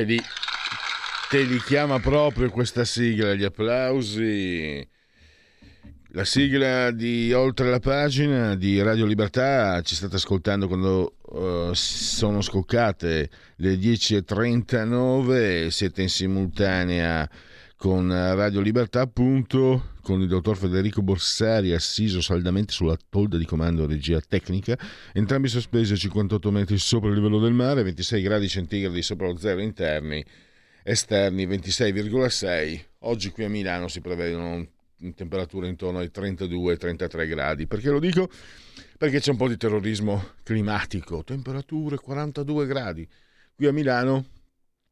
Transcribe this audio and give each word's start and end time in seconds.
Te 0.00 0.06
li, 0.06 0.22
te 1.28 1.42
li 1.42 1.58
chiama 1.58 2.00
proprio 2.00 2.50
questa 2.50 2.84
sigla, 2.84 3.34
gli 3.34 3.44
applausi. 3.44 4.86
La 6.12 6.24
sigla 6.24 6.90
di 6.90 7.32
Oltre 7.32 7.70
la 7.70 7.78
pagina 7.78 8.56
di 8.56 8.82
Radio 8.82 9.06
Libertà 9.06 9.80
ci 9.82 9.94
state 9.94 10.16
ascoltando 10.16 10.66
quando 10.66 11.14
uh, 11.20 11.72
sono 11.72 12.40
scoccate 12.40 13.30
le 13.56 13.74
10.39, 13.74 15.68
siete 15.68 16.02
in 16.02 16.08
simultanea 16.08 17.28
con 17.76 18.08
Radio 18.08 18.60
Libertà, 18.60 19.02
appunto, 19.02 19.89
con 20.00 20.20
il 20.20 20.28
dottor 20.28 20.56
Federico 20.56 21.02
Borsari 21.02 21.72
assiso 21.72 22.20
saldamente 22.20 22.72
sulla 22.72 22.96
tolda 23.08 23.36
di 23.36 23.44
comando 23.44 23.86
regia 23.86 24.20
tecnica, 24.20 24.78
entrambi 25.12 25.48
sospesi 25.48 25.92
a 25.92 25.96
58 25.96 26.50
metri 26.50 26.78
sopra 26.78 27.08
il 27.08 27.16
livello 27.16 27.38
del 27.38 27.52
mare, 27.52 27.82
26 27.82 28.22
gradi 28.22 28.48
centigradi 28.48 29.02
sopra 29.02 29.26
lo 29.26 29.36
zero 29.36 29.60
interni, 29.60 30.24
esterni 30.82 31.46
26,6. 31.46 32.84
Oggi 33.00 33.30
qui 33.30 33.44
a 33.44 33.48
Milano 33.48 33.88
si 33.88 34.00
prevedono 34.00 34.66
temperature 35.14 35.68
intorno 35.68 35.98
ai 35.98 36.10
32-33 36.12 37.28
gradi. 37.28 37.66
Perché 37.66 37.90
lo 37.90 37.98
dico? 37.98 38.28
Perché 38.98 39.20
c'è 39.20 39.30
un 39.30 39.36
po' 39.36 39.48
di 39.48 39.56
terrorismo 39.56 40.32
climatico, 40.42 41.24
temperature 41.24 41.96
42 41.96 42.66
gradi. 42.66 43.08
Qui 43.54 43.66
a 43.66 43.72
Milano 43.72 44.26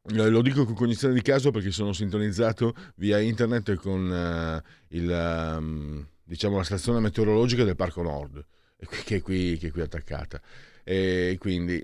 lo 0.03 0.41
dico 0.41 0.65
con 0.65 0.73
cognizione 0.73 1.13
di 1.13 1.21
caso 1.21 1.51
perché 1.51 1.71
sono 1.71 1.93
sintonizzato 1.93 2.73
via 2.95 3.19
internet 3.19 3.75
con 3.75 4.09
uh, 4.09 4.95
il, 4.95 5.55
um, 5.57 6.05
diciamo, 6.23 6.57
la 6.57 6.63
stazione 6.63 6.99
meteorologica 6.99 7.63
del 7.63 7.75
Parco 7.75 8.01
Nord, 8.01 8.45
che 9.05 9.17
è 9.17 9.21
qui, 9.21 9.57
che 9.57 9.67
è 9.67 9.71
qui 9.71 9.81
attaccata. 9.81 10.41
E 10.83 11.35
quindi 11.39 11.81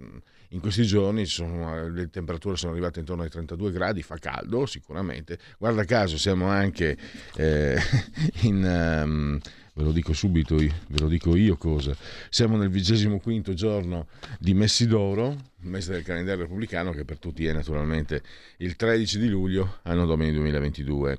mm, 0.00 0.16
in 0.50 0.60
questi 0.60 0.84
giorni 0.84 1.26
sono, 1.26 1.88
le 1.88 2.08
temperature 2.10 2.56
sono 2.56 2.72
arrivate 2.72 3.00
intorno 3.00 3.22
ai 3.22 3.30
32 3.30 3.72
gradi, 3.72 4.02
fa 4.02 4.16
caldo 4.16 4.66
sicuramente. 4.66 5.38
Guarda 5.58 5.84
caso 5.84 6.16
siamo 6.16 6.46
anche 6.46 6.96
eh, 7.36 7.76
in... 8.42 9.02
Um, 9.04 9.40
ve 9.72 9.84
lo 9.84 9.92
dico 9.92 10.12
subito, 10.12 10.56
ve 10.56 10.98
lo 10.98 11.08
dico 11.08 11.36
io 11.36 11.56
cosa. 11.56 11.96
Siamo 12.28 12.56
nel 12.56 12.68
vigesimo 12.68 13.18
quinto 13.18 13.54
giorno 13.54 14.08
di 14.38 14.52
Messidoro, 14.52 15.36
mese 15.62 15.92
del 15.92 16.02
calendario 16.02 16.42
repubblicano, 16.42 16.92
che 16.92 17.04
per 17.04 17.18
tutti 17.18 17.46
è 17.46 17.52
naturalmente 17.52 18.22
il 18.58 18.76
13 18.76 19.18
di 19.18 19.28
luglio, 19.28 19.78
anno 19.82 20.06
domini 20.06 20.32
2022. 20.32 21.18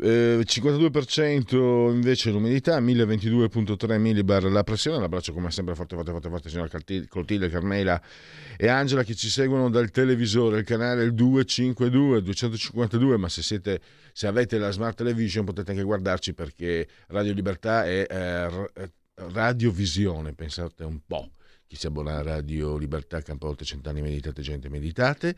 Eh, 0.00 0.42
52% 0.44 1.90
invece 1.90 2.30
l'umidità, 2.30 2.80
1022.3 2.80 3.98
millibar 3.98 4.44
la 4.44 4.62
pressione. 4.62 4.98
L'abbraccio 4.98 5.32
come 5.32 5.50
sempre 5.50 5.74
forte, 5.74 5.96
forte, 5.96 6.10
forte, 6.10 6.28
forte, 6.28 6.48
signora 6.48 6.68
Clotilde, 7.08 7.48
Carmela 7.48 8.00
e 8.56 8.68
Angela 8.68 9.02
che 9.02 9.14
ci 9.14 9.28
seguono 9.28 9.68
dal 9.70 9.90
televisore, 9.90 10.58
il 10.58 10.64
canale 10.64 11.12
252, 11.12 12.22
252, 12.22 13.16
ma 13.16 13.28
se 13.28 13.42
siete 13.42 13.80
se 14.12 14.26
avete 14.26 14.58
la 14.58 14.70
smart 14.70 14.96
television 14.96 15.44
potete 15.44 15.70
anche 15.70 15.82
guardarci 15.82 16.34
perché 16.34 16.86
Radio 17.08 17.32
Libertà 17.32 17.86
è 17.86 18.06
eh, 18.08 18.90
radiovisione, 19.14 20.34
pensate 20.34 20.84
un 20.84 21.00
po' 21.06 21.30
chi 21.72 21.78
si 21.78 21.86
abbona 21.86 22.18
a 22.18 22.22
Radio 22.22 22.76
Libertà, 22.76 23.22
Campo 23.22 23.46
Oltre 23.46 23.64
Cent'anni 23.64 24.02
Meditate, 24.02 24.42
Gente 24.42 24.68
Meditate. 24.68 25.34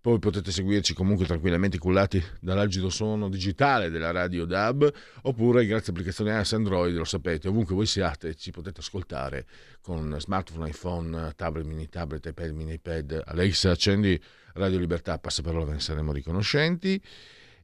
Poi 0.00 0.20
potete 0.20 0.52
seguirci 0.52 0.94
comunque 0.94 1.26
tranquillamente 1.26 1.78
cullati 1.78 2.22
dall'algido 2.38 2.90
suono 2.90 3.28
digitale 3.28 3.90
della 3.90 4.12
radio 4.12 4.44
DAB 4.44 4.92
oppure 5.22 5.66
grazie 5.66 5.86
all'applicazione 5.86 6.36
AS 6.36 6.52
Android, 6.52 6.94
lo 6.94 7.04
sapete, 7.04 7.48
ovunque 7.48 7.74
voi 7.74 7.86
siate 7.86 8.36
ci 8.36 8.52
potete 8.52 8.80
ascoltare 8.80 9.46
con 9.80 10.14
smartphone, 10.20 10.68
iPhone, 10.68 11.32
tablet, 11.34 11.66
mini 11.66 11.88
tablet, 11.88 12.26
iPad, 12.26 12.50
mini 12.50 12.74
iPad. 12.74 13.22
Alexa, 13.24 13.70
accendi 13.72 14.20
Radio 14.52 14.78
Libertà, 14.78 15.18
passa 15.18 15.42
parola, 15.42 15.64
ve 15.64 15.72
ne 15.72 15.80
saremo 15.80 16.12
riconoscenti 16.12 17.02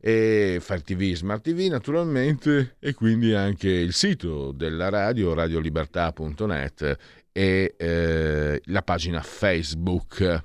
e 0.03 0.59
Fire 0.61 0.81
TV, 0.81 1.13
Smart 1.13 1.43
TV 1.43 1.69
naturalmente 1.69 2.77
e 2.79 2.95
quindi 2.95 3.35
anche 3.35 3.69
il 3.69 3.93
sito 3.93 4.51
della 4.51 4.89
radio 4.89 5.35
radiolibertà.net 5.35 6.97
e 7.33 7.75
eh, 7.77 8.61
la 8.65 8.83
pagina 8.83 9.21
Facebook. 9.23 10.45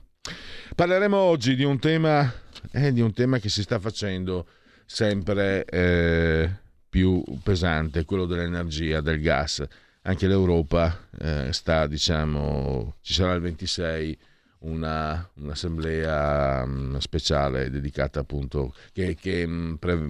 Parleremo 0.75 1.17
oggi 1.17 1.55
di 1.55 1.63
un 1.63 1.79
tema, 1.79 2.31
eh, 2.71 2.91
di 2.91 3.01
un 3.01 3.13
tema 3.13 3.39
che 3.39 3.49
si 3.49 3.61
sta 3.61 3.79
facendo 3.79 4.47
sempre 4.85 5.65
eh, 5.65 6.49
più 6.89 7.23
pesante, 7.43 8.05
quello 8.05 8.25
dell'energia, 8.25 9.01
del 9.01 9.19
gas. 9.19 9.63
Anche 10.03 10.27
l'Europa 10.27 11.07
eh, 11.19 11.51
sta, 11.51 11.87
diciamo, 11.87 12.95
ci 13.01 13.13
sarà 13.13 13.33
il 13.33 13.41
26 13.41 14.17
una, 14.59 15.29
un'assemblea 15.35 16.63
um, 16.63 16.97
speciale 16.97 17.69
dedicata 17.69 18.19
appunto 18.19 18.73
che, 18.91 19.15
che 19.15 19.43
um, 19.43 19.77
pre- 19.79 20.09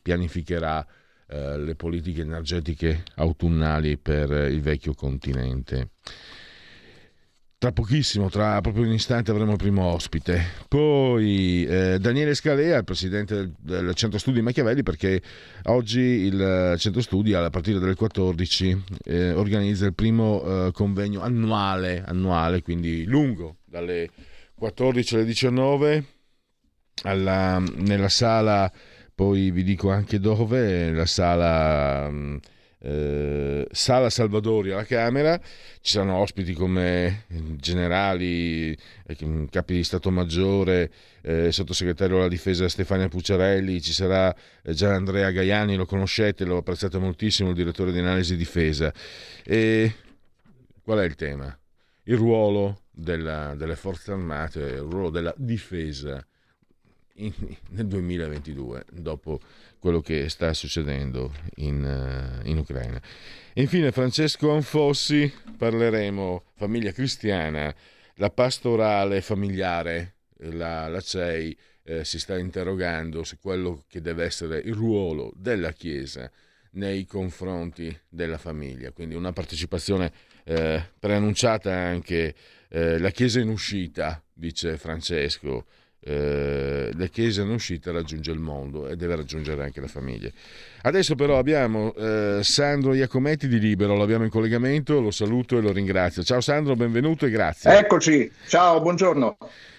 pianificherà 0.00 0.86
uh, 1.30 1.56
le 1.56 1.74
politiche 1.74 2.22
energetiche 2.22 3.04
autunnali 3.16 3.96
per 3.96 4.30
il 4.30 4.60
vecchio 4.60 4.94
continente. 4.94 5.90
Tra 7.60 7.72
pochissimo, 7.72 8.30
tra 8.30 8.58
proprio 8.62 8.84
un 8.84 8.92
istante 8.92 9.30
avremo 9.30 9.50
il 9.50 9.58
primo 9.58 9.84
ospite. 9.84 10.42
Poi 10.66 11.66
eh, 11.66 11.98
Daniele 12.00 12.32
Scalea, 12.32 12.78
il 12.78 12.84
presidente 12.84 13.34
del, 13.34 13.54
del, 13.60 13.94
Centro 13.94 14.18
Studi 14.18 14.40
Machiavelli, 14.40 14.82
perché 14.82 15.20
oggi 15.64 16.00
il 16.00 16.74
Centro 16.78 17.02
Studi, 17.02 17.34
a 17.34 17.50
partire 17.50 17.78
dalle 17.78 17.96
14, 17.96 18.84
eh, 19.04 19.32
organizza 19.32 19.84
il 19.84 19.92
primo 19.92 20.42
eh, 20.68 20.72
convegno 20.72 21.20
annuale, 21.20 22.02
annuale, 22.02 22.62
quindi 22.62 23.04
lungo, 23.04 23.56
dalle 23.66 24.08
14 24.54 25.16
alle 25.16 25.24
19, 25.26 26.04
alla, 27.02 27.62
nella 27.76 28.08
sala, 28.08 28.72
poi 29.20 29.50
vi 29.50 29.62
dico 29.64 29.90
anche 29.90 30.18
dove, 30.18 30.90
la 30.92 31.04
sala... 31.04 32.08
Mh, 32.08 32.40
eh, 32.82 33.66
Sala 33.70 34.08
Salvadori 34.08 34.70
alla 34.70 34.84
Camera, 34.84 35.38
ci 35.82 35.92
saranno 35.92 36.14
ospiti 36.16 36.54
come 36.54 37.24
generali, 37.56 38.74
eh, 39.06 39.48
capi 39.50 39.74
di 39.74 39.84
Stato 39.84 40.10
Maggiore, 40.10 40.90
eh, 41.20 41.52
sottosegretario 41.52 42.16
alla 42.16 42.28
difesa 42.28 42.66
Stefania 42.70 43.08
Pucciarelli, 43.08 43.82
ci 43.82 43.92
sarà 43.92 44.34
eh, 44.62 44.72
Gian 44.72 44.94
Andrea 44.94 45.30
Gaiani, 45.30 45.76
lo 45.76 45.84
conoscete, 45.84 46.46
l'ho 46.46 46.56
apprezzato 46.56 46.98
moltissimo, 46.98 47.50
il 47.50 47.56
direttore 47.56 47.92
di 47.92 47.98
analisi 47.98 48.34
difesa. 48.34 48.90
E 49.44 49.94
qual 50.82 51.00
è 51.00 51.04
il 51.04 51.16
tema? 51.16 51.54
Il 52.04 52.16
ruolo 52.16 52.84
della, 52.90 53.54
delle 53.54 53.76
forze 53.76 54.12
armate, 54.12 54.60
il 54.60 54.78
ruolo 54.78 55.10
della 55.10 55.34
difesa 55.36 56.24
in, 57.24 57.32
nel 57.70 57.86
2022, 57.86 58.84
dopo 58.92 59.40
quello 59.78 60.00
che 60.00 60.28
sta 60.28 60.52
succedendo 60.52 61.32
in, 61.56 62.40
uh, 62.42 62.46
in 62.46 62.58
Ucraina. 62.58 63.00
Infine 63.54 63.92
Francesco 63.92 64.50
Anfossi, 64.52 65.32
parleremo 65.56 66.44
famiglia 66.54 66.92
cristiana, 66.92 67.74
la 68.16 68.30
pastorale 68.30 69.20
familiare, 69.20 70.16
la, 70.42 70.88
la 70.88 71.00
CEI 71.00 71.56
eh, 71.84 72.04
si 72.04 72.18
sta 72.18 72.38
interrogando 72.38 73.24
su 73.24 73.38
quello 73.38 73.84
che 73.88 74.00
deve 74.00 74.24
essere 74.24 74.58
il 74.58 74.74
ruolo 74.74 75.32
della 75.34 75.72
Chiesa 75.72 76.30
nei 76.72 77.04
confronti 77.04 77.98
della 78.08 78.38
famiglia, 78.38 78.92
quindi 78.92 79.14
una 79.14 79.32
partecipazione 79.32 80.12
eh, 80.44 80.82
preannunciata 80.98 81.74
anche 81.74 82.34
eh, 82.68 82.98
la 82.98 83.10
Chiesa 83.10 83.40
in 83.40 83.48
uscita, 83.48 84.22
dice 84.32 84.76
Francesco, 84.76 85.66
eh, 86.02 86.90
la 86.94 87.06
Chiesa 87.06 87.42
in 87.42 87.50
uscita 87.50 87.92
raggiunge 87.92 88.30
il 88.30 88.38
mondo 88.38 88.88
e 88.88 88.96
deve 88.96 89.16
raggiungere 89.16 89.62
anche 89.62 89.80
la 89.80 89.86
famiglia. 89.86 90.30
Adesso 90.82 91.14
però 91.14 91.38
abbiamo 91.38 91.94
eh, 91.94 92.40
Sandro 92.42 92.94
Iacometti 92.94 93.48
di 93.48 93.58
Libero, 93.58 93.96
l'abbiamo 93.96 94.24
in 94.24 94.30
collegamento, 94.30 95.00
lo 95.00 95.10
saluto 95.10 95.58
e 95.58 95.60
lo 95.60 95.72
ringrazio. 95.72 96.22
Ciao 96.22 96.40
Sandro, 96.40 96.74
benvenuto 96.74 97.26
e 97.26 97.30
grazie. 97.30 97.76
Eccoci, 97.78 98.30
ciao, 98.48 98.80
buongiorno. 98.80 99.36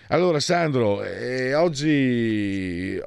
Allora 0.09 0.39
Sandro, 0.41 1.03
eh, 1.03 1.53
oggi, 1.53 2.99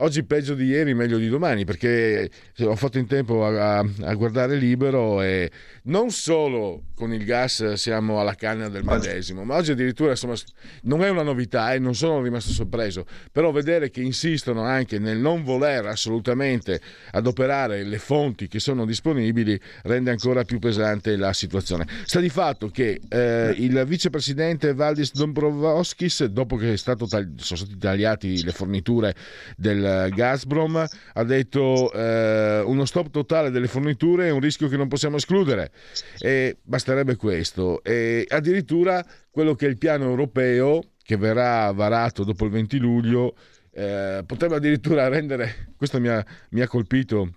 oggi, 0.00 0.24
peggio 0.24 0.54
di 0.54 0.66
ieri, 0.66 0.94
meglio 0.94 1.18
di 1.18 1.28
domani, 1.28 1.64
perché 1.64 2.30
ho 2.60 2.76
fatto 2.76 2.98
in 2.98 3.06
tempo 3.06 3.44
a, 3.44 3.78
a, 3.78 4.14
guardare 4.14 4.56
libero 4.56 5.22
e 5.22 5.50
non 5.84 6.10
solo 6.10 6.84
con 6.94 7.12
il 7.12 7.24
gas 7.24 7.74
siamo 7.74 8.20
alla 8.20 8.34
canna 8.34 8.68
del 8.68 8.84
medesimo, 8.84 9.44
ma 9.44 9.56
oggi 9.56 9.72
addirittura 9.72 10.10
insomma, 10.10 10.34
non 10.82 11.02
è 11.02 11.08
una 11.08 11.22
novità 11.22 11.72
e 11.72 11.78
non 11.78 11.94
sono 11.94 12.22
rimasto 12.22 12.52
sorpreso, 12.52 13.06
però 13.32 13.50
vedere 13.50 13.90
che 13.90 14.00
insistono 14.00 14.62
anche 14.62 14.98
nel 14.98 15.18
non 15.18 15.42
voler 15.42 15.86
assolutamente 15.86 16.80
adoperare 17.12 17.82
le 17.84 17.98
fonti 17.98 18.48
che 18.48 18.58
sono 18.58 18.84
disponibili 18.84 19.58
rende 19.82 20.10
ancora 20.10 20.44
più 20.44 20.58
pesante 20.58 21.16
la 21.16 21.32
situazione. 21.32 21.86
Sta 22.04 22.20
di 22.20 22.28
fatto 22.28 22.68
che 22.68 23.00
eh, 23.08 23.54
il 23.56 23.82
vicepresidente 23.86 24.74
Valdis 24.74 25.12
Dombrovskis, 25.12 26.24
dopo 26.24 26.56
che 26.56 26.76
sono 26.76 27.26
state 27.36 27.76
tagliate 27.78 28.28
le 28.42 28.52
forniture 28.52 29.14
del 29.56 29.89
Gazprom, 30.10 30.86
ha 31.14 31.24
detto 31.24 31.92
eh, 31.92 32.62
uno 32.64 32.84
stop 32.84 33.10
totale 33.10 33.50
delle 33.50 33.68
forniture 33.68 34.28
è 34.28 34.30
un 34.30 34.40
rischio 34.40 34.68
che 34.68 34.76
non 34.76 34.88
possiamo 34.88 35.16
escludere 35.16 35.72
e 36.18 36.58
basterebbe 36.62 37.16
questo. 37.16 37.82
E 37.82 38.26
addirittura 38.28 39.04
quello 39.30 39.54
che 39.54 39.66
è 39.66 39.68
il 39.68 39.78
piano 39.78 40.04
europeo 40.04 40.82
che 41.02 41.16
verrà 41.16 41.70
varato 41.72 42.24
dopo 42.24 42.44
il 42.44 42.50
20 42.50 42.78
luglio 42.78 43.34
eh, 43.72 44.22
potrebbe 44.26 44.56
addirittura 44.56 45.08
rendere, 45.08 45.72
questo 45.76 46.00
mi 46.00 46.08
ha, 46.08 46.24
mi 46.50 46.60
ha 46.60 46.68
colpito 46.68 47.34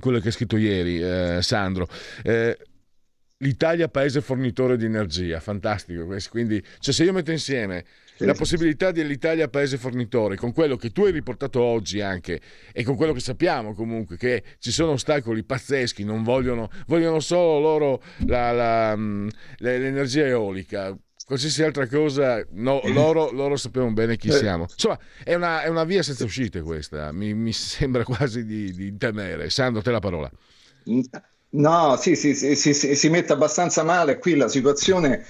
quello 0.00 0.18
che 0.18 0.28
ha 0.28 0.32
scritto 0.32 0.56
ieri 0.56 1.00
eh, 1.00 1.38
Sandro, 1.40 1.88
eh, 2.22 2.56
l'Italia 3.38 3.88
paese 3.88 4.20
fornitore 4.20 4.76
di 4.76 4.84
energia, 4.84 5.40
fantastico, 5.40 6.06
quindi 6.30 6.64
cioè, 6.78 6.94
se 6.94 7.04
io 7.04 7.12
metto 7.12 7.30
insieme 7.30 7.84
sì, 8.16 8.24
la 8.24 8.34
possibilità 8.34 8.90
dell'Italia 8.90 9.48
paese 9.48 9.76
fornitore 9.76 10.36
con 10.36 10.52
quello 10.52 10.76
che 10.76 10.90
tu 10.90 11.04
hai 11.04 11.12
riportato 11.12 11.60
oggi 11.60 12.00
anche 12.00 12.40
e 12.72 12.84
con 12.84 12.94
quello 12.96 13.12
che 13.12 13.20
sappiamo 13.20 13.74
comunque 13.74 14.16
che 14.16 14.42
ci 14.58 14.70
sono 14.70 14.92
ostacoli 14.92 15.42
pazzeschi, 15.42 16.04
non 16.04 16.22
vogliono, 16.22 16.70
vogliono 16.86 17.20
solo 17.20 17.58
loro 17.58 18.02
la, 18.26 18.52
la, 18.52 18.96
mm, 18.96 19.28
l'energia 19.58 20.26
eolica, 20.26 20.96
qualsiasi 21.24 21.62
altra 21.62 21.86
cosa, 21.86 22.44
no, 22.52 22.80
loro, 22.84 23.30
loro, 23.30 23.56
sappiamo 23.56 23.92
bene 23.92 24.16
chi 24.16 24.28
eh. 24.28 24.32
siamo. 24.32 24.66
Insomma, 24.70 24.98
è 25.22 25.34
una, 25.34 25.62
è 25.62 25.68
una 25.68 25.84
via 25.84 26.02
senza 26.02 26.24
uscite 26.24 26.60
questa, 26.60 27.12
mi, 27.12 27.34
mi 27.34 27.52
sembra 27.52 28.04
quasi 28.04 28.44
di, 28.44 28.72
di, 28.72 28.96
temere. 28.96 29.50
Sandro, 29.50 29.82
te 29.82 29.90
la 29.90 30.00
parola. 30.00 30.30
No, 31.50 31.96
sì, 31.96 32.14
sì, 32.16 32.34
sì, 32.34 32.54
sì, 32.54 32.94
si 32.94 33.08
mette 33.08 33.32
abbastanza 33.32 33.82
male 33.82 34.18
qui 34.18 34.34
la 34.36 34.48
situazione. 34.48 35.24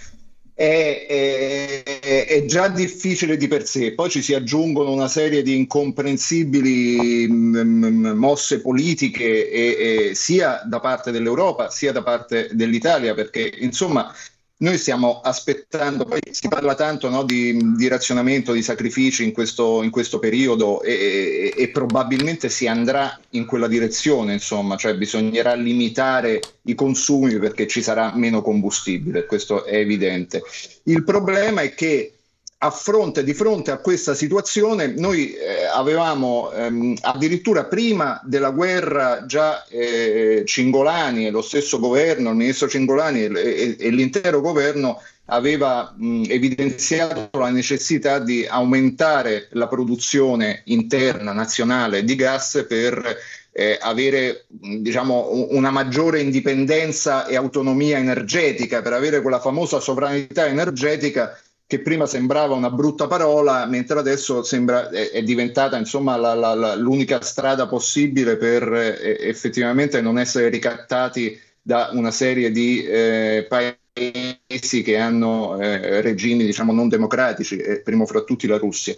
È, 0.57 1.07
è, 1.09 2.27
è, 2.27 2.45
già 2.45 2.69
difficile 2.69 3.37
di 3.37 3.49
per 3.49 3.67
sé, 3.67 3.93
poi 3.93 4.09
ci 4.09 4.23
si 4.23 4.35
aggiungono 4.35 4.93
una 4.93 5.09
serie 5.09 5.43
di 5.43 5.57
incomprensibili 5.57 7.27
m, 7.27 7.57
m, 7.57 8.13
mosse 8.17 8.61
politiche 8.61 9.51
e, 9.51 10.09
e 10.11 10.15
sia 10.15 10.63
da 10.65 10.79
parte 10.79 11.11
dell'Europa 11.11 11.71
sia 11.71 11.91
da 11.91 12.05
parte 12.05 12.51
dell'Italia, 12.53 13.15
perché 13.15 13.53
insomma 13.59 14.15
noi 14.57 14.79
stiamo 14.79 15.21
aspettando, 15.21 16.05
poi 16.05 16.21
si 16.31 16.49
parla 16.49 16.75
tanto 16.75 17.09
no, 17.09 17.25
di, 17.25 17.75
di, 17.77 17.89
razionamento, 17.89 18.53
di 18.53 18.63
sacrifici 18.63 19.25
in 19.25 19.33
questo, 19.33 19.83
in 19.83 19.91
questo 19.91 20.21
periodo 20.21 20.81
e, 20.83 21.53
e, 21.57 21.63
e, 21.63 21.69
probabilmente 21.71 22.49
si 22.49 22.69
andrà 22.69 23.19
in 23.31 23.47
quella 23.47 23.67
direzione, 23.67 24.33
insomma, 24.33 24.77
cioè 24.77 24.97
bisognerà 24.97 25.55
limitare 25.55 26.41
i 26.63 26.75
consumi 26.75 27.39
perché 27.39 27.67
ci 27.67 27.83
sarà 27.83 28.13
meno 28.15 28.43
combustibile, 28.43 29.27
questo 29.27 29.65
è 29.65 29.77
evidente. 29.77 30.43
Il 30.85 31.03
problema 31.03 31.63
è 31.63 31.75
che 31.75 32.14
a 32.65 32.71
fronte, 32.71 33.25
di 33.25 33.35
fronte 33.35 33.71
a 33.71 33.77
questa 33.77 34.15
situazione 34.15 34.87
noi 34.87 35.35
eh, 35.35 35.67
avevamo 35.67 36.51
ehm, 36.51 36.97
addirittura 37.03 37.65
prima 37.65 38.19
della 38.25 38.51
guerra 38.51 39.27
già 39.27 39.67
eh, 39.67 40.45
Cingolani 40.47 41.27
e 41.27 41.31
lo 41.31 41.43
stesso 41.43 41.79
governo, 41.79 42.31
il 42.31 42.37
ministro 42.37 42.67
Cingolani 42.67 43.25
e, 43.25 43.33
e, 43.35 43.77
e 43.79 43.91
l'intero 43.91 44.41
governo 44.41 44.99
aveva 45.27 45.95
mh, 45.95 46.25
evidenziato 46.29 47.39
la 47.39 47.51
necessità 47.51 48.19
di 48.19 48.47
aumentare 48.47 49.49
la 49.53 49.69
produzione 49.69 50.63
interna 50.65 51.33
nazionale 51.33 52.03
di 52.03 52.15
gas 52.15 52.65
per 52.67 53.19
eh, 53.53 53.79
avere 53.81 54.47
diciamo, 54.49 55.49
una 55.51 55.71
maggiore 55.71 56.21
indipendenza 56.21 57.27
e 57.27 57.37
autonomia 57.37 57.99
energetica, 57.99 58.81
per 58.81 58.95
avere 58.95 59.21
quella 59.21 59.39
famosa 59.39 59.81
sovranità 59.81 60.47
energetica 60.47 61.39
che 61.67 61.81
prima 61.81 62.07
sembrava 62.07 62.55
una 62.55 62.71
brutta 62.71 63.07
parola, 63.07 63.67
mentre 63.67 63.99
adesso 63.99 64.43
sembra, 64.43 64.91
è, 64.91 65.11
è 65.11 65.23
diventata 65.23 65.77
insomma, 65.79 66.17
la, 66.17 66.35
la, 66.35 66.55
la, 66.55 66.75
l'unica 66.75 67.21
strada 67.23 67.67
possibile 67.67 68.37
per 68.37 68.73
eh, 68.73 69.17
effettivamente 69.21 70.01
non 70.01 70.19
essere 70.19 70.51
ricattati 70.51 71.41
da 71.61 71.91
una 71.93 72.11
serie 72.11 72.51
di 72.51 72.85
eh, 72.85 73.47
paesi 73.49 74.83
che 74.83 74.99
hanno 74.99 75.59
eh, 75.59 76.03
regimi 76.03 76.45
diciamo, 76.45 76.73
non 76.73 76.89
democratici, 76.89 77.59
primo 77.83 78.05
fra 78.07 78.23
tutti 78.23 78.47
la 78.47 78.59
Russia. 78.59 78.95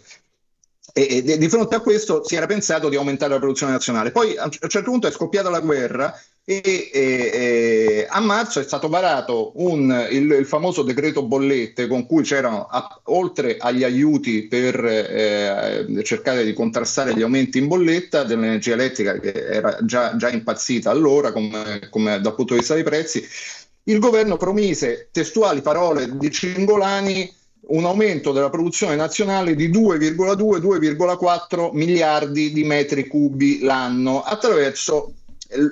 E, 0.92 1.22
e, 1.26 1.38
di 1.38 1.48
fronte 1.48 1.74
a 1.74 1.80
questo 1.80 2.24
si 2.24 2.36
era 2.36 2.46
pensato 2.46 2.88
di 2.88 2.96
aumentare 2.96 3.32
la 3.32 3.38
produzione 3.38 3.72
nazionale. 3.72 4.12
Poi 4.12 4.36
a 4.36 4.44
un 4.44 4.50
certo 4.50 4.90
punto 4.90 5.06
è 5.06 5.10
scoppiata 5.10 5.50
la 5.50 5.60
guerra 5.60 6.18
e, 6.48 6.90
e, 6.92 8.06
a 8.08 8.20
marzo 8.20 8.60
è 8.60 8.62
stato 8.62 8.88
varato 8.88 9.50
un, 9.56 10.06
il, 10.10 10.30
il, 10.30 10.46
famoso 10.46 10.82
decreto 10.82 11.24
bollette 11.24 11.88
con 11.88 12.06
cui 12.06 12.22
c'erano, 12.22 12.66
a, 12.70 13.00
oltre 13.06 13.56
agli 13.58 13.82
aiuti 13.82 14.46
per 14.46 14.84
eh, 14.84 16.02
cercare 16.04 16.44
di 16.44 16.52
contrastare 16.52 17.16
gli 17.16 17.22
aumenti 17.22 17.58
in 17.58 17.66
bolletta 17.66 18.22
dell'energia 18.22 18.74
elettrica 18.74 19.18
che 19.18 19.32
era 19.32 19.76
già, 19.82 20.16
già 20.16 20.28
impazzita 20.28 20.88
allora 20.88 21.32
come, 21.32 21.88
come 21.90 22.20
dal 22.20 22.34
punto 22.36 22.52
di 22.52 22.60
vista 22.60 22.74
dei 22.74 22.84
prezzi, 22.84 23.26
il 23.88 23.98
governo 23.98 24.36
promise 24.36 25.08
testuali 25.10 25.62
parole 25.62 26.16
di 26.16 26.30
Cingolani 26.30 27.35
un 27.68 27.84
aumento 27.84 28.32
della 28.32 28.50
produzione 28.50 28.94
nazionale 28.94 29.54
di 29.54 29.70
2,2-2,4 29.70 31.70
miliardi 31.72 32.52
di 32.52 32.64
metri 32.64 33.06
cubi 33.06 33.60
l'anno 33.60 34.22
attraverso 34.22 35.12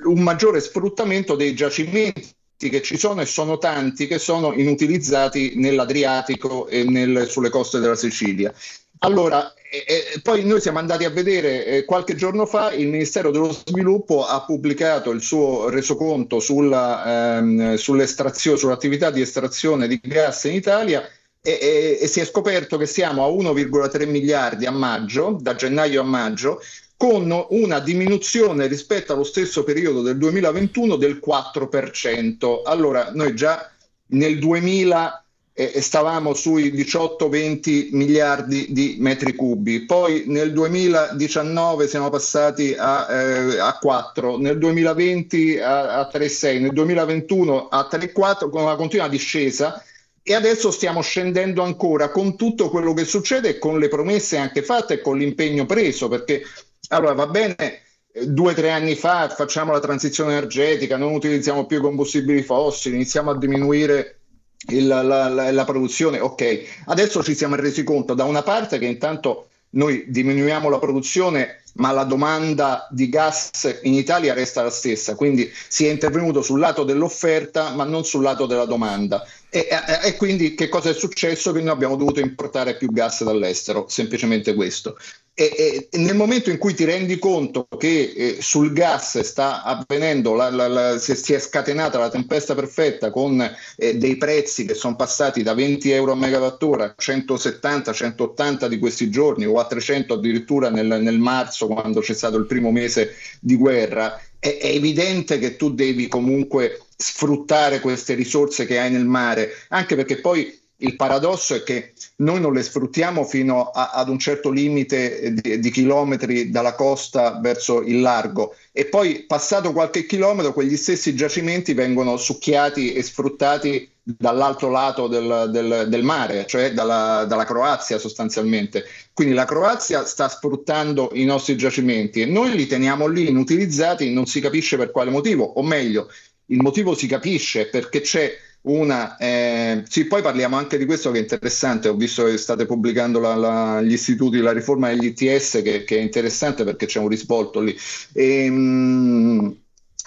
un 0.05 0.20
maggiore 0.20 0.61
sfruttamento 0.61 1.37
dei 1.37 1.55
giacimenti 1.55 2.32
che 2.56 2.82
ci 2.82 2.96
sono 2.96 3.20
e 3.20 3.26
sono 3.26 3.58
tanti 3.58 4.06
che 4.06 4.19
sono 4.19 4.52
inutilizzati 4.52 5.55
nell'Adriatico 5.56 6.67
e 6.67 6.85
nel, 6.85 7.29
sulle 7.29 7.50
coste 7.50 7.79
della 7.79 7.97
Sicilia. 7.97 8.52
Allora, 9.00 9.52
eh, 9.71 10.21
poi 10.23 10.45
noi 10.45 10.61
siamo 10.61 10.78
andati 10.78 11.04
a 11.04 11.11
vedere 11.11 11.66
eh, 11.66 11.85
qualche 11.85 12.14
giorno 12.14 12.47
fa 12.47 12.73
il 12.73 12.88
Ministero 12.88 13.30
dello 13.30 13.52
Sviluppo 13.52 14.25
ha 14.25 14.42
pubblicato 14.45 15.11
il 15.11 15.21
suo 15.21 15.69
resoconto 15.69 16.40
sulla, 16.40 17.38
ehm, 17.38 17.75
sull'attività 17.75 19.11
di 19.11 19.21
estrazione 19.21 19.87
di 19.87 20.00
gas 20.02 20.45
in 20.45 20.54
Italia 20.54 21.07
e, 21.47 21.59
e, 21.61 21.99
e 22.01 22.07
si 22.07 22.21
è 22.21 22.25
scoperto 22.25 22.79
che 22.79 22.87
siamo 22.87 23.23
a 23.23 23.29
1,3 23.29 24.09
miliardi 24.09 24.65
a 24.65 24.71
maggio, 24.71 25.37
da 25.39 25.55
gennaio 25.55 26.01
a 26.01 26.05
maggio, 26.05 26.63
con 26.97 27.31
una 27.51 27.81
diminuzione 27.81 28.67
rispetto 28.67 29.13
allo 29.13 29.25
stesso 29.25 29.63
periodo 29.63 30.01
del 30.01 30.17
2021 30.17 30.97
del 30.97 31.21
4%. 31.23 32.63
Allora, 32.65 33.11
noi 33.13 33.35
già 33.35 33.71
nel 34.07 34.39
2000 34.39 35.25
eh, 35.53 35.83
stavamo 35.83 36.33
sui 36.33 36.73
18-20 36.73 37.89
miliardi 37.93 38.69
di 38.71 38.97
metri 38.99 39.35
cubi, 39.35 39.85
poi 39.85 40.25
nel 40.27 40.51
2019 40.53 41.87
siamo 41.87 42.09
passati 42.09 42.75
a, 42.77 43.07
eh, 43.11 43.59
a 43.59 43.77
4, 43.79 44.39
nel 44.39 44.57
2020 44.57 45.59
a, 45.59 45.99
a 45.99 46.11
3,6, 46.11 46.61
nel 46.63 46.73
2021 46.73 47.69
a 47.69 47.87
3,4 47.91 48.49
con 48.49 48.63
una 48.63 48.77
continua 48.77 49.09
discesa 49.09 49.85
e 50.26 50.33
adesso 50.33 50.71
stiamo 50.71 51.02
scendendo 51.02 51.62
ancora 51.62 52.09
con 52.09 52.35
tutto 52.35 52.71
quello 52.71 52.95
che 52.95 53.04
succede 53.04 53.50
e 53.50 53.59
con 53.59 53.78
le 53.78 53.88
promesse 53.88 54.38
anche 54.38 54.62
fatte 54.62 54.95
e 54.95 55.00
con 55.02 55.19
l'impegno 55.19 55.66
preso, 55.66 56.09
perché 56.09 56.43
allora 56.88 57.12
va 57.12 57.26
bene, 57.26 57.83
due 58.26 58.52
o 58.52 58.54
tre 58.54 58.71
anni 58.71 58.95
fa 58.95 59.28
facciamo 59.28 59.73
la 59.73 59.81
transizione 59.81 60.33
energetica, 60.33 60.97
non 60.97 61.12
utilizziamo 61.12 61.66
più 61.66 61.76
i 61.76 61.83
combustibili 61.83 62.43
fossili, 62.43 62.95
iniziamo 62.95 63.33
a 63.33 63.37
diminuire 63.37 64.21
il, 64.69 64.87
la, 64.87 65.02
la, 65.02 65.50
la, 65.50 65.64
produzione, 65.64 66.21
ok. 66.21 66.85
Adesso 66.87 67.23
ci 67.23 67.35
siamo 67.35 67.57
resi 67.57 67.85
conto 67.85 68.14
da 68.14 68.25
una 68.25 68.43
parte 68.43 68.78
che 68.78 68.87
intanto 68.87 69.49
noi 69.75 70.04
diminuiamo 70.09 70.69
la 70.69 70.78
produzione, 70.78 71.62
ma 71.75 71.90
la 71.90 72.04
domanda 72.04 72.87
di 72.90 73.09
gas 73.09 73.81
in 73.83 73.95
Italia 73.95 74.35
resta 74.35 74.62
la 74.62 74.71
stessa, 74.71 75.14
quindi 75.14 75.50
si 75.69 75.87
è 75.87 75.90
intervenuto 75.90 76.43
sul 76.43 76.61
lato 76.61 76.85
dell'offerta, 76.85 77.71
ma 77.71 77.85
non 77.85 78.04
sul 78.04 78.23
lato 78.23 78.47
della 78.47 78.64
domanda. 78.64 79.26
E, 79.49 79.69
e, 79.71 80.09
e 80.09 80.16
quindi 80.16 80.54
che 80.54 80.69
cosa 80.69 80.90
è 80.90 80.95
successo? 80.95 81.52
Che 81.52 81.61
noi 81.61 81.73
abbiamo 81.73 81.97
dovuto 81.97 82.21
importare 82.21 82.76
più 82.76 82.93
gas 82.93 83.25
dall'estero, 83.25 83.87
semplicemente 83.88 84.54
questo. 84.54 84.97
E, 85.37 85.88
e, 85.91 85.99
nel 85.99 86.14
momento 86.14 86.50
in 86.50 86.59
cui 86.59 86.75
ti 86.75 86.85
rendi 86.85 87.19
conto 87.19 87.67
che 87.76 88.14
eh, 88.17 88.37
sul 88.41 88.73
gas 88.73 89.19
sta 89.21 89.64
avvenendo, 89.64 90.35
la, 90.35 90.49
la, 90.49 90.69
la, 90.69 90.99
si 90.99 91.33
è 91.33 91.41
scatenata 91.41 91.99
la 91.99 92.09
tempesta 92.09 92.55
perfetta 92.55 93.11
con 93.11 93.41
eh, 93.76 93.97
dei 93.97 94.17
prezzi 94.17 94.64
che 94.64 94.75
sono 94.75 94.95
passati 94.95 95.43
da 95.43 95.53
20 95.55 95.91
euro 95.91 96.12
a 96.12 96.17
megawattora 96.17 96.85
a 96.85 96.95
170, 96.97 97.93
180 97.93 98.69
di 98.69 98.79
questi 98.79 99.11
giorni 99.11 99.45
o 99.45 99.59
a 99.59 99.67
300 99.67 100.14
addirittura 100.14 100.71
nel, 100.71 101.00
nel 101.03 101.19
marzo 101.19 101.67
quando 101.67 102.00
c'è 102.00 102.14
stato 102.14 102.37
il 102.37 102.47
primo 102.47 102.71
mese 102.71 103.17
di 103.41 103.57
guerra, 103.57 104.17
è, 104.38 104.59
è 104.59 104.69
evidente 104.69 105.41
che 105.41 105.57
tu 105.57 105.75
devi 105.75 106.07
comunque 106.07 106.81
sfruttare 106.97 107.81
queste 107.81 108.14
risorse 108.14 108.67
che 108.67 108.79
hai 108.79 108.93
nel 108.93 109.05
mare, 109.05 109.50
anche 109.71 109.97
perché 109.97 110.21
poi 110.21 110.62
il 110.78 110.97
paradosso 110.97 111.54
è 111.54 111.62
che 111.62 111.93
noi 112.16 112.40
non 112.40 112.52
le 112.52 112.62
sfruttiamo 112.62 113.25
fino 113.25 113.71
a, 113.71 113.90
ad 113.90 114.09
un 114.09 114.19
certo 114.19 114.50
limite 114.50 115.33
di, 115.33 115.61
di, 115.61 115.71
chilometri 115.71 116.50
dalla 116.50 116.75
costa 116.75 117.38
verso 117.40 117.81
il 117.83 118.00
largo 118.00 118.54
e 118.73 118.87
poi 118.87 119.25
passato 119.26 119.73
qualche 119.73 120.04
chilometro 120.04 120.52
quegli 120.52 120.76
stessi 120.76 121.14
giacimenti 121.14 121.75
vengono 121.75 122.16
succhiati 122.16 122.93
e 122.93 123.02
sfruttati 123.02 123.88
dall'altro 124.02 124.69
lato 124.69 125.07
del, 125.07 125.49
del, 125.50 125.87
del 125.88 126.02
mare, 126.02 126.45
cioè 126.47 126.73
dalla, 126.73 127.25
dalla, 127.26 127.45
Croazia 127.45 127.99
sostanzialmente. 127.99 128.85
Quindi 129.14 129.33
la 129.33 129.47
Croazia 129.47 130.04
sta 130.04 130.28
sfruttando 130.28 131.11
i 131.14 131.25
nostri 131.25 131.57
giacimenti 131.57 132.21
e 132.21 132.26
noi 132.26 132.54
li 132.54 132.66
teniamo 132.66 133.07
lì 133.07 133.28
inutilizzati, 133.28 134.12
non 134.12 134.26
si 134.26 134.40
capisce 134.40 134.76
per 134.76 134.90
quale 134.90 135.11
motivo, 135.11 135.45
o 135.45 135.62
meglio, 135.62 136.09
il 136.47 136.61
motivo 136.61 136.95
si 136.95 137.07
capisce 137.07 137.69
perché 137.69 138.02
c'è 138.02 138.31
una, 138.66 139.16
eh, 139.18 139.83
sì, 139.88 140.06
poi 140.06 140.23
parliamo 140.23 140.56
anche 140.56 140.78
di 140.78 140.87
questo 140.87 141.11
che 141.11 141.18
è 141.18 141.23
interessante. 141.23 141.88
Ho 141.88 141.94
visto 141.94 142.25
che 142.25 142.38
state 142.38 142.66
pubblicando 142.66 143.18
la, 143.18 143.35
la, 143.35 143.83
gli 143.83 143.92
istituti, 143.92 144.38
la 144.38 144.52
riforma 144.52 144.88
degli 144.88 145.14
ITS, 145.16 145.61
che, 145.62 145.85
che, 145.85 145.99
è 145.99 146.00
interessante 146.00 146.64
perché 146.64 146.87
c'è 146.87 146.99
un 146.99 147.09
risvolto 147.09 147.61
lì. 147.61 147.76
E, 148.12 148.44
ehm, 148.44 149.56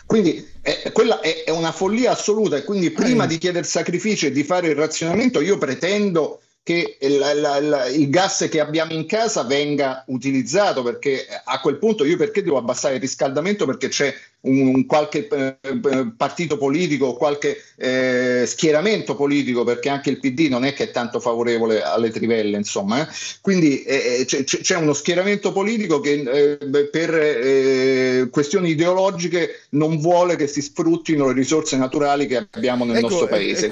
quindi 0.08 0.48
eh, 0.62 0.92
quella 0.92 1.20
è, 1.20 1.44
è, 1.44 1.52
una 1.52 1.72
follia 1.72 2.12
assoluta. 2.12 2.58
E 2.58 2.64
quindi, 2.64 2.90
prima 2.90 3.26
mm. 3.26 3.28
di 3.28 3.38
chiedere 3.38 3.66
sacrifici 3.66 4.26
e 4.26 4.32
di 4.32 4.44
fare 4.44 4.70
il 4.70 4.76
razionamento, 4.76 5.40
io 5.40 5.58
pretendo 5.58 6.42
che 6.68 6.98
la, 7.00 7.62
la, 7.62 7.88
il 7.88 8.10
gas 8.10 8.46
che 8.52 8.60
abbiamo 8.60 8.92
in 8.92 9.06
casa 9.06 9.44
venga 9.44 10.04
utilizzato 10.08 10.84
perché 10.84 11.26
a 11.46 11.62
quel 11.62 11.78
punto 11.78 12.04
io 12.04 12.18
perché 12.18 12.44
devo 12.44 12.58
abbassare 12.58 12.96
il 12.96 13.00
riscaldamento 13.00 13.66
perché 13.66 13.88
c'è 13.88 14.14
un, 14.42 14.76
un 14.76 14.86
qualche 14.86 15.30
eh, 15.30 15.58
eh 15.62 16.12
partito 16.18 16.58
politico 16.58 17.14
qualche 17.14 17.64
eh, 17.78 18.44
schieramento 18.46 19.16
politico 19.16 19.64
perché 19.64 19.88
anche 19.88 20.10
il 20.10 20.20
PD 20.20 20.50
non 20.50 20.66
è 20.66 20.74
che 20.74 20.90
è 20.90 20.92
tanto 20.92 21.22
favorevole 21.22 21.82
alle 21.82 22.10
trivelle 22.10 22.58
insomma 22.58 23.02
eh. 23.02 23.14
quindi 23.40 23.84
eh, 23.84 24.18
eh 24.20 24.26
c'è, 24.26 24.44
c'è, 24.44 24.76
uno 24.76 24.92
schieramento 24.92 25.54
politico 25.54 26.02
che 26.02 26.58
per 26.92 28.30
questioni 28.30 28.72
ideologiche 28.72 29.62
non 29.70 30.00
vuole 30.00 30.36
che 30.36 30.48
si 30.48 30.62
sfruttino 30.62 31.28
le 31.28 31.34
risorse 31.34 31.78
naturali 31.78 32.28
che 32.28 32.46
abbiamo 32.52 32.84
nel 32.84 32.98
ecco, 32.98 33.08
nostro 33.08 33.28
paese 33.28 33.70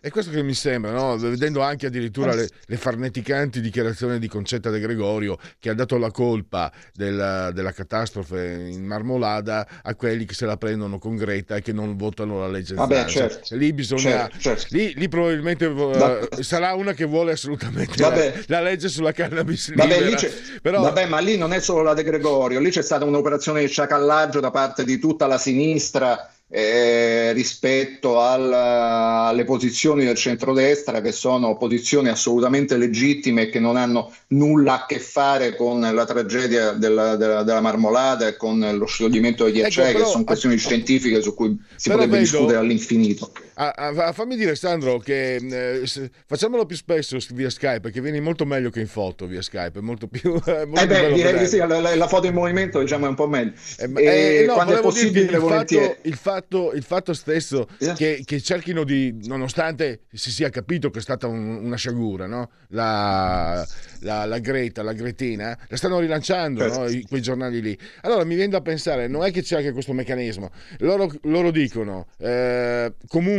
è 0.00 0.10
questo 0.10 0.30
che 0.30 0.42
mi 0.42 0.54
sembra, 0.54 0.92
no? 0.92 1.16
vedendo 1.16 1.60
anche 1.60 1.86
addirittura 1.86 2.32
le, 2.32 2.48
le, 2.66 2.76
farneticanti 2.76 3.60
dichiarazioni 3.60 4.20
di 4.20 4.28
Concetta 4.28 4.70
De 4.70 4.78
Gregorio 4.78 5.36
che 5.58 5.70
ha 5.70 5.74
dato 5.74 5.98
la 5.98 6.12
colpa 6.12 6.70
della, 6.92 7.50
della, 7.50 7.72
catastrofe 7.72 8.68
in 8.70 8.84
Marmolada 8.84 9.66
a 9.82 9.94
quelli 9.96 10.24
che 10.24 10.34
se 10.34 10.46
la 10.46 10.56
prendono 10.56 10.98
con 10.98 11.16
Greta 11.16 11.56
e 11.56 11.62
che 11.62 11.72
non 11.72 11.96
votano 11.96 12.38
la 12.38 12.46
legge. 12.46 12.74
Vabbè, 12.74 13.06
certo. 13.06 13.56
Lì 13.56 13.72
bisogna, 13.72 14.28
certo, 14.28 14.38
certo. 14.38 14.66
Lì, 14.70 14.94
lì, 14.94 15.08
probabilmente 15.08 15.66
uh, 15.66 16.42
sarà 16.42 16.74
una 16.74 16.92
che 16.92 17.04
vuole 17.04 17.32
assolutamente 17.32 18.00
la, 18.00 18.32
la, 18.46 18.60
legge 18.60 18.88
sulla 18.88 19.12
cannabis 19.12 19.74
Vabbè. 19.74 20.32
Però... 20.62 20.80
Vabbè, 20.80 21.06
ma 21.06 21.18
lì 21.18 21.36
non 21.36 21.52
è 21.52 21.60
solo 21.60 21.82
la 21.82 21.94
De 21.94 22.04
Gregorio, 22.04 22.60
lì 22.60 22.70
c'è 22.70 22.82
stata 22.82 23.04
un'operazione 23.04 23.60
di 23.60 23.66
sciacallaggio 23.66 24.38
da 24.38 24.50
parte 24.52 24.84
di 24.84 24.98
tutta 24.98 25.26
la 25.26 25.38
sinistra 25.38 26.30
eh, 26.50 27.32
rispetto 27.34 28.20
al, 28.20 28.50
alle 28.52 29.44
posizioni 29.44 30.04
del 30.04 30.16
centrodestra 30.16 31.02
che 31.02 31.12
sono 31.12 31.56
posizioni 31.58 32.08
assolutamente 32.08 32.78
legittime 32.78 33.42
e 33.42 33.48
che 33.50 33.60
non 33.60 33.76
hanno 33.76 34.12
nulla 34.28 34.82
a 34.82 34.86
che 34.86 34.98
fare 34.98 35.54
con 35.54 35.80
la 35.80 36.04
tragedia 36.06 36.72
della, 36.72 37.16
della, 37.16 37.42
della 37.42 37.60
marmolada 37.60 38.26
e 38.26 38.36
con 38.36 38.66
lo 38.76 38.86
scioglimento 38.86 39.44
degli 39.44 39.60
ghiacciai 39.60 39.90
ecco, 39.90 39.98
che 39.98 40.04
sono 40.06 40.24
questioni 40.24 40.56
scientifiche 40.56 41.20
su 41.20 41.34
cui 41.34 41.58
si 41.76 41.90
potrebbe 41.90 42.12
vedo, 42.12 42.22
discutere 42.24 42.58
all'infinito. 42.58 43.30
Ah, 43.60 43.72
ah, 43.74 44.12
fammi 44.12 44.36
dire 44.36 44.54
Sandro 44.54 44.98
che 44.98 45.34
eh, 45.34 45.82
facciamolo 46.26 46.64
più 46.64 46.76
spesso 46.76 47.18
via 47.30 47.50
Skype 47.50 47.80
perché 47.80 48.00
vieni 48.00 48.20
molto 48.20 48.46
meglio 48.46 48.70
che 48.70 48.78
in 48.78 48.86
foto 48.86 49.26
via 49.26 49.42
Skype, 49.42 49.80
è 49.80 49.82
molto 49.82 50.06
più... 50.06 50.30
molto 50.40 50.80
eh 50.80 50.86
beh, 50.86 51.12
direi 51.12 51.38
che 51.38 51.46
sì, 51.48 51.56
la, 51.56 51.66
la, 51.66 52.06
foto 52.06 52.28
in 52.28 52.34
movimento 52.34 52.78
diciamo 52.78 53.06
è 53.06 53.08
un 53.08 53.16
po' 53.16 53.26
meglio. 53.26 53.54
Eh, 53.78 54.42
eh, 54.42 54.44
no, 54.46 54.52
quando 54.52 54.78
è 54.78 54.80
possibile, 54.80 55.36
il 55.36 55.42
fatto, 55.42 55.96
il 56.02 56.14
fatto, 56.14 56.72
il 56.72 56.84
fatto 56.84 57.12
stesso 57.14 57.66
che, 57.96 58.22
che, 58.24 58.40
cerchino 58.40 58.84
di, 58.84 59.18
nonostante 59.24 60.02
si 60.12 60.30
sia 60.30 60.50
capito 60.50 60.90
che 60.90 61.00
è 61.00 61.02
stata 61.02 61.26
un, 61.26 61.64
una 61.64 61.76
sciagura, 61.76 62.26
no? 62.26 62.50
la, 62.68 63.66
la, 64.02 64.24
la, 64.24 64.38
Greta, 64.38 64.84
la 64.84 64.92
Gretina, 64.92 65.58
la 65.66 65.76
stanno 65.76 65.98
rilanciando 65.98 66.60
certo. 66.60 66.84
no? 66.84 67.00
quei 67.08 67.20
giornali 67.20 67.60
lì. 67.60 67.78
Allora 68.02 68.22
mi 68.22 68.36
viene 68.36 68.50
da 68.50 68.60
pensare, 68.60 69.08
non 69.08 69.24
è 69.24 69.32
che 69.32 69.42
c'è 69.42 69.56
anche 69.56 69.72
questo 69.72 69.92
meccanismo, 69.92 70.52
loro, 70.78 71.10
loro 71.22 71.50
dicono 71.50 72.06
eh, 72.18 72.92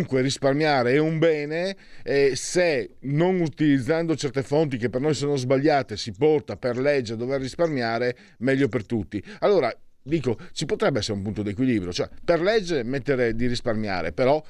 comunque 0.10 0.22
risparmiare 0.22 0.94
è 0.94 0.98
un 0.98 1.20
bene 1.20 1.76
e 2.04 2.36
se 2.36 2.96
non 3.02 3.40
utilizzando 3.40 4.16
certe 4.16 4.42
fonti 4.42 4.78
che 4.78 4.90
per 4.90 5.02
noi 5.02 5.14
sono 5.14 5.36
sbagliate 5.36 5.96
si 5.96 6.12
porta 6.12 6.58
per 6.58 6.78
legge 6.78 7.14
a 7.14 7.16
dover 7.16 7.40
risparmiare, 7.40 8.18
meglio 8.40 8.68
per 8.68 8.86
tutti. 8.86 9.24
Allora 9.40 9.72
dico, 10.10 10.38
ci 10.52 10.66
potrebbe 10.66 11.00
essere 11.00 11.14
un 11.14 11.24
punto 11.24 11.42
di 11.44 11.52
equilibrio, 11.52 11.94
cioè 11.94 12.10
per 12.24 12.42
legge 12.42 12.84
mettere 12.84 13.36
di 13.36 13.48
risparmiare, 13.48 14.12
però, 14.12 14.44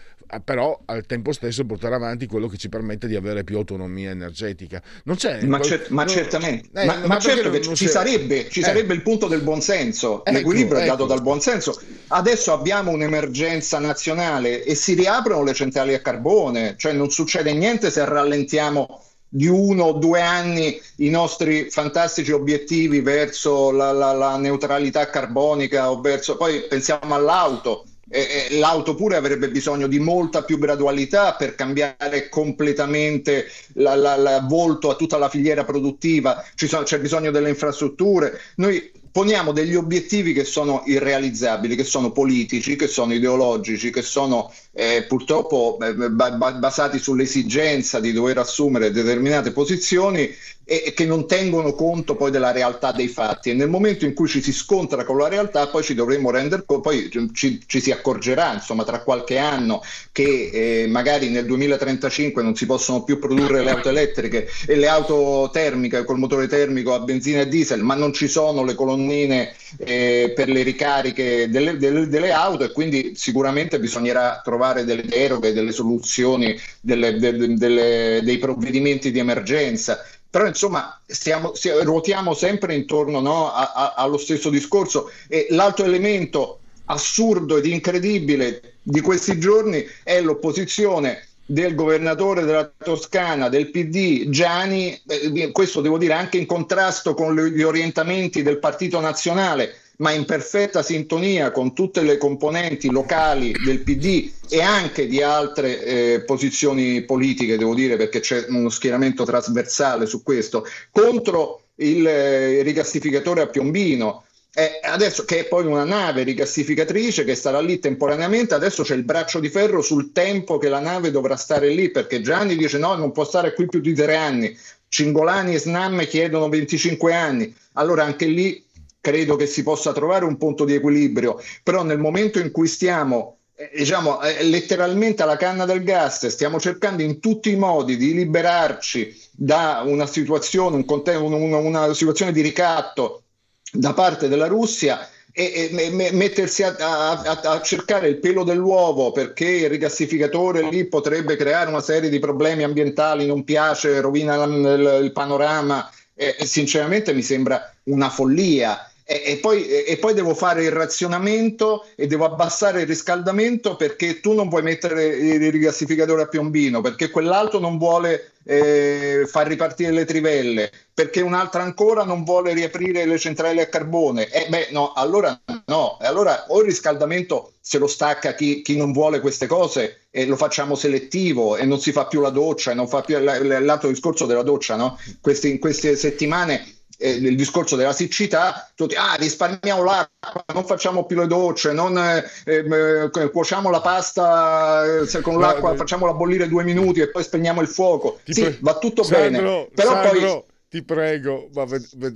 però, 0.43 0.79
al 0.85 1.05
tempo 1.05 1.31
stesso 1.31 1.65
portare 1.65 1.95
avanti 1.95 2.25
quello 2.25 2.47
che 2.47 2.57
ci 2.57 2.69
permette 2.69 3.07
di 3.07 3.15
avere 3.15 3.43
più 3.43 3.57
autonomia 3.57 4.09
energetica. 4.09 4.81
Non 5.03 5.15
c'è. 5.15 5.43
Ma, 5.43 5.59
cer- 5.59 5.89
ma 5.89 6.05
certamente, 6.05 6.69
eh, 6.73 6.85
ma, 6.85 6.97
ma, 6.97 7.07
ma 7.07 7.19
certo 7.19 7.49
che 7.51 7.61
ci, 7.61 7.87
sarebbe, 7.87 8.49
ci 8.49 8.61
eh. 8.61 8.63
sarebbe, 8.63 8.93
il 8.93 9.03
punto 9.03 9.27
del 9.27 9.41
buonsenso, 9.41 10.25
ecco, 10.25 10.37
l'equilibrio 10.37 10.79
è 10.79 10.85
dato 10.85 11.03
ecco. 11.03 11.13
dal 11.13 11.21
buonsenso. 11.21 11.79
Adesso 12.07 12.53
abbiamo 12.53 12.91
un'emergenza 12.91 13.77
nazionale 13.77 14.63
e 14.63 14.73
si 14.73 14.93
riaprono 14.95 15.43
le 15.43 15.53
centrali 15.53 15.93
a 15.93 16.01
carbone, 16.01 16.75
cioè 16.77 16.93
non 16.93 17.11
succede 17.11 17.53
niente 17.53 17.91
se 17.91 18.03
rallentiamo 18.05 19.03
di 19.29 19.47
uno 19.47 19.83
o 19.85 19.93
due 19.93 20.21
anni 20.21 20.81
i 20.97 21.09
nostri 21.09 21.69
fantastici 21.69 22.31
obiettivi 22.31 22.99
verso 22.99 23.71
la, 23.71 23.91
la, 23.91 24.11
la 24.11 24.37
neutralità 24.37 25.09
carbonica 25.09 25.91
o 25.91 26.01
verso 26.01 26.35
poi 26.35 26.61
pensiamo 26.61 27.13
all'auto 27.13 27.85
eh, 28.09 28.57
l'auto 28.57 28.95
pure 28.95 29.17
avrebbe 29.17 29.49
bisogno 29.49 29.85
di 29.85 29.99
molta 29.99 30.43
più 30.43 30.57
gradualità 30.57 31.35
per 31.35 31.53
cambiare 31.53 32.27
completamente 32.27 33.45
la 33.73 34.43
volto 34.47 34.89
a 34.89 34.95
tutta 34.95 35.17
la 35.17 35.29
filiera 35.29 35.63
produttiva, 35.63 36.43
sono, 36.55 36.83
c'è 36.83 36.99
bisogno 36.99 37.29
delle 37.29 37.49
infrastrutture. 37.49 38.39
Noi 38.55 38.91
poniamo 39.11 39.51
degli 39.51 39.75
obiettivi 39.75 40.33
che 40.33 40.43
sono 40.43 40.83
irrealizzabili, 40.85 41.75
che 41.75 41.83
sono 41.83 42.11
politici, 42.11 42.75
che 42.75 42.87
sono 42.87 43.13
ideologici, 43.13 43.91
che 43.91 44.01
sono 44.01 44.51
eh, 44.71 45.05
purtroppo 45.07 45.77
eh, 45.81 46.09
ba- 46.09 46.31
basati 46.31 46.99
sull'esigenza 46.99 47.99
di 47.99 48.13
dover 48.13 48.37
assumere 48.37 48.91
determinate 48.91 49.51
posizioni 49.51 50.33
e, 50.63 50.83
e, 50.85 50.93
che 50.93 51.05
non 51.05 51.27
tengono 51.27 51.73
conto 51.73 52.15
poi 52.15 52.29
della 52.29 52.51
realtà 52.51 52.91
dei 52.91 53.07
fatti. 53.07 53.49
E 53.49 53.53
nel 53.53 53.67
momento 53.67 54.05
in 54.05 54.13
cui 54.13 54.27
ci 54.27 54.41
si 54.41 54.53
scontra 54.53 55.03
con 55.03 55.17
la 55.17 55.27
realtà 55.27 55.67
poi 55.67 55.83
ci 55.83 55.95
dovremmo 55.95 56.29
rendere 56.29 56.63
conto, 56.65 56.89
poi 56.89 57.09
ci, 57.33 57.59
ci, 57.65 57.81
si 57.81 57.91
accorgerà 57.91 58.53
insomma 58.53 58.83
tra 58.83 59.01
qualche 59.01 59.39
anno 59.39 59.81
che 60.11 60.83
eh, 60.83 60.87
magari 60.87 61.29
nel 61.29 61.45
2035 61.45 62.43
non 62.43 62.55
si 62.55 62.67
possono 62.67 63.03
più 63.03 63.17
produrre 63.17 63.63
le 63.63 63.71
auto 63.71 63.89
elettriche 63.89 64.47
e 64.67 64.75
le 64.75 64.87
auto 64.87 65.49
termiche 65.51 66.03
col 66.03 66.19
motore 66.19 66.47
termico 66.47 66.93
a 66.93 66.99
benzina 66.99 67.41
e 67.41 67.47
diesel 67.47 67.81
ma 67.81 67.95
non 67.95 68.13
ci 68.13 68.27
sono 68.27 68.63
le 68.63 68.75
colonnine 68.75 69.53
eh, 69.79 70.31
per 70.35 70.49
le 70.49 70.61
ricariche 70.61 71.49
delle, 71.49 71.77
delle, 71.77 72.07
delle 72.07 72.31
auto 72.31 72.63
e 72.63 72.71
quindi 72.71 73.13
sicuramente 73.15 73.79
bisognerà 73.79 74.41
trovare 74.43 74.58
trovare 74.59 74.83
delle 74.83 75.05
deroghe, 75.05 75.53
delle 75.53 75.71
soluzioni, 75.71 76.59
delle, 76.81 77.17
delle, 77.17 77.55
delle, 77.55 78.19
dei 78.21 78.37
provvedimenti 78.37 79.09
di 79.09 79.19
emergenza. 79.19 80.05
Però 80.29 80.45
insomma 80.45 80.99
stiamo, 81.07 81.55
stiamo, 81.55 81.81
ruotiamo 81.83 82.33
sempre 82.33 82.75
intorno 82.75 83.21
no, 83.21 83.51
a, 83.51 83.71
a, 83.73 83.93
allo 83.95 84.17
stesso 84.17 84.49
discorso 84.49 85.09
e 85.27 85.47
l'altro 85.51 85.85
elemento 85.85 86.59
assurdo 86.85 87.57
ed 87.57 87.65
incredibile 87.65 88.75
di 88.83 88.99
questi 88.99 89.39
giorni 89.39 89.83
è 90.03 90.21
l'opposizione 90.21 91.23
del 91.45 91.73
governatore 91.73 92.43
della 92.43 92.69
Toscana, 92.77 93.49
del 93.49 93.71
PD, 93.71 94.29
Gianni, 94.29 94.99
eh, 95.07 95.51
questo 95.51 95.81
devo 95.81 95.97
dire 95.97 96.13
anche 96.13 96.37
in 96.37 96.45
contrasto 96.45 97.15
con 97.15 97.35
gli 97.35 97.63
orientamenti 97.63 98.43
del 98.43 98.59
Partito 98.59 98.99
Nazionale, 98.99 99.78
ma 99.99 100.11
in 100.11 100.25
perfetta 100.25 100.81
sintonia 100.81 101.51
con 101.51 101.73
tutte 101.73 102.01
le 102.01 102.17
componenti 102.17 102.89
locali 102.89 103.51
del 103.51 103.81
PD 103.81 104.31
e 104.49 104.61
anche 104.61 105.07
di 105.07 105.21
altre 105.21 105.83
eh, 105.83 106.21
posizioni 106.21 107.03
politiche, 107.03 107.57
devo 107.57 107.73
dire, 107.73 107.97
perché 107.97 108.19
c'è 108.21 108.45
uno 108.47 108.69
schieramento 108.69 109.25
trasversale 109.25 110.05
su 110.05 110.23
questo, 110.23 110.65
contro 110.91 111.63
il, 111.75 111.97
il 111.97 112.63
rigassificatore 112.63 113.41
a 113.41 113.47
Piombino. 113.47 114.23
Eh, 114.51 114.79
adesso 114.81 115.25
che 115.25 115.39
è 115.39 115.45
poi 115.45 115.65
una 115.65 115.83
nave 115.83 116.23
rigassificatrice 116.23 117.23
che 117.23 117.35
starà 117.35 117.59
lì 117.59 117.79
temporaneamente, 117.79 118.55
adesso 118.55 118.83
c'è 118.83 118.95
il 118.95 119.03
braccio 119.03 119.39
di 119.39 119.49
ferro 119.49 119.81
sul 119.81 120.11
tempo 120.11 120.57
che 120.57 120.69
la 120.69 120.79
nave 120.79 121.11
dovrà 121.11 121.35
stare 121.35 121.69
lì 121.69 121.91
perché 121.91 122.21
Gianni 122.21 122.55
dice 122.55 122.79
no, 122.79 122.95
non 122.95 123.11
può 123.11 123.25
stare 123.25 123.53
qui 123.53 123.67
più 123.67 123.79
di 123.79 123.93
tre 123.93 124.15
anni, 124.15 124.57
Cingolani 124.87 125.53
e 125.53 125.59
Snam 125.59 126.05
chiedono 126.07 126.49
25 126.49 127.13
anni, 127.13 127.53
allora 127.73 128.03
anche 128.03 128.25
lì 128.25 128.65
credo 129.01 129.35
che 129.35 129.45
si 129.45 129.63
possa 129.63 129.93
trovare 129.93 130.25
un 130.25 130.37
punto 130.37 130.65
di 130.65 130.73
equilibrio, 130.73 131.41
però 131.63 131.83
nel 131.83 131.99
momento 131.99 132.39
in 132.39 132.51
cui 132.51 132.67
stiamo 132.67 133.37
eh, 133.55 133.71
diciamo 133.75 134.21
eh, 134.21 134.43
letteralmente 134.43 135.21
alla 135.21 135.35
canna 135.35 135.65
del 135.65 135.83
gas, 135.83 136.27
stiamo 136.27 136.61
cercando 136.61 137.01
in 137.03 137.19
tutti 137.19 137.51
i 137.51 137.57
modi 137.57 137.97
di 137.97 138.13
liberarci 138.13 139.13
da 139.31 139.83
una 139.85 140.07
situazione, 140.07 140.77
un 140.77 140.85
conte- 140.85 141.15
una, 141.15 141.57
una 141.57 141.93
situazione 141.93 142.31
di 142.31 142.39
ricatto 142.39 143.23
da 143.71 143.93
parte 143.93 144.29
della 144.29 144.47
Russia 144.47 145.07
e, 145.31 145.69
e 145.71 145.89
me, 145.91 146.11
mettersi 146.11 146.63
a, 146.63 146.75
a, 146.77 147.39
a, 147.43 147.61
cercare 147.61 148.07
il 148.07 148.19
pelo 148.19 148.43
dell'uovo 148.43 149.11
perché 149.11 149.47
il 149.47 149.69
rigassificatore 149.69 150.67
lì 150.69 150.87
potrebbe 150.87 151.35
creare 151.35 151.69
una 151.69 151.81
serie 151.81 152.09
di 152.09 152.19
problemi 152.19 152.63
ambientali, 152.63 153.25
non 153.25 153.43
piace, 153.43 154.01
rovina 154.01 154.41
il, 154.43 154.99
il 155.03 155.11
panorama. 155.11 155.89
E, 156.13 156.35
sinceramente 156.45 157.13
mi 157.13 157.21
sembra 157.21 157.73
una 157.89 158.09
follia 158.09 158.89
e, 159.11 159.23
e, 159.25 159.37
poi, 159.37 159.67
e, 159.67 159.97
poi, 159.97 160.13
devo 160.13 160.35
fare 160.35 160.63
il 160.63 160.71
razionamento 160.71 161.87
e 161.95 162.05
devo 162.05 162.25
abbassare 162.25 162.81
il 162.81 162.87
riscaldamento 162.87 163.75
perché 163.75 164.19
tu 164.19 164.33
non 164.33 164.49
vuoi 164.49 164.61
mettere 164.61 165.07
il 165.07 165.51
rigassificatore 165.51 166.21
a 166.21 166.27
piombino, 166.27 166.79
perché 166.81 167.09
quell'altro 167.09 167.57
non 167.57 167.79
vuole 167.79 168.33
eh, 168.43 169.25
far 169.25 169.47
ripartire 169.47 169.89
le 169.89 170.05
trivelle, 170.05 170.71
perché 170.93 171.21
un'altra 171.21 171.63
ancora 171.63 172.03
non 172.03 172.23
vuole 172.23 172.53
riaprire 172.53 173.07
le 173.07 173.17
centrali 173.17 173.59
a 173.59 173.65
carbone. 173.65 174.29
Eh, 174.29 174.45
beh, 174.47 174.67
no, 174.69 174.93
allora 174.93 175.41
no, 175.65 175.97
allora 176.01 176.45
o 176.49 176.59
il 176.59 176.65
riscaldamento 176.65 177.53
se 177.59 177.79
lo 177.79 177.87
stacca 177.87 178.35
chi, 178.35 178.61
chi 178.61 178.77
non 178.77 178.91
vuole 178.91 179.21
queste 179.21 179.47
cose 179.47 180.01
e 180.11 180.27
lo 180.27 180.35
facciamo 180.35 180.75
selettivo 180.75 181.57
e 181.57 181.65
non 181.65 181.79
si 181.79 181.91
fa 181.91 182.05
più 182.05 182.21
la 182.21 182.29
doccia, 182.29 182.75
non 182.75 182.87
fa 182.87 183.01
più 183.01 183.17
l'altro 183.17 183.89
discorso 183.89 184.27
della 184.27 184.43
doccia, 184.43 184.75
no? 184.75 184.99
Queste, 185.19 185.47
in 185.47 185.57
queste 185.57 185.95
settimane 185.95 186.77
eh, 186.99 187.11
il 187.11 187.35
discorso 187.35 187.75
della 187.75 187.93
siccità, 187.93 188.69
tutti, 188.75 188.95
ah, 188.95 189.15
risparmiamo 189.15 189.83
l'acqua, 189.83 190.43
non 190.53 190.65
facciamo 190.65 191.05
più 191.05 191.17
le 191.17 191.27
docce, 191.27 191.71
non 191.71 191.97
eh, 191.97 192.25
eh, 192.45 193.29
cuociamo 193.31 193.69
la 193.69 193.79
pasta 193.81 194.83
eh, 195.01 195.21
con 195.21 195.39
l'acqua, 195.39 195.75
facciamola 195.75 196.13
bollire 196.13 196.47
due 196.47 196.63
minuti 196.63 196.99
e 196.99 197.09
poi 197.09 197.23
spegniamo 197.23 197.61
il 197.61 197.67
fuoco. 197.67 198.19
Sì, 198.25 198.41
pre- 198.41 198.57
va 198.59 198.77
tutto 198.77 199.03
Sandro, 199.03 199.41
bene. 199.41 199.69
Però 199.73 199.91
Sandro, 199.91 200.19
poi... 200.19 200.43
ti 200.69 200.83
prego, 200.83 201.49
ma 201.53 201.65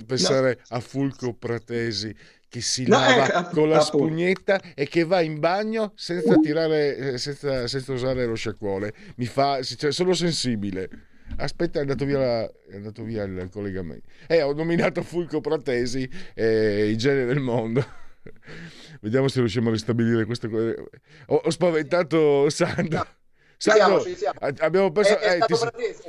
pensare 0.06 0.58
no. 0.68 0.76
a 0.76 0.80
Fulco 0.80 1.32
Pratesi 1.32 2.14
che 2.54 2.60
si 2.60 2.86
no, 2.86 2.98
lava 2.98 3.48
eh, 3.48 3.52
con 3.52 3.68
la 3.68 3.80
spugnetta 3.80 4.60
e 4.76 4.86
che 4.86 5.04
va 5.04 5.20
in 5.22 5.40
bagno 5.40 5.92
senza 5.96 6.36
tirare, 6.36 6.96
eh, 6.96 7.18
senza, 7.18 7.66
senza 7.66 7.92
usare 7.92 8.26
lo 8.26 8.34
sciacquone. 8.34 8.92
Mi 9.16 9.26
fa, 9.26 9.60
cioè, 9.62 9.90
sono 9.90 10.12
sensibile. 10.12 10.88
Aspetta, 11.36 11.78
è 11.78 11.82
andato 11.82 12.04
via, 12.04 12.44
è 12.44 12.74
andato 12.74 13.02
via 13.02 13.24
il 13.24 13.48
collegamento. 13.50 14.08
Eh, 14.26 14.42
ho 14.42 14.52
nominato 14.52 15.02
Fulco 15.02 15.40
Pratesi, 15.40 16.08
eh, 16.34 16.88
i 16.88 16.96
geni 16.96 17.24
del 17.26 17.40
mondo. 17.40 17.84
Vediamo 19.00 19.28
se 19.28 19.40
riusciamo 19.40 19.68
a 19.68 19.72
ristabilire 19.72 20.24
questo. 20.24 20.48
Ho, 20.48 21.34
ho 21.36 21.50
spaventato 21.50 22.48
Sandro. 22.50 22.98
No. 22.98 23.06
Sandro, 23.56 24.00
siamo, 24.00 24.16
siamo. 24.16 24.38
abbiamo 24.58 24.90
perso. 24.90 25.18
È, 25.18 25.38
è 25.38 25.42
eh, 25.42 25.46
ti, 25.46 25.54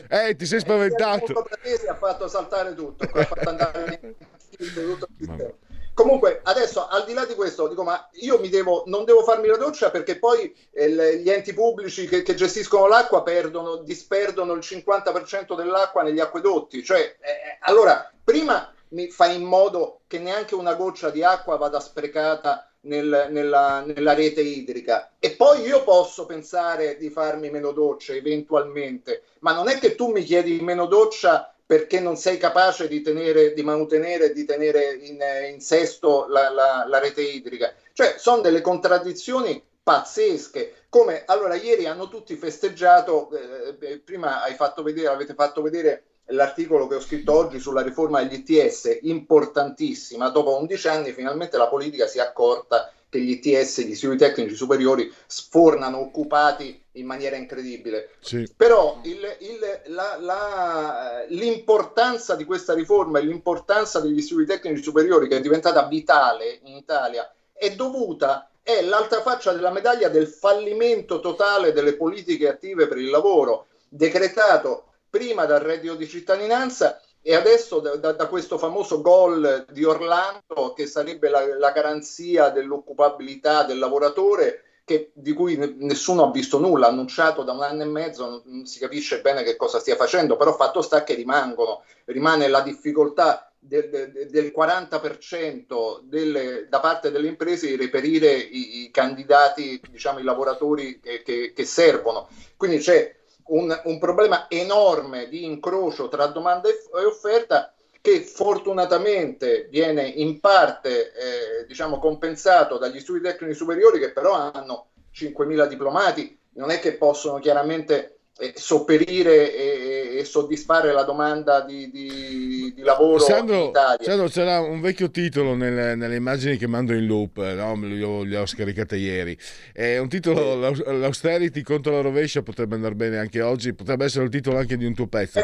eh, 0.10 0.36
ti 0.36 0.46
sei 0.46 0.60
spaventato. 0.60 1.44
Pratesi 1.44 1.88
ha 1.88 1.96
fatto 1.96 2.28
saltare 2.28 2.74
tutto, 2.74 3.04
ha 3.04 3.24
fatto 3.24 3.50
andare 3.50 4.00
tutto 4.58 5.58
Comunque, 5.96 6.42
adesso 6.44 6.90
al 6.90 7.06
di 7.06 7.14
là 7.14 7.24
di 7.26 7.36
questo, 7.36 7.70
dico, 7.70 7.82
ma 7.82 8.10
io 8.16 8.36
devo, 8.50 8.84
non 8.88 9.06
devo 9.06 9.24
farmi 9.24 9.48
la 9.48 9.56
doccia 9.56 9.92
perché 9.92 10.20
poi 10.20 10.54
eh, 10.72 11.20
gli 11.20 11.30
enti 11.30 11.54
pubblici 11.54 12.06
che, 12.06 12.22
che, 12.22 12.36
gestiscono 12.36 12.86
l'acqua 12.86 13.24
perdono, 13.24 13.78
disperdono 13.78 14.52
il 14.52 14.60
50% 14.60 15.56
dell'acqua 15.56 16.04
negli 16.04 16.20
acquedotti. 16.20 16.84
Cioè, 16.84 17.00
eh, 17.00 17.30
eh, 17.30 17.58
allora, 17.62 18.12
prima 18.22 18.74
mi 18.90 19.10
fai 19.10 19.36
in 19.36 19.46
modo 19.46 20.02
che 20.06 20.20
neanche 20.20 20.54
una 20.54 20.74
goccia 20.74 21.10
di 21.12 21.24
acqua 21.24 21.56
vada 21.56 21.80
sprecata 21.80 22.70
nel, 22.82 23.30
nella, 23.30 23.80
nella, 23.80 24.14
rete 24.14 24.42
idrica 24.42 25.14
e 25.18 25.32
poi 25.32 25.62
io 25.62 25.82
posso 25.84 26.26
pensare 26.26 26.98
di 26.98 27.10
farmi 27.10 27.50
meno 27.50 27.72
docce 27.72 28.18
eventualmente, 28.18 29.24
ma 29.40 29.54
non 29.54 29.70
è 29.70 29.80
che 29.80 29.96
tu 29.96 30.12
mi 30.12 30.24
chiedi 30.24 30.60
meno 30.60 30.88
doccia 30.88 31.55
perché 31.66 32.00
non 32.00 32.16
sei 32.16 32.38
capace 32.38 32.88
di, 32.88 33.02
tenere, 33.02 33.54
di 33.54 33.64
manutenere, 33.64 34.34
di 34.34 34.46
tenere 34.46 34.94
in, 35.02 35.20
in 35.52 35.60
sesto 35.60 36.28
la, 36.28 36.50
la, 36.50 36.86
la, 36.88 37.00
rete 37.00 37.22
idrica. 37.22 37.74
Cioè, 37.92 38.16
sono 38.18 38.42
delle 38.42 38.62
contraddizioni 38.62 39.62
pazzesche. 39.82 40.86
Come 40.90 41.24
allora, 41.26 41.56
ieri 41.56 41.88
hanno 41.88 42.08
tutti 42.08 42.36
festeggiato, 42.36 43.30
eh, 43.32 43.78
eh 43.80 44.00
prima 44.00 44.44
hai 44.44 44.54
fatto 44.54 44.84
vedere, 44.84 45.08
avete 45.08 45.34
fatto 45.34 45.62
vedere 45.62 46.04
l'articolo 46.28 46.88
che 46.88 46.96
ho 46.96 47.02
scritto 47.02 47.34
oggi 47.34 47.60
sulla 47.60 47.82
riforma 47.82 48.24
degli 48.24 48.44
ITS, 48.46 49.00
importantissima. 49.02 50.30
Dopo 50.30 50.58
11 50.60 50.88
anni, 50.88 51.12
finalmente 51.14 51.58
la 51.58 51.68
politica 51.68 52.06
si 52.06 52.20
è 52.20 52.22
accorta 52.22 52.92
che 53.10 53.20
gli 53.20 53.40
ITS, 53.42 53.82
gli 53.82 53.92
istituti 53.92 54.18
tecnici 54.18 54.56
superiori, 54.56 55.12
sfornano 55.26 56.00
occupati 56.00 56.84
in 56.96 57.06
maniera 57.06 57.36
incredibile. 57.36 58.12
Sì. 58.20 58.52
Però 58.56 59.00
il, 59.04 59.20
il, 59.40 59.82
la, 59.86 60.18
la, 60.20 61.26
l'importanza 61.30 62.36
di 62.36 62.44
questa 62.44 62.74
riforma 62.74 63.20
e 63.20 63.24
l'importanza 63.24 64.00
degli 64.00 64.18
istituti 64.18 64.46
tecnici 64.46 64.84
superiori, 64.84 65.28
che 65.28 65.38
è 65.38 65.42
diventata 65.42 65.86
vitale 65.88 66.60
in 66.64 66.76
Italia, 66.76 67.32
è 67.54 67.74
dovuta, 67.74 68.50
è 68.62 68.82
l'altra 68.82 69.22
faccia 69.22 69.54
della 69.54 69.72
medaglia 69.72 70.10
del 70.10 70.28
fallimento 70.28 71.20
totale 71.20 71.72
delle 71.72 71.96
politiche 71.96 72.48
attive 72.48 72.88
per 72.88 72.98
il 72.98 73.10
lavoro, 73.10 73.68
decretato 73.88 74.94
prima 75.10 75.46
dal 75.46 75.62
reddito 75.62 75.96
di 75.96 76.08
cittadinanza 76.08 77.00
e 77.22 77.34
adesso 77.34 77.80
da, 77.80 78.12
da, 78.12 78.28
questo 78.28 78.60
famoso 78.60 79.02
gol 79.02 79.66
di 79.72 79.84
Orlando, 79.84 80.74
che 80.76 80.86
sarebbe 80.86 81.30
la, 81.30 81.58
la 81.58 81.72
garanzia 81.72 82.50
dell'occupabilità 82.50 83.64
del 83.64 83.80
lavoratore, 83.80 84.62
che, 84.86 85.12
di 85.14 85.34
cui 85.34 85.58
nessuno 85.80 86.26
ha 86.26 86.32
visto 86.32 86.60
nulla, 86.60 86.88
annunciato 86.88 87.44
da 87.44 87.52
un 87.52 87.64
anno 87.64 87.82
e 87.82 87.86
mezzo, 87.86 88.44
non 88.46 88.66
si 88.66 88.78
capisce 88.80 89.20
bene 89.20 89.42
che 89.42 89.56
cosa 89.56 89.80
stia 89.80 89.96
facendo, 89.96 90.38
però 90.38 90.56
fatto 90.56 90.84
sta 90.84 91.04
che 91.04 91.16
rimangono, 91.16 91.84
rimane 92.06 92.48
la 92.48 92.62
difficoltà 92.62 93.52
del, 93.58 93.90
del, 93.90 94.30
del 94.30 94.54
40% 94.56 96.02
delle, 96.04 96.68
da 96.70 96.80
parte 96.80 97.10
delle 97.10 97.28
imprese 97.28 97.68
di 97.68 97.76
reperire 97.76 98.32
i, 98.32 98.84
i 98.84 98.92
candidati, 98.92 99.82
diciamo 99.90 100.20
i 100.20 100.24
lavoratori 100.24 101.00
che, 101.00 101.24
che, 101.24 101.52
che 101.54 101.66
servono. 101.66 102.30
Quindi 102.56 102.78
c'è 102.78 103.14
un, 103.48 103.76
un 103.86 103.98
problema 104.00 104.48
enorme 104.50 105.28
di 105.28 105.46
incrocio 105.46 106.08
tra 106.10 106.28
domanda 106.28 106.70
e 106.70 107.06
offerta 107.06 107.75
che 108.06 108.22
fortunatamente 108.22 109.68
viene 109.72 110.04
in 110.04 110.40
parte 110.40 111.12
eh, 111.12 111.66
diciamo, 111.66 111.98
compensato 111.98 112.78
dagli 112.78 113.00
studi 113.00 113.20
tecnici 113.20 113.56
superiori 113.56 113.98
che 113.98 114.12
però 114.12 114.34
hanno 114.34 114.90
5.000 115.12 115.66
diplomati, 115.66 116.38
non 116.54 116.70
è 116.70 116.80
che 116.80 116.98
possono 116.98 117.40
chiaramente 117.40 118.20
eh, 118.38 118.54
sopperire 118.56 119.52
e, 119.56 120.18
e, 120.20 120.24
soddisfare 120.24 120.92
la 120.94 121.02
domanda 121.02 121.62
di, 121.62 121.90
di, 121.90 122.74
di 122.76 122.82
lavoro 122.84 123.18
Sandro, 123.18 123.56
in 123.56 123.70
Italia. 123.70 124.06
Sandro, 124.06 124.28
c'era 124.28 124.60
un 124.60 124.82
vecchio 124.82 125.10
titolo 125.10 125.56
nelle, 125.56 125.96
nelle, 125.96 126.16
immagini 126.16 126.58
che 126.58 126.68
mando 126.68 126.94
in 126.94 127.08
loop, 127.08 127.38
no? 127.38 127.76
io 127.88 128.24
le 128.24 128.38
ho 128.38 128.46
scaricate 128.46 128.98
ieri. 128.98 129.36
È 129.74 129.98
un 129.98 130.10
titolo, 130.10 130.60
l'austerity 130.60 131.64
contro 131.64 131.94
la 131.94 132.02
rovescia, 132.02 132.44
potrebbe 132.44 132.76
andare 132.76 132.94
bene 132.94 133.18
anche 133.18 133.42
oggi, 133.42 133.74
potrebbe 133.74 134.06
essere 134.06 134.26
il 134.26 134.30
titolo 134.30 134.60
anche 134.60 134.78
di 134.78 134.86
un 134.86 134.94
tuo 134.94 135.08
pezzo. 135.08 135.40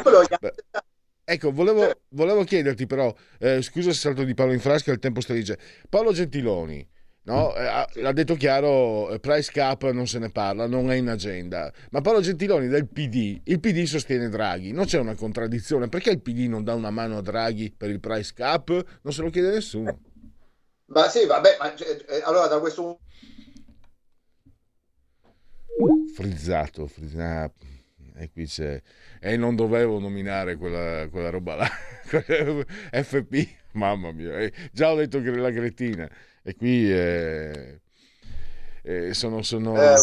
Ecco, 1.32 1.54
volevo, 1.54 1.89
volevo 2.10 2.44
chiederti 2.44 2.86
però, 2.86 3.15
eh, 3.39 3.62
scusa 3.62 3.91
se 3.91 4.00
salto 4.00 4.26
di 4.26 4.34
Paolo 4.34 4.52
in 4.52 4.60
frasca, 4.60 4.91
il 4.91 5.00
tempo 5.00 5.22
stringe. 5.22 5.58
Paolo 5.88 6.12
Gentiloni, 6.12 6.86
no? 7.24 7.56
eh, 7.56 7.86
sì. 7.89 8.02
l'ha 8.02 8.12
detto 8.12 8.36
chiaro, 8.36 9.10
eh, 9.12 9.20
price 9.22 9.50
cap 9.50 9.89
non 9.91 10.08
se 10.08 10.20
ne 10.20 10.30
parla, 10.30 10.67
non 10.67 10.91
è 10.91 10.96
in 10.96 11.08
agenda. 11.08 11.72
Ma 11.91 12.02
Paolo 12.02 12.20
Gentiloni 12.20 12.67
del 12.67 12.86
PD, 12.86 13.39
il 13.46 13.62
PD 13.62 13.86
sostiene 13.86 14.28
Draghi, 14.28 14.74
non 14.74 14.84
c'è 14.84 15.00
una 15.00 15.15
contraddizione. 15.15 15.88
Perché 15.88 16.10
il 16.10 16.22
PD 16.22 16.50
non 16.50 16.65
dà 16.65 16.74
una 16.74 16.89
mano 16.89 17.20
a 17.20 17.22
Draghi 17.22 17.74
per 17.78 17.89
il 17.89 18.02
price 18.02 18.34
cap? 18.36 18.67
Non 19.02 19.13
se 19.13 19.22
lo 19.22 19.30
chiede 19.30 19.52
nessuno. 19.52 20.02
Ma 20.88 21.08
sì, 21.08 21.26
vabbè, 21.26 21.56
ma 21.62 21.74
cioè, 21.74 21.98
eh, 22.10 22.22
allora 22.26 22.48
da 22.48 22.60
questo... 22.60 23.00
Frizzato, 26.13 26.88
frizzato 26.88 27.71
e 28.22 28.32
qui 28.32 28.46
c'è 28.46 28.82
e 29.20 29.38
non 29.38 29.56
dovevo 29.56 30.00
nominare 30.00 30.56
quella, 30.56 31.08
quella 31.10 31.30
roba 31.30 31.56
là. 31.56 31.68
FP 33.04 33.48
mamma 33.74 34.12
mia. 34.12 34.50
Già 34.72 34.92
ho 34.92 34.96
detto 34.96 35.22
che 35.22 35.32
la 35.32 35.52
cretina. 35.52 36.10
E 36.44 36.56
qui 36.56 36.92
eh, 36.92 37.82
eh, 38.84 39.14
sono, 39.14 39.42
sono... 39.42 39.76
Eh, 39.82 39.96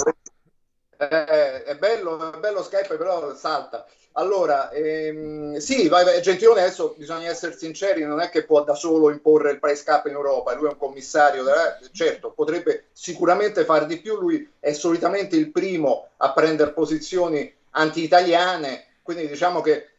Eh, 1.00 1.62
è, 1.62 1.76
bello, 1.76 2.32
è 2.32 2.38
bello 2.38 2.62
Skype, 2.62 2.96
però 2.96 3.32
salta. 3.36 3.86
Allora, 4.12 4.70
ehm, 4.72 5.58
sì, 5.58 5.86
vai, 5.86 6.20
Gentiloni 6.20 6.58
adesso 6.58 6.94
bisogna 6.98 7.28
essere 7.28 7.56
sinceri, 7.56 8.02
non 8.02 8.20
è 8.20 8.30
che 8.30 8.44
può 8.44 8.64
da 8.64 8.74
solo 8.74 9.10
imporre 9.10 9.52
il 9.52 9.60
price 9.60 9.84
cap 9.84 10.06
in 10.06 10.14
Europa, 10.14 10.54
lui 10.54 10.66
è 10.66 10.70
un 10.72 10.76
commissario, 10.76 11.44
eh, 11.48 11.88
certo, 11.92 12.32
potrebbe 12.32 12.86
sicuramente 12.92 13.64
fare 13.64 13.86
di 13.86 14.00
più, 14.00 14.18
lui 14.18 14.54
è 14.58 14.72
solitamente 14.72 15.36
il 15.36 15.52
primo 15.52 16.08
a 16.16 16.32
prendere 16.32 16.72
posizioni 16.72 17.54
anti-italiane, 17.70 18.86
quindi 19.02 19.26
diciamo 19.28 19.60
che 19.60 19.90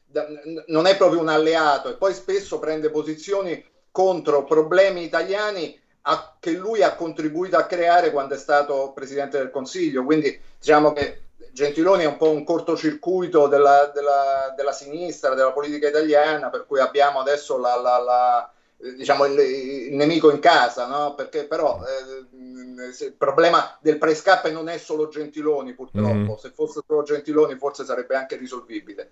non 0.68 0.88
è 0.88 0.98
proprio 0.98 1.20
un 1.20 1.30
alleato. 1.30 1.90
E 1.90 1.96
poi 1.96 2.14
spesso 2.14 2.60
prende 2.60 2.90
posizioni 2.90 3.64
contro 3.92 4.44
problemi 4.44 5.04
italiani 5.04 5.80
a, 6.04 6.36
che 6.40 6.52
lui 6.52 6.84
ha 6.84 6.96
contribuito 6.96 7.58
a 7.58 7.66
creare 7.66 8.12
quando 8.12 8.34
è 8.34 8.38
stato 8.38 8.92
Presidente 8.94 9.38
del 9.38 9.52
Consiglio, 9.52 10.04
quindi 10.04 10.40
diciamo 10.58 10.94
che 10.94 11.24
Gentiloni 11.52 12.04
è 12.04 12.08
un 12.08 12.18
po' 12.18 12.30
un 12.30 12.44
cortocircuito 12.44 13.48
della, 13.48 13.92
della, 13.94 14.54
della 14.56 14.72
sinistra, 14.72 15.34
della 15.34 15.52
politica 15.52 15.88
italiana, 15.88 16.50
per 16.50 16.66
cui 16.66 16.80
abbiamo 16.80 17.20
adesso 17.20 17.58
la, 17.58 17.76
la, 17.76 17.98
la, 17.98 18.52
diciamo 18.80 19.26
il, 19.26 19.38
il, 19.38 19.96
nemico 19.96 20.32
in 20.32 20.40
casa, 20.40 20.88
no? 20.88 21.14
perché 21.14 21.46
però 21.46 21.80
eh, 21.84 23.06
il 23.06 23.14
problema 23.18 23.78
del 23.82 23.98
prescap 23.98 24.48
non 24.50 24.70
è 24.70 24.78
solo 24.78 25.10
Gentiloni 25.10 25.74
purtroppo, 25.74 26.34
mm. 26.34 26.36
se 26.36 26.52
fosse 26.52 26.82
solo 26.88 27.04
Gentiloni 27.04 27.58
forse 27.58 27.84
sarebbe 27.84 28.16
anche 28.16 28.38
risolvibile, 28.38 29.10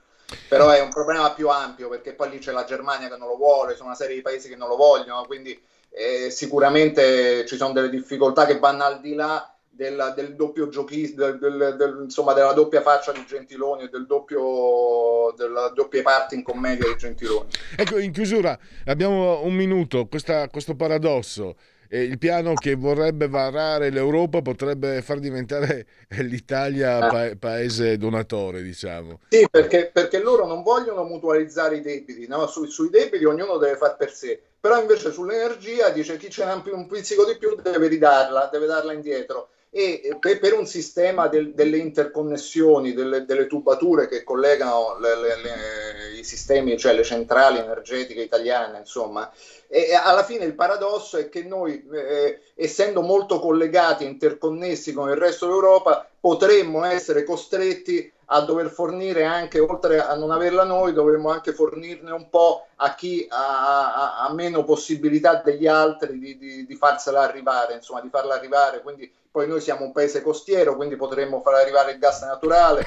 però 0.48 0.70
è 0.70 0.80
un 0.80 0.90
problema 0.90 1.34
più 1.34 1.50
ampio 1.50 1.90
perché 1.90 2.14
poi 2.14 2.30
lì 2.30 2.40
c'è 2.40 2.54
la 2.54 2.64
Germania 2.64 3.10
che 3.10 3.18
non 3.18 3.28
lo 3.28 3.36
vuole, 3.36 3.76
sono 3.76 3.90
una 3.90 3.98
serie 3.98 4.16
di 4.16 4.22
paesi 4.22 4.48
che 4.48 4.56
non 4.56 4.70
lo 4.70 4.78
vogliono, 4.78 5.26
quindi 5.26 5.60
eh, 5.90 6.30
sicuramente 6.30 7.46
ci 7.46 7.58
sono 7.58 7.74
delle 7.74 7.90
difficoltà 7.90 8.46
che 8.46 8.60
vanno 8.60 8.84
al 8.84 9.02
di 9.02 9.16
là 9.16 9.57
del, 9.78 10.14
del 10.16 10.36
doppio 10.36 10.68
giochista, 10.68 11.32
del, 11.32 11.76
del, 11.78 12.00
insomma 12.04 12.34
della 12.34 12.54
doppia 12.54 12.82
faccia 12.82 13.12
di 13.12 13.24
Gentiloni 13.26 13.84
e 13.84 13.90
del 13.90 14.08
doppio, 14.08 15.34
della 15.38 15.72
doppia 15.74 16.02
parte 16.02 16.36
in 16.36 16.44
commedia 16.44 16.88
di 16.88 16.98
Gentiloni. 16.98 17.50
Ecco, 17.78 18.00
in 18.00 18.12
chiusura 18.12 18.58
abbiamo 18.86 19.44
un 19.44 19.54
minuto, 19.54 20.08
questa, 20.08 20.50
questo 20.50 20.76
paradosso. 20.76 21.56
Eh, 21.90 22.02
il 22.02 22.18
piano 22.18 22.54
che 22.54 22.76
vorrebbe 22.76 23.30
varare 23.30 23.92
l'Europa 23.92 24.42
potrebbe 24.42 25.02
far 25.02 25.20
diventare 25.20 25.86
l'Italia 26.20 26.98
ah. 26.98 27.08
pa- 27.08 27.36
paese 27.40 27.98
donatore, 27.98 28.62
diciamo. 28.62 29.22
Sì, 29.30 29.48
perché, 29.50 29.90
perché, 29.94 30.20
loro 30.20 30.46
non 30.46 30.64
vogliono 30.64 31.04
mutualizzare 31.04 31.78
i 31.78 31.82
debiti, 31.82 32.28
no? 32.28 32.46
Su, 32.48 32.66
sui 32.66 32.90
debiti 32.90 33.24
ognuno 33.24 33.58
deve 33.58 33.78
far 33.78 33.96
per 33.96 34.12
sé, 34.12 34.42
però 34.60 34.82
invece 34.82 35.14
sull'energia 35.14 35.90
dice 35.90 36.18
chi 36.18 36.30
ce 36.30 36.44
n'ha 36.44 36.62
un 36.74 36.88
pizzico 36.88 37.24
di 37.24 37.38
più 37.38 37.56
deve 37.56 37.88
ridarla, 37.88 38.50
deve 38.52 38.66
darla 38.66 38.92
indietro 38.92 39.52
e 39.78 40.18
per, 40.20 40.54
un 40.56 40.66
sistema 40.66 41.28
del, 41.28 41.54
delle 41.54 41.78
interconnessioni, 41.78 42.94
delle, 42.94 43.26
delle, 43.26 43.46
tubature 43.46 44.08
che 44.08 44.24
collegano 44.24 44.98
le, 45.00 45.16
le, 45.16 45.42
le, 45.42 46.20
i 46.20 46.24
sistemi, 46.24 46.80
cioè 46.80 46.94
le 46.94 47.04
centrali 47.04 47.60
energetiche 47.60 48.24
italiane, 48.24 48.80
insomma, 48.80 49.32
e 49.68 49.94
alla 49.94 50.24
fine 50.24 50.46
il 50.46 50.56
paradosso 50.56 51.18
è 51.18 51.30
che 51.30 51.44
noi, 51.44 51.88
eh, 51.94 52.40
essendo 52.56 53.02
molto 53.02 53.40
collegati, 53.40 54.04
interconnessi 54.04 54.94
con 54.94 55.10
il 55.10 55.16
resto 55.16 55.46
d'Europa, 55.46 56.10
potremmo 56.20 56.84
essere 56.84 57.24
costretti 57.24 58.12
a 58.30 58.42
dover 58.42 58.70
fornire 58.70 59.24
anche, 59.24 59.60
oltre 59.60 60.00
a 60.00 60.16
non 60.16 60.32
averla 60.32 60.64
noi, 60.64 60.94
dovremmo 60.94 61.30
anche 61.30 61.54
fornirne 61.54 62.12
un 62.12 62.30
po' 62.30 62.68
a 62.76 62.94
chi 62.94 63.26
ha, 63.30 64.18
ha, 64.18 64.34
meno 64.34 64.64
possibilità 64.64 65.42
degli 65.44 65.68
altri 65.68 66.20
di, 66.20 66.38
di, 66.38 66.66
di, 66.66 66.76
farsela 66.76 67.22
arrivare, 67.22 67.76
insomma, 67.76 68.02
di 68.02 68.10
farla 68.10 68.36
arrivare. 68.36 68.82
Quindi 68.82 69.10
poi 69.32 69.48
noi 69.48 69.62
siamo 69.62 69.86
un 69.86 69.94
paese 69.94 70.22
costiero, 70.22 70.76
quindi 70.76 70.96
potremmo 70.96 71.42
far 71.42 71.54
arrivare 71.54 71.94
il 71.94 72.00
gas 72.00 72.22
naturale. 72.24 72.84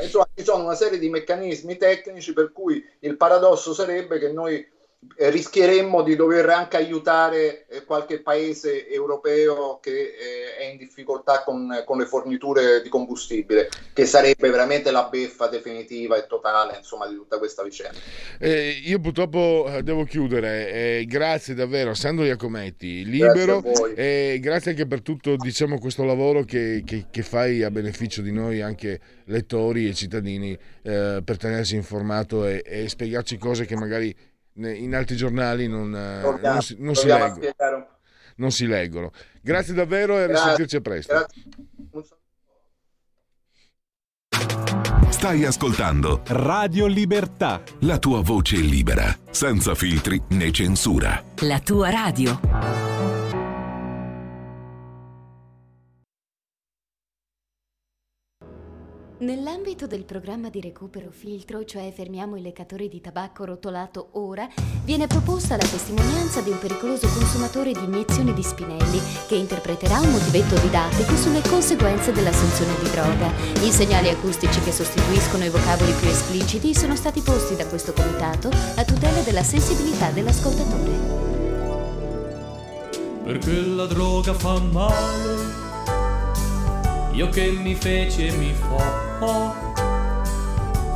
Insomma, 0.00 0.28
ci 0.32 0.44
sono 0.44 0.62
una 0.62 0.74
serie 0.74 0.98
di 0.98 1.08
meccanismi 1.08 1.76
tecnici 1.76 2.32
per 2.32 2.52
cui 2.52 2.84
il 3.00 3.16
paradosso 3.16 3.74
sarebbe 3.74 4.18
che 4.18 4.30
noi 4.30 4.64
rischieremmo 5.16 6.02
di 6.02 6.16
dover 6.16 6.48
anche 6.48 6.76
aiutare 6.76 7.66
eh, 7.68 7.84
qualche 7.84 8.20
paese 8.20 8.88
europeo 8.88 9.78
che 9.80 9.90
eh, 9.90 10.56
è 10.58 10.64
in 10.64 10.76
difficoltà 10.76 11.42
con, 11.44 11.82
con, 11.84 11.98
le 11.98 12.06
forniture 12.06 12.82
di 12.82 12.88
combustibile, 12.88 13.68
che 13.92 14.06
sarebbe 14.06 14.50
veramente 14.50 14.90
la 14.90 15.08
beffa 15.10 15.46
definitiva 15.46 16.16
e 16.16 16.26
totale 16.26 16.76
insomma, 16.78 17.06
di 17.06 17.14
tutta 17.14 17.38
questa 17.38 17.62
vicenda. 17.62 17.98
Eh, 18.38 18.80
io 18.84 18.98
purtroppo 18.98 19.66
eh, 19.68 19.82
devo 19.82 20.04
chiudere, 20.04 20.72
eh, 20.72 21.04
grazie 21.06 21.54
davvero. 21.54 21.94
Sandro 21.94 22.24
Iacometti, 22.24 23.04
libero, 23.04 23.62
e 23.94 24.38
grazie 24.40 24.72
anche 24.72 24.86
per 24.86 25.02
tutto 25.02 25.36
diciamo, 25.36 25.78
questo 25.78 26.04
lavoro 26.04 26.42
che, 26.42 26.82
che, 26.84 27.06
che, 27.10 27.22
fai 27.22 27.62
a 27.62 27.70
beneficio 27.70 28.20
di 28.20 28.32
noi 28.32 28.60
anche 28.60 29.00
lettori 29.26 29.88
e 29.88 29.94
cittadini 29.94 30.58
per 30.82 31.38
tenersi 31.38 31.76
informato 31.76 32.46
e, 32.46 32.62
e 32.64 32.88
spiegarci 32.88 33.38
cose 33.38 33.64
che 33.64 33.74
magari 33.74 34.14
in 34.56 34.94
altri 34.94 35.16
giornali 35.16 35.66
non, 35.66 35.94
eh, 35.94 36.40
non, 36.40 36.60
si, 36.60 36.76
non 36.78 36.94
si, 36.94 37.06
leggono. 37.06 37.88
non 38.36 38.50
si 38.50 38.66
leggono. 38.66 39.10
Grazie 39.40 39.74
davvero 39.74 40.18
e 40.18 40.22
a 40.22 40.26
risentirci 40.26 40.80
presto. 40.80 41.12
Grazie. 41.12 41.42
Stai 45.08 45.44
ascoltando 45.44 46.20
Radio 46.26 46.86
Libertà. 46.86 47.62
La 47.80 47.98
tua 47.98 48.20
voce 48.20 48.56
libera, 48.56 49.16
senza 49.30 49.74
filtri 49.74 50.20
né 50.30 50.50
censura. 50.50 51.22
La 51.40 51.60
tua 51.60 51.88
radio. 51.88 53.13
Nell'ambito 59.24 59.86
del 59.86 60.04
programma 60.04 60.50
di 60.50 60.60
recupero 60.60 61.08
filtro, 61.10 61.64
cioè 61.64 61.90
fermiamo 61.90 62.36
i 62.36 62.42
leccatori 62.42 62.90
di 62.90 63.00
tabacco 63.00 63.46
rotolato 63.46 64.08
ora, 64.12 64.46
viene 64.84 65.06
proposta 65.06 65.56
la 65.56 65.62
testimonianza 65.62 66.42
di 66.42 66.50
un 66.50 66.58
pericoloso 66.58 67.08
consumatore 67.08 67.72
di 67.72 67.84
iniezioni 67.84 68.34
di 68.34 68.42
spinelli 68.42 69.00
che 69.26 69.36
interpreterà 69.36 69.98
un 70.00 70.10
motivetto 70.10 70.60
didattico 70.60 71.16
sulle 71.16 71.40
conseguenze 71.40 72.12
dell'assunzione 72.12 72.74
di 72.82 72.90
droga. 72.90 73.32
I 73.66 73.70
segnali 73.70 74.10
acustici 74.10 74.60
che 74.60 74.72
sostituiscono 74.72 75.46
i 75.46 75.48
vocaboli 75.48 75.92
più 75.92 76.08
espliciti 76.08 76.74
sono 76.74 76.94
stati 76.94 77.22
posti 77.22 77.56
da 77.56 77.66
questo 77.66 77.94
comitato 77.94 78.50
a 78.76 78.84
tutela 78.84 79.22
della 79.22 79.42
sensibilità 79.42 80.10
dell'ascoltatore. 80.10 81.22
Perché 83.24 83.52
la 83.52 83.86
droga 83.86 84.34
fa 84.34 84.60
male 84.60 85.53
io 87.14 87.28
che 87.28 87.50
mi 87.50 87.74
feci 87.76 88.26
e 88.26 88.32
mi 88.32 88.52
fo 88.52 89.54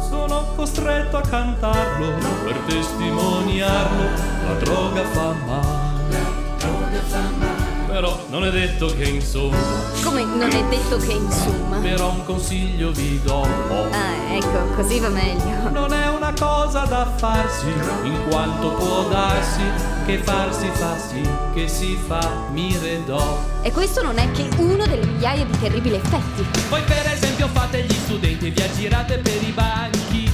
sono 0.08 0.52
costretto 0.56 1.16
a 1.16 1.20
cantarlo 1.20 2.12
per 2.44 2.56
testimoniarlo 2.66 4.02
la 4.46 4.54
droga 4.54 5.04
fa 5.04 5.32
male 5.46 6.18
la 6.18 6.56
droga 6.58 7.00
fa 7.06 7.20
male 7.38 7.68
però 7.88 8.18
non 8.28 8.44
è 8.44 8.50
detto 8.50 8.94
che 8.94 9.04
insomma. 9.04 9.56
Come 10.04 10.22
non 10.22 10.50
è 10.50 10.62
detto 10.68 10.98
che 10.98 11.12
insomma? 11.14 11.78
Però 11.78 12.10
un 12.10 12.24
consiglio 12.24 12.92
vi 12.92 13.18
do. 13.22 13.42
Ah, 13.42 14.34
ecco, 14.34 14.74
così 14.76 15.00
va 15.00 15.08
meglio. 15.08 15.70
Non 15.70 15.92
è 15.92 16.07
una 16.28 16.34
cosa 16.38 16.84
da 16.84 17.10
farsi, 17.16 17.68
in 18.02 18.28
quanto 18.28 18.72
può 18.72 19.08
darsi 19.08 19.62
che 20.04 20.18
farsi 20.18 20.68
fa 20.74 20.98
sì, 20.98 21.26
che 21.54 21.68
si 21.68 21.98
fa 22.06 22.46
mire 22.50 23.02
do. 23.04 23.40
E 23.62 23.72
questo 23.72 24.02
non 24.02 24.18
è 24.18 24.30
che 24.32 24.48
uno 24.58 24.86
delle 24.86 25.06
migliaia 25.06 25.44
di 25.44 25.58
terribili 25.58 25.94
effetti. 25.94 26.44
Voi 26.68 26.82
per 26.82 27.06
esempio 27.12 27.48
fate 27.48 27.82
gli 27.82 27.94
studenti 27.94 28.48
e 28.48 28.50
vi 28.50 28.60
aggirate 28.60 29.18
per 29.18 29.42
i 29.42 29.52
banchi. 29.52 30.30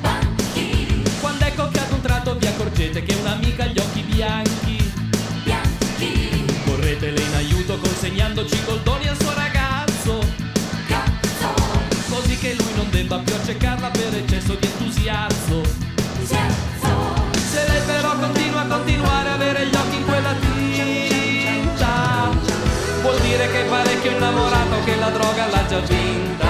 Banchi. 0.00 1.04
Quando 1.20 1.44
ecco 1.44 1.68
che 1.68 1.78
ad 1.78 1.92
un 1.92 2.00
tratto 2.00 2.34
vi 2.36 2.46
accorgete 2.46 3.02
che 3.02 3.14
un'amica 3.14 3.62
ha 3.62 3.66
gli 3.66 3.78
occhi 3.78 4.00
bianchi 4.00 4.68
corretele 6.88 7.20
in 7.20 7.34
aiuto 7.34 7.76
consegnandoci 7.78 8.64
coldoni 8.64 9.08
al 9.08 9.16
suo 9.20 9.27
accecarla 13.48 13.88
per 13.88 14.14
eccesso 14.14 14.54
di 14.56 14.66
entusiasmo. 14.66 15.62
Se 16.22 17.66
lei 17.66 17.80
però 17.86 18.14
continua 18.18 18.60
a 18.60 18.66
continuare 18.66 19.30
a 19.30 19.34
avere 19.34 19.66
gli 19.66 19.74
occhi 19.74 19.96
in 19.96 20.04
quella 20.04 20.34
tinta, 20.34 22.28
vuol 23.00 23.18
dire 23.20 23.50
che 23.50 23.64
è 23.64 23.68
parecchio 23.68 24.10
innamorato 24.10 24.84
che 24.84 24.96
la 24.96 25.08
droga 25.08 25.46
l'ha 25.46 25.66
già 25.66 25.78
vinta. 25.78 26.47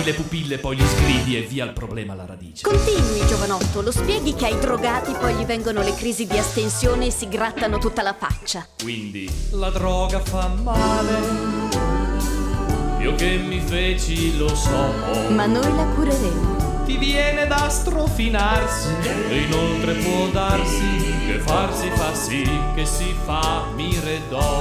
Cavi 0.00 0.12
le 0.12 0.16
pupille, 0.16 0.58
poi 0.58 0.76
li 0.76 0.86
sgridi 0.86 1.36
e 1.36 1.42
via 1.42 1.64
il 1.64 1.72
problema 1.74 2.14
alla 2.14 2.24
radice. 2.24 2.62
Continui, 2.62 3.26
giovanotto, 3.26 3.82
lo 3.82 3.90
spieghi 3.90 4.34
che 4.34 4.46
ai 4.46 4.58
drogati 4.58 5.12
poi 5.12 5.34
gli 5.34 5.44
vengono 5.44 5.82
le 5.82 5.94
crisi 5.94 6.26
di 6.26 6.38
astensione 6.38 7.06
e 7.06 7.10
si 7.10 7.28
grattano 7.28 7.76
tutta 7.76 8.00
la 8.00 8.14
faccia. 8.18 8.66
Quindi 8.82 9.30
la 9.50 9.68
droga 9.68 10.20
fa 10.20 10.48
male. 10.48 11.18
Io 13.00 13.14
che 13.14 13.36
mi 13.36 13.60
feci 13.60 14.38
lo 14.38 14.54
so. 14.54 14.92
Ma 15.28 15.44
noi 15.44 15.74
la 15.74 15.84
cureremo. 15.94 16.59
Ti 16.90 16.96
viene 16.96 17.46
da 17.46 17.68
strofinarsi. 17.68 18.88
E 19.28 19.38
inoltre 19.42 19.94
può 19.94 20.26
darsi 20.28 21.14
che 21.26 21.38
farsi 21.38 21.88
fa 21.94 22.12
sì 22.14 22.48
che 22.74 22.84
si 22.84 23.14
fa 23.24 23.66
mire 23.76 24.22
do. 24.28 24.58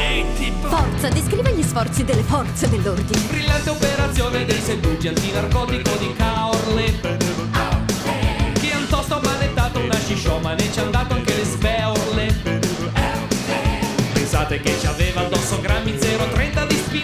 Forza, 0.62 1.10
descrive 1.10 1.54
gli 1.54 1.64
sforzi 1.64 2.04
delle 2.04 2.22
forze 2.22 2.70
dell'ordine. 2.70 3.20
Brillante 3.28 3.70
operazione 3.72 4.46
dei 4.46 4.62
seduti 4.62 5.08
antinarcotico 5.08 5.96
di 5.98 6.14
Caorle 6.16 7.00
Che 8.60 8.72
han 8.72 8.88
tosto 8.88 9.20
manettato 9.24 9.80
una 9.80 9.98
scisciomane 9.98 10.64
e 10.64 10.72
ci 10.72 10.80
han 10.80 10.92
dato 10.92 11.14
anche 11.14 11.36
le 11.36 11.44
sveorle 11.44 12.36
Pensate 14.14 14.60
che 14.62 14.78
ci 14.80 14.86
aveva 14.86 15.22
addosso 15.22 15.60
grammi 15.62 15.98
030 15.98 16.66
di 16.66 16.76
spinello 16.76 16.99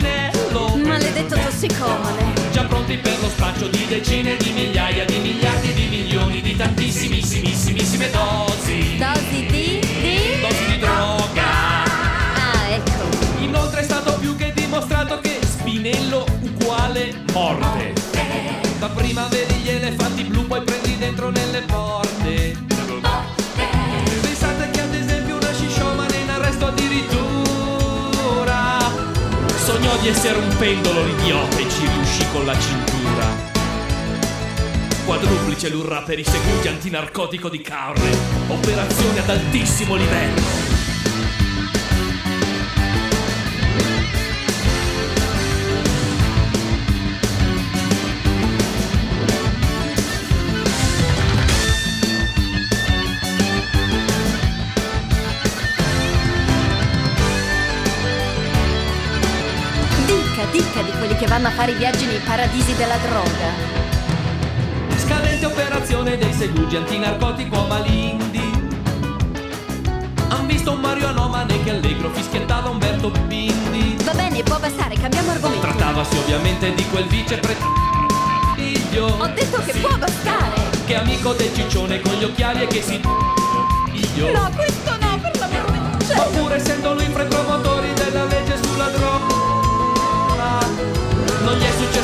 Maledetto 1.16 1.40
tossicomane. 1.40 2.34
Già 2.52 2.66
pronti 2.66 2.98
per 2.98 3.18
lo 3.22 3.30
spaccio 3.30 3.70
di 3.70 3.86
decine 3.88 4.36
di 4.36 4.52
migliaia 4.52 5.06
di 5.06 5.18
miliardi 5.20 5.72
di 5.72 5.88
milioni 5.88 6.42
di 6.42 6.58
tantissimissimissime 6.58 8.10
dosi 8.10 8.98
Dosi 8.98 9.46
di... 9.46 9.80
di... 9.80 10.42
Dosi 10.42 10.66
di 10.66 10.78
droga 10.78 11.84
Ah, 11.86 12.68
ecco. 12.70 13.42
Inoltre 13.44 13.80
è 13.80 13.84
stato 13.84 14.18
più 14.20 14.36
che 14.36 14.52
dimostrato 14.54 15.22
che 15.22 15.40
Spinello 15.42 16.26
uguale 16.42 17.14
morte. 17.32 17.94
Dapprima 18.78 19.26
vedi 19.30 19.54
gli 19.54 19.70
elefanti 19.70 20.24
blu, 20.24 20.46
poi 20.46 20.62
prendi 20.64 20.98
dentro 20.98 21.30
nelle 21.30 21.62
porte. 21.62 21.75
Di 30.06 30.12
essere 30.12 30.38
un 30.38 30.56
pendolo 30.60 31.04
l'idiota 31.04 31.58
e 31.58 31.68
ci 31.68 31.88
riuscì 31.88 32.28
con 32.32 32.46
la 32.46 32.56
cintura. 32.60 33.26
Quadruplice 35.04 35.70
l'urra 35.70 36.04
per 36.04 36.20
i 36.20 36.24
seguti 36.24 36.68
antinarcotico 36.68 37.50
di 37.50 37.60
Carne. 37.60 38.16
Operazione 38.50 39.20
ad 39.22 39.30
altissimo 39.32 39.96
livello. 39.96 40.75
Quelli 61.16 61.18
che 61.18 61.28
vanno 61.28 61.48
a 61.48 61.52
fare 61.52 61.72
i 61.72 61.76
viaggi 61.76 62.06
nei 62.06 62.20
paradisi 62.20 62.76
della 62.76 62.98
droga. 62.98 63.74
Scadente 64.98 65.46
operazione 65.46 66.18
dei 66.18 66.34
segugi 66.34 66.76
antinarcotico 66.76 67.58
a 67.58 67.68
Malindi. 67.68 68.64
Han 70.30 70.46
visto 70.46 70.72
un 70.74 70.80
Mario 70.80 71.08
Anomane 71.08 71.64
che 71.64 71.70
allegro 71.72 72.10
fischiettava 72.12 72.70
Umberto 72.70 73.12
Bindi. 73.28 73.98
Va 74.04 74.14
bene, 74.14 74.44
può 74.44 74.60
bastare, 74.60 74.96
cambiamo 74.96 75.32
argomento. 75.32 75.68
Trattavasi 75.68 76.18
ovviamente 76.18 76.74
di 76.74 76.86
quel 76.90 77.06
vice 77.06 77.40
Ho 79.00 79.28
detto 79.28 79.62
che 79.66 79.74
può 79.80 79.96
bastare. 79.98 80.54
Che 80.86 80.94
è 80.94 80.98
amico 80.98 81.34
del 81.34 81.54
ciccione 81.54 82.02
con 82.02 82.14
gli 82.14 82.24
occhiali 82.24 82.64
e 82.64 82.68
che 82.68 82.82
si. 82.82 83.00
No, 83.02 84.50
questo 84.56 84.92
no, 85.00 85.20
per 85.22 85.38
l'amor 85.40 85.70
del 85.70 86.08
cielo. 86.08 86.30
Ma 86.30 86.38
pur 86.38 86.54
essendo 86.54 86.94
lui 86.94 87.06
fra 87.06 87.24
i 87.24 87.28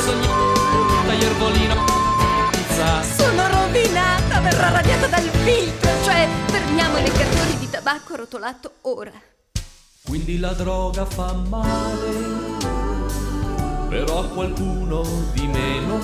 Successo 0.01 0.13
niente 0.13 1.05
Tagliervolino 1.05 1.75
Sono 3.15 3.47
rovinata, 3.47 4.39
verrà 4.39 4.69
radiata 4.69 5.07
dal 5.07 5.29
filtro, 5.43 5.91
cioè 6.03 6.27
fermiamo 6.47 6.97
i 6.97 7.01
leccatori 7.03 7.57
di 7.59 7.69
tabacco 7.69 8.15
rotolato 8.15 8.73
ora. 8.81 9.11
Quindi 10.03 10.39
la 10.39 10.53
droga 10.53 11.05
fa 11.05 11.33
male, 11.33 12.57
però 13.89 14.21
a 14.21 14.25
qualcuno 14.25 15.03
di 15.33 15.47
meno. 15.47 15.99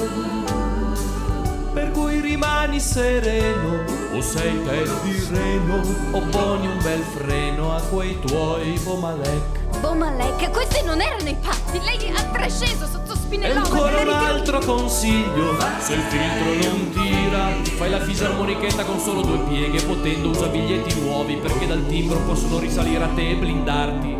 Per 1.74 1.92
cui 1.92 2.20
rimani 2.20 2.80
sereno, 2.80 3.84
o 4.14 4.22
sei 4.22 4.64
te 4.64 4.84
di 5.04 5.28
reno, 5.32 5.82
o 6.12 6.22
poni 6.30 6.68
un 6.68 6.78
bel 6.84 7.02
freno 7.02 7.76
a 7.76 7.82
quei 7.82 8.20
tuoi 8.20 8.80
pomalec. 8.84 9.58
Bomalek, 9.80 10.50
questi 10.50 10.84
non 10.84 11.02
erano 11.02 11.30
i 11.30 11.36
patti, 11.36 11.80
lei 11.80 12.12
ha 12.16 12.24
trasceso 12.24 12.88
sotto 12.88 13.07
E 13.28 13.30
spinellone. 13.30 13.60
ancora 13.60 14.02
un 14.02 14.08
altro 14.08 14.60
consiglio, 14.60 15.58
se 15.80 15.96
il 15.96 16.02
filtro 16.02 16.70
non 16.70 16.90
tira, 16.92 17.50
fai 17.76 17.90
la 17.90 18.00
fisarmonichetta 18.00 18.86
con 18.86 19.00
solo 19.00 19.22
due 19.22 19.40
pieghe, 19.50 19.84
potendo 19.84 20.30
usa 20.30 20.48
biglietti 20.48 21.02
nuovi 21.02 21.36
perché 21.36 21.68
dal 21.68 21.86
timbro 21.88 22.20
possono 22.20 22.58
risalire 22.60 23.04
a 23.04 23.08
te 23.10 23.32
e 23.32 23.36
blindarti. 23.36 24.16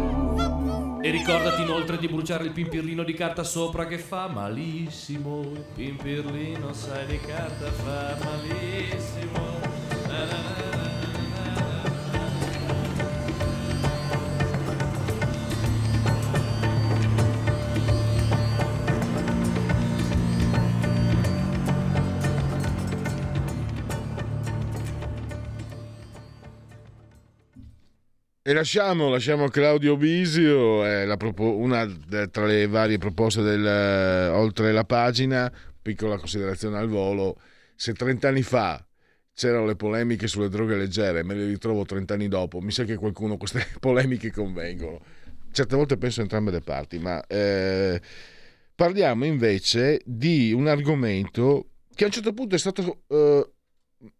E 1.02 1.10
ricordati 1.10 1.62
inoltre 1.62 1.98
di 1.98 2.08
bruciare 2.10 2.44
il 2.44 2.52
pimpirlino 2.52 3.04
di 3.04 3.14
carta 3.14 3.46
sopra 3.46 3.86
che 3.88 3.98
fa 3.98 4.28
malissimo. 4.28 5.40
Il 5.54 5.64
pimpirlino 5.74 6.74
sai 6.74 7.06
di 7.06 7.20
carta 7.22 7.72
fa 7.72 8.18
malissimo. 8.26 9.40
Na, 10.08 10.18
na, 10.18 10.26
na, 10.26 10.57
E 28.48 28.54
lasciamo, 28.54 29.10
lasciamo 29.10 29.50
Claudio 29.50 29.98
Bisio, 29.98 30.86
è 30.86 31.04
la 31.04 31.18
propo- 31.18 31.58
una 31.58 31.86
tra 32.32 32.46
le 32.46 32.66
varie 32.68 32.98
proposte 32.98 33.42
del 33.42 33.66
eh, 33.66 34.30
Oltre 34.30 34.72
la 34.72 34.86
pagina, 34.86 35.52
piccola 35.82 36.18
considerazione 36.18 36.78
al 36.78 36.88
volo, 36.88 37.42
se 37.76 37.92
30 37.92 38.30
anni 38.30 38.44
fa 38.44 38.82
c'erano 39.34 39.66
le 39.66 39.76
polemiche 39.76 40.28
sulle 40.28 40.48
droghe 40.48 40.78
leggere, 40.78 41.24
me 41.24 41.34
le 41.34 41.46
ritrovo 41.46 41.84
30 41.84 42.14
anni 42.14 42.30
dopo, 42.30 42.62
mi 42.62 42.72
sa 42.72 42.86
che 42.86 42.96
qualcuno 42.96 43.36
queste 43.36 43.68
polemiche 43.82 44.32
convengono. 44.32 45.02
Certe 45.52 45.76
volte 45.76 45.98
penso 45.98 46.22
a 46.22 46.24
entrambe 46.24 46.52
le 46.52 46.62
parti, 46.62 47.00
ma 47.00 47.22
eh, 47.28 48.00
parliamo 48.74 49.26
invece 49.26 50.00
di 50.06 50.54
un 50.54 50.68
argomento 50.68 51.72
che 51.94 52.06
a 52.06 52.08
un 52.08 52.14
certo 52.14 52.32
punto 52.32 52.56
è 52.56 52.60
stato 52.60 53.02
eh, 53.10 53.50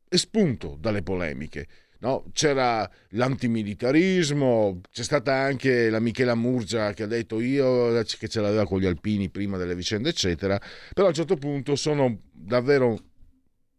espunto 0.10 0.76
dalle 0.78 1.02
polemiche. 1.02 1.68
No? 2.00 2.26
C'era 2.32 2.90
l'antimilitarismo, 3.10 4.82
c'è 4.92 5.04
stata 5.04 5.34
anche 5.34 5.90
la 5.90 6.00
Michela 6.00 6.36
Murgia 6.36 6.94
che 6.94 7.04
ha 7.04 7.08
detto 7.08 7.40
io 7.40 8.02
che 8.04 8.28
ce 8.28 8.40
l'aveva 8.40 8.66
con 8.66 8.80
gli 8.80 8.86
alpini 8.86 9.30
prima 9.30 9.58
delle 9.58 9.76
vicende, 9.76 10.10
eccetera. 10.10 10.60
Però 10.94 11.08
a 11.08 11.10
un 11.10 11.16
certo 11.16 11.36
punto 11.36 11.76
sono 11.76 12.20
davvero 12.32 13.00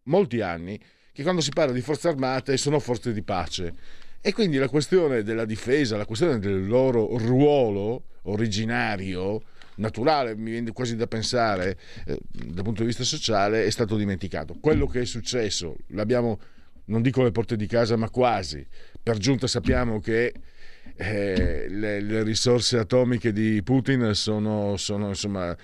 molti 0.05 0.41
anni 0.41 0.81
che 1.13 1.23
quando 1.23 1.41
si 1.41 1.51
parla 1.51 1.73
di 1.73 1.81
forze 1.81 2.09
armate 2.09 2.57
sono 2.57 2.79
forze 2.79 3.13
di 3.13 3.23
pace. 3.23 3.75
E 4.21 4.33
quindi 4.33 4.57
la 4.57 4.69
questione 4.69 5.23
della 5.23 5.45
difesa, 5.45 5.97
la 5.97 6.05
questione 6.05 6.39
del 6.39 6.67
loro 6.67 7.17
ruolo 7.19 8.05
originario, 8.23 9.43
naturale, 9.77 10.37
mi 10.37 10.51
viene 10.51 10.73
quasi 10.73 10.97
da 10.97 11.07
pensare 11.07 11.79
eh, 12.05 12.19
dal 12.31 12.65
punto 12.65 12.81
di 12.81 12.89
vista 12.89 13.05
sociale, 13.05 13.65
è 13.65 13.71
stato 13.71 13.97
dimenticato. 13.97 14.57
Quello 14.61 14.87
che 14.87 15.03
è 15.03 15.05
successo, 15.05 15.77
l'abbiamo 15.89 16.39
non 16.89 17.03
dico 17.03 17.23
le 17.23 17.31
porte 17.31 17.57
di 17.57 17.67
casa, 17.67 17.97
ma 17.97 18.11
quasi. 18.11 18.67
Per 19.03 19.17
giunta 19.17 19.47
sappiamo 19.47 20.01
che 20.01 20.33
eh, 20.97 21.67
le, 21.69 22.01
le, 22.01 22.23
risorse 22.23 22.79
atomiche 22.79 23.33
di 23.33 23.63
Putin 23.63 24.11
sono, 24.15 24.77
sono, 24.77 25.09
insomma, 25.09 25.57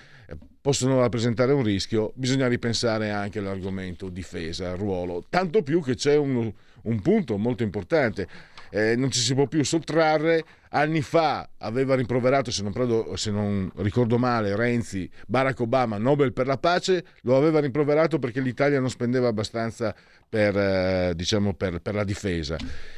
possono 0.61 0.99
rappresentare 0.99 1.51
un 1.51 1.63
rischio. 1.63 2.11
Bisogna 2.15 2.47
ripensare 2.47 3.11
anche 3.11 3.39
all'argomento 3.39 4.09
difesa, 4.09 4.73
ruolo. 4.75 5.25
Tanto 5.29 5.61
più 5.61 5.81
che 5.81 5.95
c'è 5.95 6.15
un, 6.15 6.51
un 6.83 7.01
punto 7.01 7.37
molto 7.37 7.63
importante. 7.63 8.27
Eh, 8.69 8.95
non 8.95 9.11
ci 9.11 9.19
si 9.19 9.33
può 9.33 9.47
più 9.47 9.63
sottrarre. 9.63 10.43
Anni 10.75 11.01
fa 11.01 11.49
aveva 11.59 11.95
rimproverato, 11.95 12.51
se 12.51 12.61
non, 12.61 12.73
prendo, 12.73 13.15
se 13.15 13.31
non, 13.31 13.71
ricordo 13.77 14.17
male, 14.17 14.57
Renzi, 14.57 15.09
Barack 15.25 15.61
Obama, 15.61 15.97
Nobel 15.97 16.33
per 16.33 16.47
la 16.47 16.57
pace, 16.57 17.05
lo 17.21 17.37
aveva 17.37 17.61
rimproverato 17.61 18.19
perché 18.19 18.41
l'Italia 18.41 18.81
non 18.81 18.89
spendeva 18.89 19.29
abbastanza 19.29 19.95
per, 20.27 20.57
eh, 20.57 21.13
diciamo, 21.15 21.53
per, 21.53 21.79
per 21.79 21.95
la 21.95 22.03
difesa. 22.03 22.57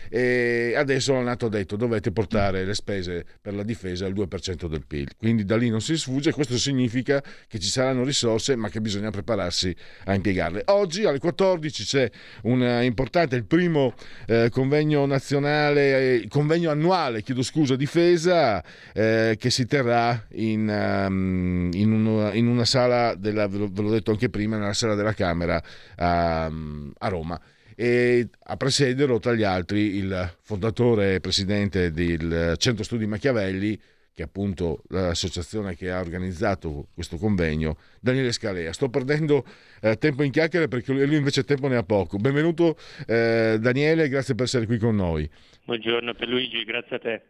E 0.10 0.74
adesso 0.76 1.14
la 1.14 1.22
Nato 1.22 1.48
ha 1.48 1.50
detto 1.50 1.76
dovete 1.76 2.12
portare 2.12 2.64
le 2.64 2.74
spese 2.74 3.26
per 3.42 3.54
la 3.54 3.64
difesa 3.64 4.06
al 4.06 4.14
2% 4.14 4.68
del 4.68 4.86
PIL. 4.88 5.16
Quindi 5.18 5.44
da 5.44 5.58
lì 5.58 5.70
non 5.70 5.82
si 5.82 5.98
sfugge, 5.98 6.32
questo 6.32 6.58
significa 6.58 7.22
che 7.48 7.60
ci 7.60 7.68
saranno 7.68 8.04
risorse 8.04 8.56
ma 8.56 8.70
che 8.70 8.82
bisogna 8.82 9.12
prepararsi 9.12 9.76
a 10.06 10.14
impiegarle. 10.14 10.64
Oggi 10.68 11.04
alle 11.04 11.20
14 11.20 11.84
c'è 11.84 12.10
un 12.44 12.62
importante, 12.82 13.36
il 13.36 13.46
primo 13.46 13.94
eh, 14.26 14.50
convegno 14.50 15.06
nazionale, 15.06 16.22
eh, 16.22 16.28
convegno 16.28 16.72
annuale, 16.72 17.22
chiedo 17.22 17.44
scusa, 17.44 17.67
scusa, 17.68 17.76
difesa 17.76 18.64
eh, 18.94 19.36
che 19.38 19.50
si 19.50 19.66
terrà 19.66 20.26
in, 20.32 20.68
um, 20.70 21.70
in, 21.74 21.92
un, 21.92 22.32
in, 22.34 22.48
una 22.48 22.66
sala, 22.66 23.14
della, 23.16 23.48
ve 23.48 23.70
l'ho 23.76 23.90
detto 23.90 24.12
anche 24.12 24.30
prima, 24.30 24.58
nella 24.58 24.74
sala 24.74 24.96
della 24.96 25.14
Camera 25.14 25.62
a, 25.98 26.46
a 26.46 27.08
Roma. 27.10 27.40
E 27.76 28.30
a 28.46 28.58
presiederlo 28.58 29.20
tra 29.20 29.34
gli 29.34 29.44
altri 29.44 29.98
il 29.98 30.36
fondatore 30.42 31.16
e 31.16 31.20
presidente 31.20 31.92
del 31.92 32.56
Centro 32.58 32.84
Studi 32.84 33.06
Machiavelli 33.06 33.80
che 34.18 34.24
è 34.24 34.26
appunto 34.26 34.82
l'associazione 34.88 35.76
che 35.76 35.92
ha 35.92 36.00
organizzato 36.00 36.88
questo 36.96 37.18
convegno, 37.18 37.78
Daniele 38.00 38.32
Scalea. 38.32 38.74
Sto 38.74 38.90
perdendo 38.90 39.46
eh, 39.80 39.96
tempo 40.00 40.24
in 40.24 40.32
chiacchiere 40.32 40.68
perché 40.68 40.92
lui 40.92 41.18
invece 41.18 41.44
tempo 41.44 41.68
ne 41.68 41.76
ha 41.76 41.84
poco. 41.84 42.18
Benvenuto 42.18 42.78
eh, 43.06 43.58
Daniele, 43.60 44.10
grazie 44.10 44.34
per 44.34 44.46
essere 44.46 44.66
qui 44.66 44.80
con 44.80 44.96
noi. 44.96 45.30
Buongiorno 45.66 46.16
per 46.16 46.30
Luigi, 46.30 46.64
grazie 46.64 46.96
a 46.96 47.00
te. 47.00 47.22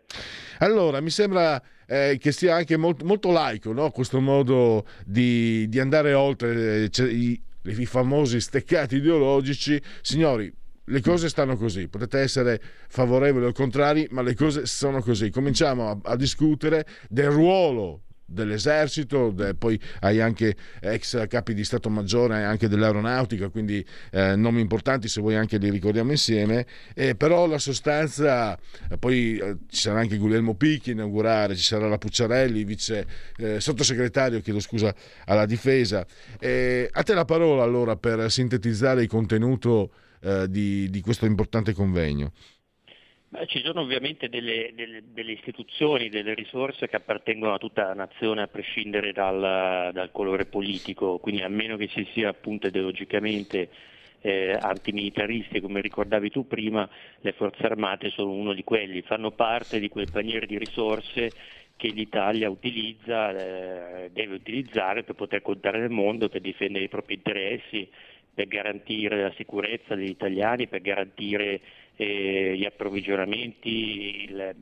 Allora, 0.59 1.01
mi 1.01 1.09
sembra 1.09 1.61
eh, 1.85 2.17
che 2.21 2.31
sia 2.31 2.55
anche 2.55 2.77
molto, 2.77 3.03
molto 3.03 3.33
laico 3.33 3.73
no? 3.73 3.91
questo 3.91 4.21
modo 4.21 4.87
di, 5.03 5.67
di 5.67 5.79
andare 5.81 6.13
oltre 6.13 6.89
cioè, 6.89 7.11
i, 7.11 7.37
i 7.63 7.85
famosi 7.85 8.39
steccati 8.39 8.95
ideologici. 8.95 9.77
Signori, 9.99 10.49
le 10.89 11.01
cose 11.01 11.29
stanno 11.29 11.57
così, 11.57 11.87
potete 11.87 12.19
essere 12.19 12.61
favorevoli 12.87 13.45
o 13.45 13.51
contrari, 13.51 14.07
ma 14.11 14.21
le 14.21 14.35
cose 14.35 14.65
sono 14.65 15.01
così. 15.01 15.29
Cominciamo 15.29 15.89
a, 15.89 15.97
a 16.11 16.15
discutere 16.15 16.85
del 17.09 17.29
ruolo 17.29 18.03
dell'esercito, 18.29 19.31
de, 19.31 19.55
poi 19.55 19.79
hai 20.01 20.19
anche 20.19 20.55
ex 20.81 21.27
capi 21.27 21.53
di 21.53 21.63
Stato 21.63 21.89
Maggiore 21.89 22.43
anche 22.43 22.67
dell'aeronautica, 22.67 23.47
quindi 23.49 23.83
eh, 24.11 24.35
nomi 24.35 24.59
importanti 24.59 25.07
se 25.07 25.21
vuoi 25.21 25.35
anche 25.35 25.57
li 25.57 25.69
ricordiamo 25.69 26.11
insieme, 26.11 26.65
eh, 26.93 27.15
però 27.15 27.47
la 27.47 27.57
sostanza, 27.57 28.57
eh, 28.89 28.97
poi 28.97 29.37
eh, 29.37 29.57
ci 29.69 29.81
sarà 29.81 29.99
anche 29.99 30.17
Guglielmo 30.17 30.55
Picchi 30.55 30.91
inaugurare, 30.91 31.55
ci 31.55 31.63
sarà 31.63 31.87
la 31.87 31.97
Pucciarelli, 31.97 32.65
vice 32.65 33.07
eh, 33.37 33.61
sottosegretario, 33.61 34.41
chiedo 34.41 34.59
scusa, 34.59 34.93
alla 35.25 35.45
difesa. 35.45 35.99
a 35.99 37.03
te 37.03 37.13
la 37.13 37.25
parola 37.25 37.63
allora 37.63 37.95
per 37.95 38.29
sintetizzare 38.29 39.01
il 39.01 39.07
contenuto 39.07 39.91
eh, 40.21 40.47
di, 40.49 40.89
di 40.89 41.01
questo 41.01 41.25
importante 41.25 41.73
convegno? 41.73 42.31
ci 43.47 43.61
sono 43.61 43.81
ovviamente 43.81 44.29
delle, 44.29 44.71
delle, 44.73 45.03
delle, 45.11 45.33
istituzioni, 45.33 46.09
delle 46.09 46.33
risorse 46.33 46.87
che 46.87 46.95
appartengono 46.95 47.53
a 47.53 47.57
tutta 47.57 47.83
la 47.87 47.93
nazione 47.93 48.41
a 48.41 48.47
prescindere 48.47 49.11
dal, 49.11 49.91
dal 49.93 50.11
colore 50.11 50.45
politico, 50.45 51.19
quindi 51.19 51.43
a 51.43 51.49
meno 51.49 51.75
che 51.75 51.89
si 51.89 52.07
sia 52.13 52.29
appunto 52.29 52.67
ideologicamente 52.67 53.69
eh, 54.21 54.57
antimilitaristi, 54.59 55.59
come 55.59 55.81
ricordavi 55.81 56.29
tu 56.29 56.47
prima, 56.47 56.89
le 57.19 57.33
forze 57.33 57.63
armate 57.63 58.09
sono 58.09 58.31
uno 58.31 58.53
di 58.53 58.63
quelli, 58.63 59.01
fanno 59.01 59.31
parte 59.31 59.79
di 59.79 59.89
quel 59.89 60.09
paniere 60.11 60.45
di 60.45 60.57
risorse 60.57 61.31
che 61.75 61.89
l'Italia 61.89 62.49
utilizza, 62.49 63.29
eh, 63.29 64.09
deve 64.11 64.35
utilizzare 64.35 65.03
per 65.03 65.15
poter 65.15 65.41
contare 65.43 65.79
nel 65.79 65.91
mondo, 65.91 66.27
per 66.27 66.41
difendere 66.41 66.85
i 66.85 66.89
propri 66.89 67.13
interessi, 67.15 67.87
per 68.37 68.45
garantire 68.45 69.19
la 69.19 69.33
sicurezza 69.35 69.95
degli 69.95 70.11
italiani, 70.11 70.67
per 70.67 70.81
garantire 70.81 71.59
eh, 71.95 72.53
gli 72.55 72.65
approvvigionamenti, 72.65 74.25
il, 74.25 74.55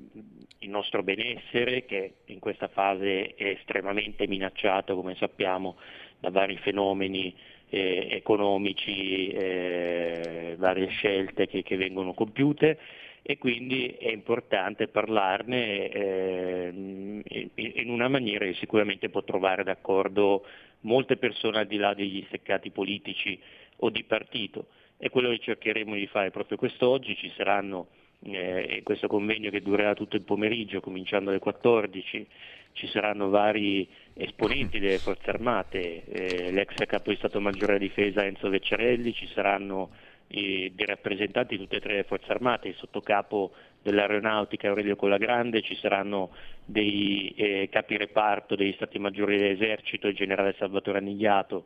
il, 0.59 0.69
nostro 0.69 1.03
benessere 1.03 1.83
che 1.83 2.13
in 2.27 2.39
questa 2.39 2.69
fase 2.69 3.35
è 3.35 3.47
estremamente 3.47 4.27
minacciato, 4.27 4.95
come 4.95 5.15
sappiamo, 5.15 5.75
da 6.21 6.29
vari 6.29 6.55
fenomeni 6.55 7.35
eh, 7.67 8.07
economici, 8.11 9.27
eh, 9.27 10.55
varie 10.57 10.87
scelte 10.87 11.45
che, 11.45 11.61
che, 11.61 11.75
vengono 11.75 12.13
compiute. 12.13 12.79
E 13.23 13.37
quindi 13.37 13.87
è 13.87 14.11
importante 14.11 14.87
parlarne 14.87 15.89
eh, 15.89 16.69
in 16.71 17.89
una 17.89 18.07
maniera 18.07 18.45
che 18.45 18.53
sicuramente 18.53 19.09
può 19.09 19.23
trovare 19.23 19.63
d'accordo 19.63 20.45
molte 20.85 21.17
persone 21.17 21.59
al 21.59 21.67
di 21.67 21.77
là 21.77 21.93
degli 21.93 22.23
steccati 22.27 22.69
politici 22.69 23.37
o 23.77 23.89
di 23.89 24.03
partito. 24.03 24.67
È 24.97 25.09
quello 25.09 25.29
che 25.29 25.39
cercheremo 25.39 25.95
di 25.95 26.07
fare 26.07 26.31
proprio 26.31 26.57
quest'oggi, 26.57 27.15
ci 27.15 27.31
saranno 27.35 27.87
eh, 28.23 28.81
questo 28.83 29.07
convegno 29.07 29.49
che 29.49 29.61
durerà 29.61 29.93
tutto 29.93 30.15
il 30.15 30.23
pomeriggio, 30.23 30.79
cominciando 30.79 31.29
alle 31.29 31.39
14, 31.39 32.27
ci 32.73 32.87
saranno 32.87 33.29
vari 33.29 33.87
esponenti 34.13 34.79
delle 34.79 34.97
forze 34.97 35.29
armate, 35.29 36.03
eh, 36.05 36.51
l'ex 36.51 36.75
capo 36.85 37.09
di 37.09 37.17
Stato 37.17 37.39
Maggiore 37.39 37.73
della 37.73 37.85
Difesa 37.85 38.25
Enzo 38.25 38.49
Vecciarelli, 38.49 39.13
ci 39.13 39.27
saranno 39.27 39.91
eh, 40.27 40.71
dei 40.73 40.85
rappresentanti 40.85 41.55
di 41.55 41.63
tutte 41.63 41.77
e 41.77 41.81
tre 41.81 41.95
le 41.95 42.03
forze 42.03 42.31
armate, 42.31 42.69
il 42.69 42.75
sottocapo 42.75 43.51
dell'aeronautica 43.81 44.67
Aurelio 44.67 44.95
Colagrande, 44.95 45.61
ci 45.61 45.75
saranno 45.75 46.31
dei 46.65 47.33
eh, 47.35 47.69
capi 47.69 47.97
reparto 47.97 48.55
degli 48.55 48.73
Stati 48.73 48.97
Maggiori 48.97 49.37
dell'Esercito, 49.37 50.07
il 50.07 50.15
generale 50.15 50.55
Salvatore 50.57 50.97
Annigliato 50.97 51.65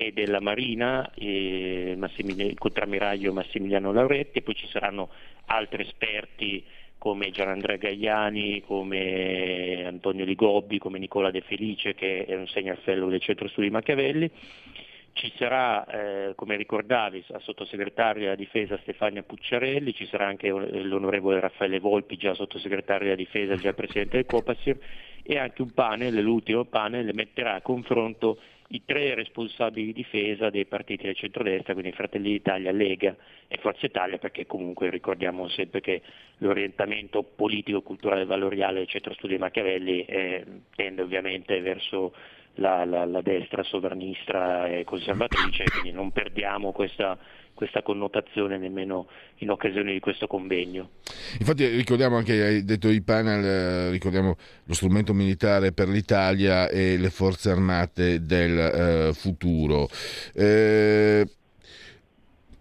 e 0.00 0.12
della 0.12 0.40
Marina, 0.40 1.10
il 1.16 2.54
contrammiraglio 2.56 3.34
Massimiliano 3.34 3.92
Lauretti 3.92 4.38
e 4.38 4.40
poi 4.42 4.54
ci 4.54 4.66
saranno 4.68 5.10
altri 5.44 5.82
esperti 5.82 6.64
come 6.96 7.30
Gianandrea 7.30 7.76
Gaiani, 7.76 8.62
come 8.62 9.84
Antonio 9.84 10.24
Ligobbi, 10.24 10.78
come 10.78 10.98
Nicola 10.98 11.30
De 11.30 11.42
Felice 11.42 11.94
che 11.94 12.24
è 12.24 12.34
un 12.34 12.46
senior 12.46 12.78
fellow 12.78 13.10
del 13.10 13.20
Centro 13.20 13.46
Studi 13.48 13.68
Machiavelli. 13.68 14.30
Ci 15.12 15.30
sarà, 15.36 15.84
eh, 15.84 16.34
come 16.34 16.56
ricordavi, 16.56 17.22
a 17.32 17.38
sottosegretario 17.40 18.22
della 18.22 18.36
difesa 18.36 18.78
Stefania 18.80 19.22
Pucciarelli, 19.22 19.92
ci 19.92 20.06
sarà 20.06 20.26
anche 20.26 20.48
l'onorevole 20.48 21.40
Raffaele 21.40 21.78
Volpi, 21.78 22.16
già 22.16 22.32
sottosegretario 22.32 23.04
della 23.04 23.16
difesa, 23.16 23.54
già 23.56 23.74
presidente 23.74 24.16
del 24.16 24.24
Copasir, 24.24 24.78
e 25.22 25.36
anche 25.36 25.60
un 25.60 25.74
panel, 25.74 26.14
l'ultimo 26.22 26.64
panel, 26.64 27.10
metterà 27.12 27.56
a 27.56 27.60
confronto 27.60 28.38
i 28.72 28.82
tre 28.84 29.14
responsabili 29.14 29.86
di 29.86 29.92
difesa 29.92 30.50
dei 30.50 30.64
partiti 30.66 31.04
del 31.04 31.16
centrodestra, 31.16 31.72
quindi 31.72 31.92
Fratelli 31.92 32.30
d'Italia, 32.30 32.70
Lega 32.70 33.16
e 33.48 33.58
Forza 33.58 33.86
Italia, 33.86 34.18
perché 34.18 34.46
comunque 34.46 34.90
ricordiamo 34.90 35.48
sempre 35.48 35.80
che 35.80 36.02
l'orientamento 36.38 37.22
politico-culturale 37.22 38.24
valoriale 38.24 38.78
del 38.78 38.88
centro 38.88 39.12
studi 39.14 39.38
Machiavelli 39.38 40.04
eh, 40.04 40.44
tende 40.76 41.02
ovviamente 41.02 41.60
verso 41.60 42.14
la, 42.54 42.84
la, 42.84 43.04
la, 43.04 43.22
destra 43.22 43.62
sovranista 43.64 44.66
e 44.66 44.84
conservatrice, 44.84 45.64
quindi 45.70 45.92
non 45.92 46.12
perdiamo 46.12 46.72
questa 46.72 47.18
questa 47.60 47.82
connotazione 47.82 48.56
nemmeno 48.56 49.06
in 49.40 49.50
occasione 49.50 49.92
di 49.92 50.00
questo 50.00 50.26
convegno. 50.26 50.92
Infatti 51.40 51.66
ricordiamo 51.66 52.16
anche, 52.16 52.42
hai 52.42 52.64
detto 52.64 52.88
i 52.88 53.02
panel, 53.02 53.44
eh, 53.44 53.90
ricordiamo 53.90 54.38
lo 54.64 54.72
strumento 54.72 55.12
militare 55.12 55.70
per 55.70 55.86
l'Italia 55.88 56.70
e 56.70 56.96
le 56.96 57.10
forze 57.10 57.50
armate 57.50 58.24
del 58.24 58.58
eh, 58.58 59.12
futuro. 59.12 59.90
Eh, 60.32 61.28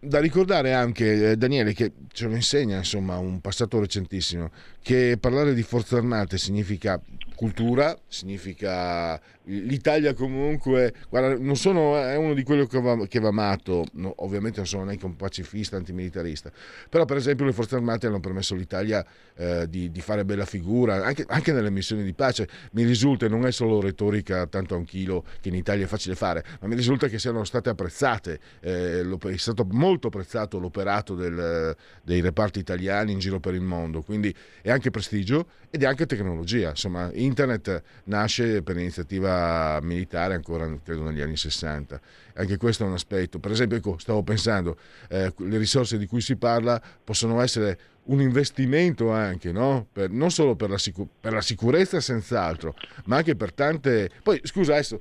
da 0.01 0.19
ricordare 0.19 0.73
anche, 0.73 1.31
eh, 1.31 1.35
Daniele, 1.38 1.71
che 1.71 1.93
ce 2.12 2.27
lo 2.27 2.35
insegna 2.35 2.75
insomma 2.75 3.17
un 3.19 3.39
passato 3.39 3.79
recentissimo, 3.79 4.51
che 4.81 5.17
parlare 5.19 5.53
di 5.53 5.63
forze 5.63 5.95
armate 5.95 6.37
significa 6.37 6.99
cultura, 7.39 7.97
significa 8.07 9.17
l'Italia 9.45 10.13
comunque, 10.13 10.93
guarda, 11.09 11.37
non 11.37 11.55
sono, 11.55 11.97
è 11.97 12.15
uno 12.15 12.33
di 12.33 12.43
quelli 12.43 12.67
che 12.67 12.81
va, 12.81 13.07
che 13.07 13.19
va 13.19 13.29
amato, 13.29 13.85
no, 13.93 14.13
ovviamente 14.17 14.57
non 14.57 14.67
sono 14.67 14.83
neanche 14.83 15.05
un 15.05 15.15
pacifista, 15.15 15.77
antimilitarista, 15.77 16.51
però 16.89 17.05
per 17.05 17.17
esempio 17.17 17.45
le 17.45 17.53
forze 17.53 17.75
armate 17.75 18.07
hanno 18.07 18.19
permesso 18.19 18.53
all'Italia 18.53 19.05
eh, 19.35 19.67
di, 19.69 19.89
di, 19.89 20.01
fare 20.01 20.25
bella 20.25 20.45
figura, 20.45 21.03
anche, 21.05 21.23
anche, 21.29 21.53
nelle 21.53 21.71
missioni 21.71 22.03
di 22.03 22.13
pace, 22.13 22.47
mi 22.73 22.83
risulta, 22.83 23.27
non 23.29 23.45
è 23.45 23.51
solo 23.51 23.79
retorica 23.79 24.45
tanto 24.45 24.75
a 24.75 24.77
un 24.77 24.83
chilo 24.83 25.23
che 25.39 25.47
in 25.47 25.55
Italia 25.55 25.85
è 25.85 25.87
facile 25.87 26.15
fare, 26.15 26.43
ma 26.59 26.67
mi 26.67 26.75
risulta 26.75 27.07
che 27.07 27.19
siano 27.19 27.45
state 27.45 27.69
apprezzate, 27.69 28.39
eh, 28.59 29.01
è 29.01 29.37
stato 29.37 29.65
molto 29.71 30.07
apprezzato 30.07 30.59
l'operato 30.59 31.15
del, 31.15 31.73
dei 32.03 32.19
reparti 32.19 32.59
italiani 32.59 33.13
in 33.13 33.19
giro 33.19 33.39
per 33.39 33.53
il 33.53 33.61
mondo, 33.61 34.01
quindi 34.01 34.35
è 34.61 34.68
anche 34.69 34.91
prestigio 34.91 35.47
ed 35.69 35.84
è 35.84 35.86
anche 35.86 36.05
tecnologia, 36.05 36.69
insomma 36.69 37.10
internet 37.13 37.82
nasce 38.05 38.62
per 38.62 38.77
iniziativa 38.77 39.79
militare 39.82 40.34
ancora 40.34 40.71
credo 40.84 41.03
negli 41.03 41.21
anni 41.21 41.38
60. 41.38 41.99
Anche 42.36 42.58
questo 42.58 42.84
è 42.84 42.88
un 42.88 42.93
aspetto. 42.93 43.39
Per 43.39 43.51
esempio, 43.51 43.77
ecco, 43.77 43.97
stavo 43.97 44.23
pensando, 44.23 44.77
eh, 45.10 45.34
le 45.38 45.58
risorse 45.58 45.97
di 45.97 46.08
cui 46.08 46.21
si 46.21 46.36
parla 46.38 46.82
possono 47.03 47.41
essere 47.41 47.77
un 48.10 48.21
investimento 48.21 49.12
anche, 49.12 49.51
no? 49.51 49.88
per, 49.91 50.10
non 50.10 50.32
solo 50.32 50.55
per 50.55 50.69
la, 50.69 50.77
sicur- 50.77 51.10
per 51.19 51.34
la, 51.34 51.41
sicurezza 51.41 51.99
senz'altro, 51.99 52.75
ma 53.05 53.17
anche 53.17 53.36
per 53.36 53.53
tante... 53.53 54.10
Poi, 54.23 54.39
scusa, 54.43 54.73
adesso 54.73 54.99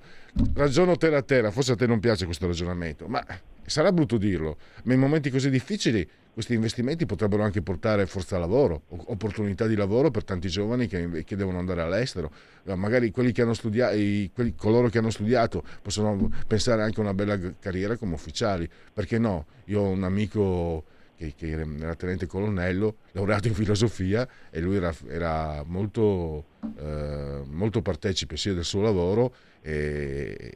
ragiono 0.55 0.97
terra 0.97 1.19
a 1.19 1.23
terra, 1.23 1.51
forse 1.51 1.73
a 1.73 1.77
te 1.77 1.87
non 1.87 2.01
piace 2.01 2.27
questo 2.27 2.47
ragionamento, 2.47 3.07
ma 3.09 3.25
sarà 3.65 3.93
brutto 3.93 4.19
dirlo, 4.19 4.57
ma 4.85 4.93
in 4.93 5.01
momenti 5.01 5.31
così 5.31 5.49
difficili 5.49 6.07
questi 6.39 6.55
investimenti 6.55 7.05
potrebbero 7.05 7.43
anche 7.43 7.63
portare 7.63 8.07
forza 8.07 8.39
lavoro, 8.39 8.83
opportunità 8.91 9.67
di 9.67 9.75
lavoro 9.75 10.13
per 10.13 10.23
tanti 10.23 10.47
giovani 10.47 10.87
che, 10.87 11.25
che 11.25 11.35
devono 11.35 11.59
andare 11.59 11.83
all'estero. 11.83 12.31
Eh, 12.63 12.77
magari 12.77 13.11
che 13.11 13.45
studiato, 13.55 13.97
quelli, 14.33 14.55
coloro 14.55 14.89
che 14.89 14.99
hanno 14.99 15.11
studiato 15.11 15.65
possono 15.83 16.31
pensare 16.47 16.83
anche 16.83 17.01
a 17.01 17.03
una 17.03 17.13
bella 17.13 17.37
carriera 17.59 17.97
come 17.97 18.15
ufficiali. 18.15 18.71
Perché 18.93 19.19
no? 19.19 19.47
Io 19.65 19.81
ho 19.81 19.89
un 19.89 20.05
amico 20.05 20.85
che, 21.17 21.35
che 21.37 21.51
era 21.51 21.97
tenente 21.97 22.27
colonnello, 22.27 22.99
laureato 23.11 23.49
in 23.49 23.55
filosofia 23.55 24.29
e 24.49 24.61
lui 24.61 24.77
era, 24.77 24.95
era 25.09 25.65
molto, 25.67 26.45
eh, 26.79 27.43
molto, 27.47 27.83
partecipe 27.83 28.37
sia 28.37 28.55
del 28.55 28.65
suo 28.65 28.83
lavoro 28.83 29.35
e, 29.61 30.53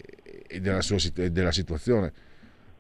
e 0.47 0.61
della, 0.61 0.81
sua, 0.81 0.99
della 1.29 1.51
situazione. 1.51 2.13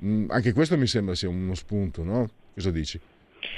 Mm, 0.05 0.31
anche 0.31 0.53
questo 0.53 0.79
mi 0.79 0.87
sembra 0.87 1.16
sia 1.16 1.29
uno 1.29 1.57
spunto, 1.57 2.05
no? 2.05 2.31
Cosa 2.55 2.70
dici? 2.70 3.00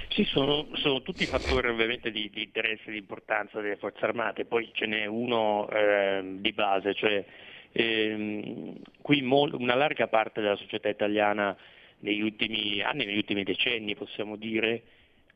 Sì, 0.08 0.24
sono, 0.24 0.68
sono, 0.74 1.02
tutti 1.02 1.26
fattori 1.26 1.68
ovviamente 1.68 2.10
di, 2.10 2.30
di 2.32 2.44
interesse 2.44 2.84
e 2.86 2.92
di 2.92 2.98
importanza 2.98 3.60
delle 3.60 3.76
forze 3.76 4.04
armate, 4.04 4.44
poi 4.44 4.70
ce 4.72 4.86
n'è 4.86 5.06
uno 5.06 5.68
eh, 5.68 6.22
di 6.38 6.52
base, 6.52 6.94
cioè 6.94 7.24
ehm, 7.72 8.76
qui 9.02 9.22
mol- 9.22 9.54
una 9.54 9.74
larga 9.74 10.06
parte 10.06 10.40
della 10.40 10.56
società 10.56 10.88
italiana 10.88 11.56
negli 11.98 12.22
ultimi 12.22 12.80
anni, 12.80 13.04
negli 13.04 13.16
ultimi 13.16 13.42
decenni 13.42 13.96
possiamo 13.96 14.36
dire, 14.36 14.82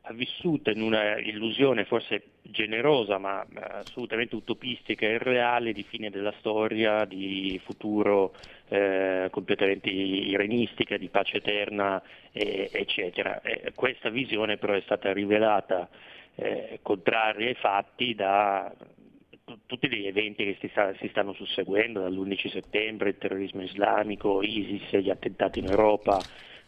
ha 0.01 0.13
vissuto 0.13 0.69
in 0.69 0.81
una 0.81 1.17
illusione 1.19 1.85
forse 1.85 2.23
generosa 2.41 3.17
ma 3.17 3.45
assolutamente 3.59 4.35
utopistica 4.35 5.05
e 5.05 5.13
irreale 5.13 5.73
di 5.73 5.83
fine 5.83 6.09
della 6.09 6.33
storia, 6.39 7.05
di 7.05 7.59
futuro 7.63 8.33
eh, 8.69 9.27
completamente 9.29 9.89
irenistica, 9.89 10.97
di 10.97 11.09
pace 11.09 11.37
eterna, 11.37 12.01
eh, 12.31 12.69
eccetera. 12.71 13.41
E 13.41 13.71
questa 13.75 14.09
visione 14.09 14.57
però 14.57 14.73
è 14.73 14.81
stata 14.81 15.11
rivelata 15.13 15.87
eh, 16.35 16.79
contraria 16.81 17.47
ai 17.47 17.55
fatti 17.55 18.15
da 18.15 18.73
tutti 19.65 19.89
gli 19.89 20.05
eventi 20.05 20.43
che 20.45 20.57
si, 20.59 20.67
sta, 20.69 20.93
si, 20.95 21.07
stanno 21.09 21.33
susseguendo, 21.33 22.01
dall'11 22.01 22.51
settembre, 22.51 23.09
il 23.09 23.17
terrorismo 23.17 23.63
islamico, 23.63 24.41
ISIS, 24.43 24.97
gli 24.97 25.09
attentati 25.09 25.59
in 25.59 25.69
Europa, 25.69 26.21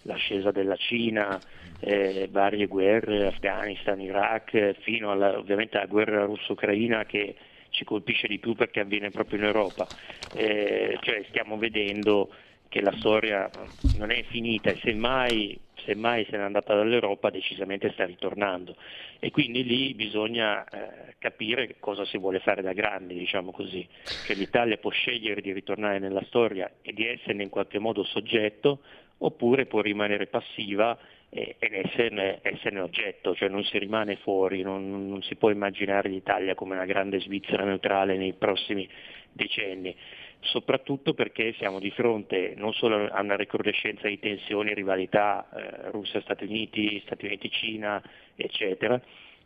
l'ascesa 0.04 0.52
della 0.52 0.76
Cina, 0.76 1.40
eh, 1.80 2.28
varie 2.32 2.68
guerre, 2.68 3.28
Afghanistan, 3.28 4.00
Iraq, 4.00 4.74
fino 4.82 5.12
alla, 5.12 5.38
ovviamente 5.38 5.78
alla 5.78 5.88
guerra 5.88 6.26
russo-ucraina 6.26 7.06
che 7.06 7.36
ci 7.70 7.84
colpisce 7.86 8.28
di 8.28 8.40
più 8.40 8.54
perché 8.54 8.82
avviene 8.82 9.10
proprio 9.10 9.40
in 9.40 9.46
Europa. 9.46 9.88
Eh, 10.36 10.98
cioè 11.02 11.24
stiamo 11.30 11.58
vedendo 11.58 12.30
che 12.72 12.82
la 12.82 12.94
storia 13.00 13.50
non 13.98 14.12
è 14.12 14.24
finita 14.30 14.70
e 14.70 14.80
semmai, 14.82 15.60
semmai 15.84 16.26
se 16.30 16.38
n'è 16.38 16.44
andata 16.44 16.74
dall'Europa 16.74 17.30
decisamente 17.30 17.92
sta 17.92 18.06
ritornando 18.06 18.78
e 19.20 19.30
quindi 19.30 19.66
lì 19.66 19.94
bisogna 19.94 20.64
eh, 20.64 21.16
capire 21.20 21.76
cosa 21.80 22.06
si 22.06 22.18
vuole 22.18 22.40
fare 22.40 22.62
da 22.62 22.72
grandi, 22.72 23.18
diciamo 23.18 23.52
così, 23.52 23.86
che 24.26 24.34
l'Italia 24.36 24.78
può 24.78 24.90
scegliere 24.90 25.42
di 25.42 25.52
ritornare 25.52 26.00
nella 26.00 26.24
storia 26.28 26.72
e 26.82 26.94
di 26.94 27.06
esserne 27.06 27.44
in 27.44 27.50
qualche 27.50 27.78
modo 27.78 28.06
soggetto 28.06 28.80
oppure 29.24 29.66
può 29.66 29.82
rimanere 29.82 30.28
passiva 30.28 30.98
ed 31.34 31.56
esserne, 31.74 32.40
esserne, 32.42 32.82
oggetto, 32.82 33.34
cioè 33.34 33.48
non 33.48 33.64
si 33.64 33.78
rimane 33.78 34.18
fuori, 34.18 34.64
non, 34.64 35.08
non, 35.08 35.22
si 35.22 35.36
può 35.36 35.50
immaginare 35.50 36.10
l'Italia 36.10 36.56
come 36.56 36.76
una 36.76 36.86
grande 36.86 37.22
Svizzera 37.22 37.64
neutrale 37.64 38.18
nei 38.18 38.34
prossimi 38.34 38.88
decenni, 39.32 39.96
soprattutto 40.42 41.14
perché 41.14 41.54
siamo 41.54 41.80
di 41.80 41.90
fronte 41.92 42.54
non 42.58 42.74
solo 42.74 43.08
a 43.08 43.22
una 43.22 43.38
recrudescenza 43.38 44.10
di 44.10 44.20
tensioni 44.20 44.72
e 44.72 44.74
rivalità 44.74 45.48
eh, 45.50 45.92
Russia-Stati 45.92 46.44
Uniti, 46.44 47.02
Stati 47.06 47.26
Uniti-Cina, 47.28 48.04
eccetera, 48.36 49.02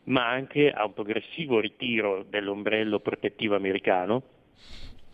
ma 0.06 0.28
anche 0.28 0.72
a 0.72 0.86
un 0.86 0.94
progressivo 0.94 1.60
ritiro 1.60 2.26
dell'ombrello 2.28 3.00
protettivo 3.00 3.56
americano. 3.56 4.24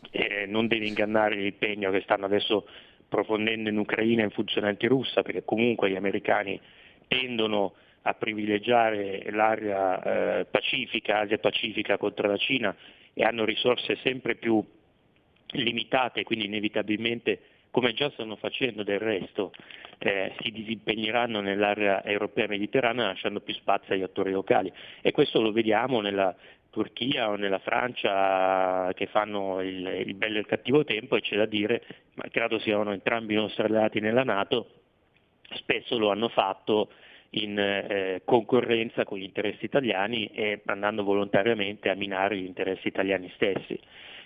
Eh, 0.10 0.46
non 0.46 0.68
deve 0.68 0.88
ingannare 0.88 1.36
l'impegno 1.36 1.92
che 1.92 2.02
stanno 2.02 2.26
adesso 2.26 2.66
approfondendo 3.12 3.68
in 3.68 3.78
Ucraina 3.78 4.24
in 4.24 4.30
funzione 4.30 4.70
antirussa, 4.70 5.22
perché 5.22 5.44
comunque 5.44 5.90
gli 5.90 5.98
americani 5.98 6.58
tendono 7.10 7.74
a 8.04 8.14
privilegiare 8.14 9.30
l'area 9.32 10.40
eh, 10.40 10.46
pacifica, 10.46 11.20
Asia 11.20 11.38
Pacifica 11.38 11.98
contro 11.98 12.30
la 12.30 12.38
Cina 12.38 12.74
e 13.14 13.24
hanno 13.24 13.44
risorse 13.44 13.98
sempre 13.98 14.36
più 14.36 14.64
limitate, 15.54 16.24
quindi 16.24 16.46
inevitabilmente, 16.46 17.40
come 17.72 17.94
già 17.94 18.10
stanno 18.12 18.36
facendo 18.36 18.84
del 18.84 19.00
resto, 19.00 19.52
eh, 19.98 20.34
si 20.42 20.52
disimpegneranno 20.52 21.42
nell'area 21.42 22.04
europea 22.04 22.48
mediterranea 22.48 23.08
lasciando 23.08 23.40
più 23.40 23.54
spazio 23.54 23.94
agli 23.94 24.04
attori 24.04 24.32
locali. 24.32 24.72
E 25.02 25.12
questo 25.12 25.42
lo 25.42 25.52
vediamo 25.52 26.02
nella 26.02 26.36
Turchia 26.70 27.30
o 27.30 27.36
nella 27.36 27.60
Francia 27.60 28.92
che 28.94 29.08
fanno 29.08 29.62
il, 29.62 30.04
il 30.06 30.14
bello 30.16 30.38
e 30.38 30.40
il 30.40 30.46
cattivo 30.46 30.84
tempo 30.84 31.16
e 31.16 31.22
c'è 31.22 31.36
da 31.36 31.46
dire, 31.46 31.82
malgrado 32.16 32.60
siano 32.60 32.92
entrambi 32.92 33.34
i 33.34 33.38
nostri 33.38 33.64
alleati 33.64 34.00
nella 34.00 34.24
Nato, 34.24 34.68
spesso 35.54 35.98
lo 35.98 36.12
hanno 36.12 36.30
fatto 36.30 36.90
in 37.32 37.58
eh, 37.58 38.22
concorrenza 38.26 39.04
con 39.04 39.18
gli 39.18 39.24
interessi 39.24 39.66
italiani 39.66 40.28
e 40.28 40.62
andando 40.66 41.04
volontariamente 41.04 41.90
a 41.90 41.96
minare 41.96 42.38
gli 42.38 42.46
interessi 42.46 42.88
italiani 42.88 43.32
stessi. 43.36 43.80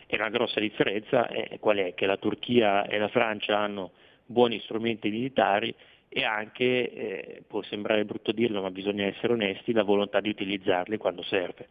E 0.08 0.16
una 0.16 0.30
grossa 0.30 0.60
differenza 0.60 1.28
è 1.28 1.58
qual 1.60 1.78
è? 1.78 1.94
Che 1.94 2.06
la 2.06 2.18
Turchia 2.18 2.86
e 2.86 2.98
la 2.98 3.08
Francia 3.08 3.58
hanno 3.58 3.92
buoni 4.26 4.60
strumenti 4.60 5.10
militari 5.10 5.74
e 6.08 6.24
anche, 6.24 6.64
eh, 6.64 7.44
può 7.48 7.62
sembrare 7.64 8.06
brutto 8.06 8.32
dirlo 8.32 8.62
ma 8.62 8.72
bisogna 8.72 9.06
essere 9.06 9.34
onesti, 9.34 9.74
la 9.74 9.84
volontà 9.84 10.20
di 10.22 10.30
utilizzarli 10.30 10.98
quando 10.98 11.24
serve. 11.24 11.68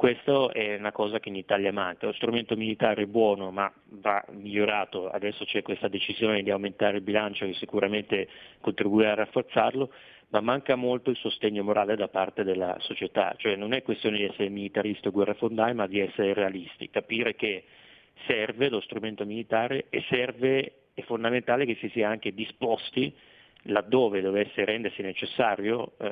Questo 0.00 0.50
è 0.52 0.76
una 0.76 0.92
cosa 0.92 1.20
che 1.20 1.28
in 1.28 1.36
Italia 1.36 1.72
manca. 1.72 2.06
Lo 2.06 2.14
strumento 2.14 2.56
militare 2.56 3.02
è 3.02 3.06
buono 3.06 3.50
ma 3.50 3.70
va 3.88 4.24
migliorato. 4.30 5.10
Adesso 5.10 5.44
c'è 5.44 5.60
questa 5.60 5.88
decisione 5.88 6.42
di 6.42 6.50
aumentare 6.50 6.96
il 6.96 7.02
bilancio 7.02 7.44
che 7.44 7.52
sicuramente 7.52 8.26
contribuirà 8.62 9.12
a 9.12 9.16
rafforzarlo, 9.16 9.92
ma 10.30 10.40
manca 10.40 10.76
molto 10.76 11.10
il 11.10 11.16
sostegno 11.16 11.62
morale 11.62 11.96
da 11.96 12.08
parte 12.08 12.44
della 12.44 12.76
società. 12.80 13.34
Cioè 13.36 13.56
non 13.56 13.72
è 13.72 13.82
questione 13.82 14.18
di 14.18 14.24
essere 14.24 14.48
militaristi 14.48 15.08
o 15.08 15.12
guerrafondai, 15.12 15.74
ma 15.74 15.86
di 15.86 16.00
essere 16.00 16.32
realisti, 16.34 16.90
capire 16.90 17.34
che 17.34 17.64
serve 18.26 18.68
lo 18.68 18.80
strumento 18.80 19.24
militare 19.24 19.86
e 19.90 20.04
serve, 20.08 20.72
è 20.94 21.02
fondamentale 21.02 21.64
che 21.64 21.76
si 21.80 21.88
sia 21.88 22.08
anche 22.08 22.32
disposti 22.32 23.14
laddove 23.64 24.22
dovesse 24.22 24.64
rendersi 24.64 25.02
necessario 25.02 25.92
eh, 25.98 26.08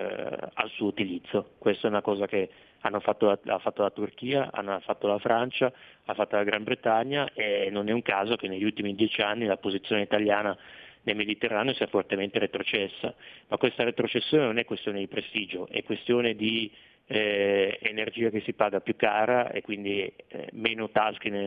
al 0.54 0.68
suo 0.70 0.86
utilizzo. 0.86 1.52
Questa 1.58 1.86
è 1.86 1.90
una 1.90 2.02
cosa 2.02 2.26
che 2.26 2.50
fatto 3.00 3.26
la, 3.26 3.38
ha 3.54 3.58
fatto 3.58 3.82
la 3.82 3.90
Turchia, 3.90 4.50
hanno 4.52 4.78
fatto 4.80 5.06
la 5.06 5.18
Francia, 5.18 5.72
ha 6.04 6.14
fatto 6.14 6.36
la 6.36 6.44
Gran 6.44 6.64
Bretagna 6.64 7.30
e 7.32 7.68
non 7.70 7.88
è 7.88 7.92
un 7.92 8.02
caso 8.02 8.36
che 8.36 8.48
negli 8.48 8.64
ultimi 8.64 8.94
dieci 8.94 9.22
anni 9.22 9.46
la 9.46 9.56
posizione 9.56 10.02
italiana 10.02 10.56
nel 11.08 11.16
Mediterraneo 11.16 11.74
sia 11.74 11.86
fortemente 11.86 12.38
retrocessa. 12.38 13.14
Ma 13.48 13.56
questa 13.56 13.84
retrocessione 13.84 14.44
non 14.44 14.58
è 14.58 14.64
questione 14.64 14.98
di 14.98 15.08
prestigio, 15.08 15.68
è 15.68 15.82
questione 15.82 16.34
di 16.34 16.70
eh, 17.06 17.78
energia 17.82 18.28
che 18.28 18.40
si 18.40 18.52
paga 18.52 18.80
più 18.80 18.94
cara 18.94 19.50
e 19.50 19.62
quindi 19.62 20.00
eh, 20.02 20.48
meno, 20.52 20.90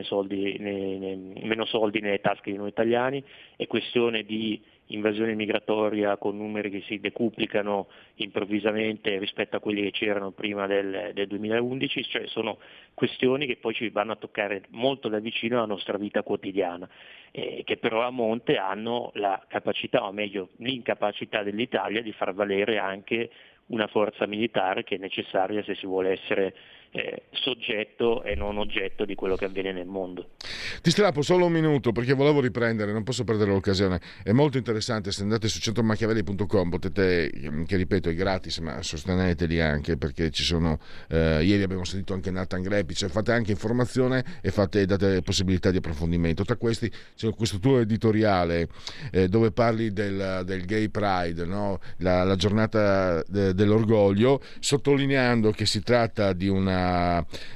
soldi, 0.04 0.58
nei, 0.58 0.98
nei, 0.98 1.42
meno 1.44 1.66
soldi 1.66 2.00
nelle 2.00 2.20
tasche 2.20 2.52
di 2.52 2.58
noi 2.58 2.70
italiani, 2.70 3.24
è 3.56 3.68
questione 3.68 4.24
di 4.24 4.62
invasione 4.88 5.36
migratoria 5.36 6.18
con 6.18 6.38
numeri 6.38 6.70
che 6.70 6.82
si 6.82 7.00
decuplicano 7.00 7.88
improvvisamente 8.16 9.18
rispetto 9.18 9.56
a 9.56 9.60
quelli 9.60 9.84
che 9.84 9.92
c'erano 9.92 10.32
prima 10.32 10.68
del, 10.68 11.12
del 11.14 11.28
2011, 11.28 12.04
cioè 12.04 12.28
sono 12.28 12.58
questioni 12.94 13.46
che 13.46 13.58
poi 13.58 13.74
ci 13.74 13.90
vanno 13.90 14.14
a 14.14 14.18
toccare 14.18 14.64
molto 14.70 15.08
da 15.08 15.20
vicino 15.20 15.58
la 15.58 15.66
nostra 15.66 15.98
vita 15.98 16.24
quotidiana, 16.24 16.88
eh, 17.32 17.62
che 17.66 17.78
però 17.78 18.06
a 18.06 18.10
monte 18.10 18.58
hanno 18.58 19.12
la 19.16 19.42
capacità, 19.48 20.06
o 20.06 20.12
meglio 20.12 20.50
l'incapacità 20.58 21.44
dell'Italia 21.44 22.02
di 22.02 22.12
far 22.12 22.34
valere 22.34 22.78
anche 22.78 23.30
una 23.68 23.88
forza 23.88 24.26
militare 24.26 24.84
che 24.84 24.96
è 24.96 24.98
necessaria 24.98 25.64
se 25.64 25.76
si 25.76 25.86
vuole 25.86 26.12
essere 26.12 26.54
eh, 26.92 27.24
soggetto 27.32 28.24
e 28.24 28.36
non 28.36 28.58
oggetto 28.58 29.06
di 29.06 29.16
quello 29.16 29.36
che 29.36 29.46
avviene 29.46 29.72
nel 29.72 29.86
mondo. 29.86 30.32
Ti 30.82 30.92
strappo 30.92 31.22
solo 31.22 31.46
un 31.46 31.52
minuto 31.52 31.92
perché 31.92 32.14
volevo 32.14 32.42
riprendere, 32.42 32.92
non 32.92 33.04
posso 33.04 33.24
perdere 33.24 33.52
l'occasione. 33.52 34.00
È 34.24 34.32
molto 34.32 34.58
interessante, 34.58 35.12
se 35.12 35.22
andate 35.24 35.48
su 35.48 35.60
centromachiavelli.com 35.60 36.70
potete, 36.70 37.32
che 37.66 37.76
ripeto 37.78 38.10
è 38.10 38.14
gratis, 38.14 38.58
ma 38.60 38.82
sosteneteli 38.82 39.62
anche 39.62 39.98
perché 39.98 40.32
ci 40.32 40.44
sono, 40.44 40.80
eh, 41.10 41.44
ieri 41.44 41.64
abbiamo 41.64 41.86
sentito 41.86 42.14
anche 42.14 42.30
Nathan 42.30 42.62
Greppi, 42.62 42.94
cioè 42.94 43.10
fate 43.10 43.32
anche 43.32 43.52
informazione 43.52 44.24
e 44.42 44.52
fate, 44.52 44.86
date 44.86 45.22
possibilità 45.22 45.72
di 45.72 45.78
approfondimento. 45.78 46.44
Tra 46.44 46.58
questi 46.58 46.92
c'è 47.16 47.30
questo 47.34 47.60
tuo 47.60 47.80
editoriale 47.80 48.68
eh, 49.12 49.30
dove 49.30 49.52
parli 49.52 49.94
del, 49.94 50.42
del 50.46 50.66
Gay 50.66 50.90
Pride, 50.90 51.46
no? 51.46 51.80
la, 51.98 52.24
la, 52.24 52.36
giornata 52.36 53.24
de, 53.28 53.54
dell'orgoglio, 53.54 54.42
sottolineando 54.60 55.52
che 55.52 55.66
si 55.66 55.82
tratta 55.82 56.34
di 56.34 56.48
una 56.48 56.81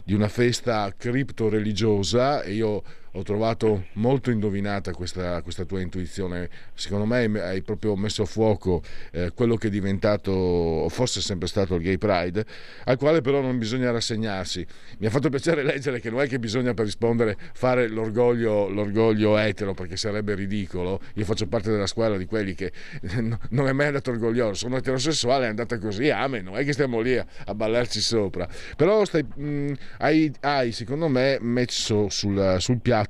di 0.03 0.13
una 0.13 0.28
festa 0.30 0.93
cripto-religiosa 0.95 2.41
e 2.43 2.53
io 2.53 2.84
ho 3.16 3.24
trovato 3.24 3.88
molto 3.93 4.30
indovinata 4.30 4.91
questa, 4.91 5.41
questa 5.41 5.63
tua 5.63 5.80
intuizione. 5.80 6.49
Secondo 6.74 7.05
me 7.05 7.24
hai 7.41 7.61
proprio 7.61 7.95
messo 7.95 8.24
a 8.24 8.26
fuoco 8.26 8.82
eh, 9.11 9.32
quello 9.34 9.55
che 9.55 9.68
è 9.68 9.70
diventato, 9.70 10.32
o 10.32 10.89
fosse 10.89 11.22
sempre 11.22 11.47
stato 11.47 11.76
il 11.76 11.82
Gay 11.82 11.97
Pride, 11.97 12.45
al 12.86 12.97
quale 12.97 13.22
però 13.22 13.39
non 13.41 13.57
bisogna 13.57 13.91
rassegnarsi. 13.91 14.66
Mi 14.99 15.07
ha 15.07 15.09
fatto 15.09 15.30
piacere 15.30 15.63
leggere 15.63 15.99
che 15.99 16.09
non 16.09 16.22
è 16.22 16.28
che 16.28 16.39
bisogna 16.39 16.74
per 16.74 16.86
rispondere 16.86 17.38
fare 17.53 17.88
l'orgoglio, 17.88 18.68
l'orgoglio 18.68 19.38
etero, 19.38 19.74
perché 19.74 19.95
sarebbe 19.95 20.36
ridicolo. 20.36 20.99
Io 21.13 21.24
faccio 21.24 21.47
parte 21.47 21.72
della 21.72 21.88
squadra 21.88 22.18
di 22.18 22.26
quelli 22.26 22.53
che 22.53 22.72
non 23.49 23.68
è 23.68 23.72
mai 23.72 23.88
andato 23.88 24.11
orgoglioso, 24.11 24.53
sono 24.55 24.76
eterosessuale, 24.78 25.45
è 25.45 25.49
andata 25.49 25.80
così, 25.80 26.09
amen, 26.09 26.43
non 26.43 26.57
è 26.57 26.66
che 26.66 26.74
stiamo 26.74 26.99
lì 26.99 27.18
a, 27.18 27.26
a 27.45 27.55
ballarci 27.55 28.01
sopra. 28.01 28.47
Però 28.76 29.05
stai, 29.05 29.24
mh, 29.24 29.74
hai, 29.99 30.32
hai, 30.41 30.74
secondo 30.74 31.07
me, 31.07 31.38
messo 31.39 32.09
sul, 32.09 32.57
sul, 32.59 32.80
piatto 32.82 33.04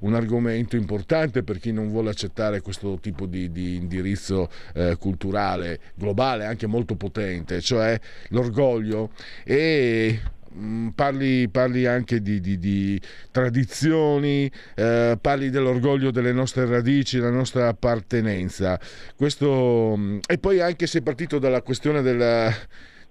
un 0.00 0.14
argomento 0.14 0.76
importante 0.76 1.42
per 1.42 1.58
chi 1.58 1.72
non 1.72 1.88
vuole 1.88 2.10
accettare 2.10 2.60
questo 2.60 2.98
tipo 3.00 3.26
di, 3.26 3.50
di 3.50 3.76
indirizzo 3.76 4.48
eh, 4.74 4.96
culturale 4.98 5.80
globale, 5.94 6.46
anche 6.46 6.66
molto 6.66 6.96
potente, 6.96 7.60
cioè 7.60 7.98
l'orgoglio 8.28 9.10
e 9.44 10.20
Mm, 10.56 10.90
parli, 10.90 11.48
parli, 11.48 11.84
anche 11.86 12.22
di, 12.22 12.40
di, 12.40 12.58
di 12.58 13.00
tradizioni, 13.32 14.50
eh, 14.76 15.18
parli 15.20 15.50
dell'orgoglio 15.50 16.12
delle 16.12 16.32
nostre 16.32 16.64
radici, 16.66 17.16
della 17.18 17.30
nostra 17.30 17.68
appartenenza. 17.68 18.78
Questo, 19.16 19.94
mm, 19.96 20.18
e 20.28 20.38
poi 20.38 20.60
anche 20.60 20.86
sei 20.86 21.02
partito 21.02 21.40
dalla 21.40 21.60
questione 21.62 22.02
della, 22.02 22.52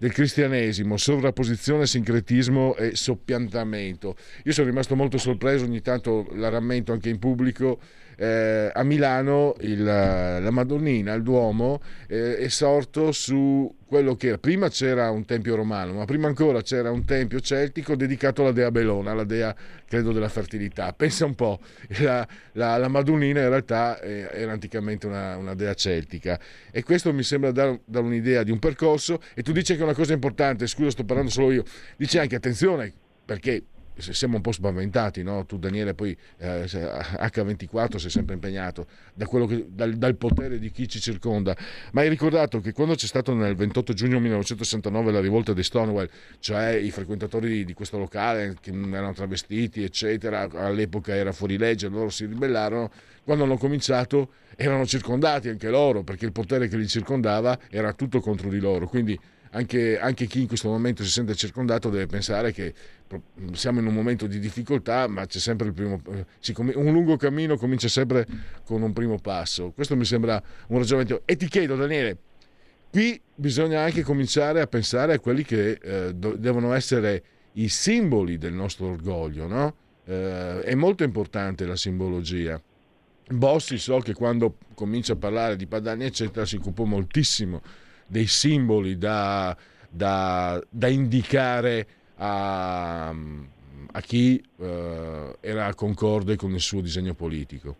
del 0.03 0.11
cristianesimo, 0.11 0.97
sovrapposizione, 0.97 1.87
sincretismo 1.87 2.75
e 2.75 2.93
soppiantamento. 2.93 4.17
Io 4.43 4.51
sono 4.51 4.67
rimasto 4.67 4.97
molto 4.97 5.17
sorpreso, 5.17 5.63
ogni 5.63 5.79
tanto 5.79 6.27
la 6.33 6.49
rammento 6.49 6.91
anche 6.91 7.07
in 7.07 7.19
pubblico 7.19 7.79
eh, 8.15 8.69
a 8.73 8.83
Milano 8.83 9.55
il, 9.61 9.83
la 9.83 10.51
Madonnina, 10.51 11.13
il 11.13 11.23
Duomo, 11.23 11.81
eh, 12.07 12.37
è 12.37 12.47
sorto 12.47 13.11
su 13.11 13.73
quello 13.85 14.15
che 14.15 14.27
era. 14.27 14.37
Prima 14.37 14.69
c'era 14.69 15.11
un 15.11 15.23
tempio 15.25 15.55
romano, 15.55 15.93
ma 15.93 16.05
prima 16.05 16.27
ancora 16.27 16.61
c'era 16.61 16.89
un 16.89 17.05
tempio 17.05 17.39
celtico 17.39 17.95
dedicato 17.95 18.41
alla 18.41 18.51
dea 18.51 18.71
Belona, 18.71 19.13
la 19.13 19.23
dea, 19.23 19.55
credo, 19.87 20.11
della 20.11 20.29
fertilità. 20.29 20.93
Pensa 20.93 21.25
un 21.25 21.35
po', 21.35 21.59
la, 21.99 22.27
la, 22.53 22.77
la 22.77 22.87
Madonnina 22.87 23.41
in 23.41 23.49
realtà 23.49 23.99
eh, 23.99 24.29
era 24.31 24.51
anticamente 24.51 25.05
una, 25.05 25.37
una, 25.37 25.53
dea 25.53 25.73
celtica. 25.73 26.39
E 26.71 26.83
questo 26.83 27.13
mi 27.13 27.23
sembra 27.23 27.51
dare, 27.51 27.81
dare 27.85 28.05
un'idea 28.05 28.43
di 28.43 28.51
un 28.51 28.59
percorso. 28.59 29.21
E 29.35 29.43
tu 29.43 29.51
dici 29.51 29.75
che 29.75 29.83
una 29.83 29.93
cosa 29.93 30.13
importante, 30.13 30.65
scusa, 30.67 30.89
sto 30.89 31.03
parlando 31.03 31.29
solo 31.29 31.51
io. 31.51 31.63
Dici 31.95 32.17
anche 32.17 32.35
attenzione, 32.35 32.91
perché 33.25 33.63
siamo 33.97 34.37
un 34.37 34.41
po' 34.41 34.51
spaventati, 34.51 35.23
no? 35.23 35.45
tu 35.45 35.57
Daniele 35.57 35.93
poi 35.93 36.15
eh, 36.37 36.63
H24 36.65 37.97
sei 37.97 38.09
sempre 38.09 38.33
impegnato 38.33 38.87
da 39.13 39.27
che, 39.27 39.65
dal, 39.69 39.93
dal, 39.93 40.15
potere 40.15 40.59
di 40.59 40.71
chi 40.71 40.87
ci 40.87 40.99
circonda, 40.99 41.55
ma 41.91 42.01
hai 42.01 42.09
ricordato 42.09 42.59
che 42.59 42.71
quando 42.71 42.95
c'è 42.95 43.05
stato 43.05 43.33
nel 43.33 43.55
28 43.55 43.93
giugno 43.93 44.19
1969 44.19 45.11
la 45.11 45.19
rivolta 45.19 45.53
di 45.53 45.63
Stonewall, 45.63 46.09
cioè 46.39 46.69
i 46.71 46.91
frequentatori 46.91 47.47
di, 47.49 47.65
di 47.65 47.73
questo 47.73 47.97
locale 47.97 48.55
che 48.59 48.71
non 48.71 48.93
erano 48.93 49.13
travestiti 49.13 49.83
eccetera, 49.83 50.49
all'epoca 50.51 51.15
era 51.15 51.31
fuori 51.31 51.57
legge, 51.57 51.87
loro 51.87 52.09
si 52.09 52.25
ribellarono, 52.25 52.91
quando 53.23 53.43
hanno 53.43 53.57
cominciato 53.57 54.33
erano 54.55 54.85
circondati 54.85 55.49
anche 55.49 55.69
loro 55.69 56.03
perché 56.03 56.25
il 56.25 56.31
potere 56.31 56.67
che 56.67 56.77
li 56.77 56.87
circondava 56.87 57.57
era 57.69 57.93
tutto 57.93 58.19
contro 58.19 58.49
di 58.49 58.59
loro, 58.59 58.87
quindi 58.87 59.17
anche, 59.53 59.99
anche, 59.99 60.25
chi 60.25 60.41
in 60.41 60.47
questo 60.47 60.67
momento 60.67 61.03
si 61.03 61.09
sente 61.09 61.35
circondato 61.35 61.89
deve 61.89 62.07
pensare 62.07 62.51
che 62.51 62.73
siamo 63.53 63.79
in 63.79 63.85
un 63.85 63.93
momento 63.93 64.25
di 64.25 64.39
difficoltà, 64.39 65.07
ma 65.07 65.25
c'è 65.27 65.37
sempre 65.37 65.67
il 65.67 65.73
primo. 65.73 66.01
Un 66.05 66.91
lungo 66.91 67.17
cammino 67.17 67.55
comincia 67.57 67.87
sempre 67.87 68.25
con 68.65 68.81
un 68.81 68.93
primo 68.93 69.19
passo. 69.19 69.71
Questo 69.71 69.95
mi 69.95 70.05
sembra 70.05 70.41
un 70.67 70.77
ragionamento. 70.79 71.21
E 71.25 71.35
ti 71.35 71.47
chiedo, 71.47 71.75
Daniele, 71.75 72.17
qui 72.89 73.19
bisogna 73.35 73.81
anche 73.81 74.01
cominciare 74.01 74.59
a 74.59 74.67
pensare 74.67 75.13
a 75.13 75.19
quelli 75.19 75.43
che 75.43 75.77
eh, 75.79 76.13
devono 76.15 76.73
essere 76.73 77.23
i 77.53 77.69
simboli 77.69 78.39
del 78.39 78.53
nostro 78.53 78.87
orgoglio, 78.87 79.45
no? 79.45 79.75
Eh, 80.05 80.61
è 80.61 80.73
molto 80.73 81.03
importante 81.03 81.67
la 81.67 81.75
simbologia. 81.75 82.59
Bossi 83.29 83.77
so 83.77 83.99
che 83.99 84.13
quando 84.13 84.57
comincia 84.73 85.13
a 85.13 85.15
parlare 85.15 85.55
di 85.55 85.67
Padani 85.67 86.05
eccetera 86.05 86.45
si 86.45 86.55
occupò 86.55 86.83
moltissimo 86.83 87.61
dei 88.07 88.27
simboli 88.27 88.97
da, 88.97 89.55
da, 89.89 90.61
da 90.69 90.87
indicare 90.87 91.87
a, 92.17 93.09
a 93.09 94.01
chi 94.01 94.43
eh, 94.59 95.35
era 95.41 95.73
concorde 95.73 96.35
con 96.35 96.53
il 96.53 96.61
suo 96.61 96.81
disegno 96.81 97.13
politico. 97.13 97.77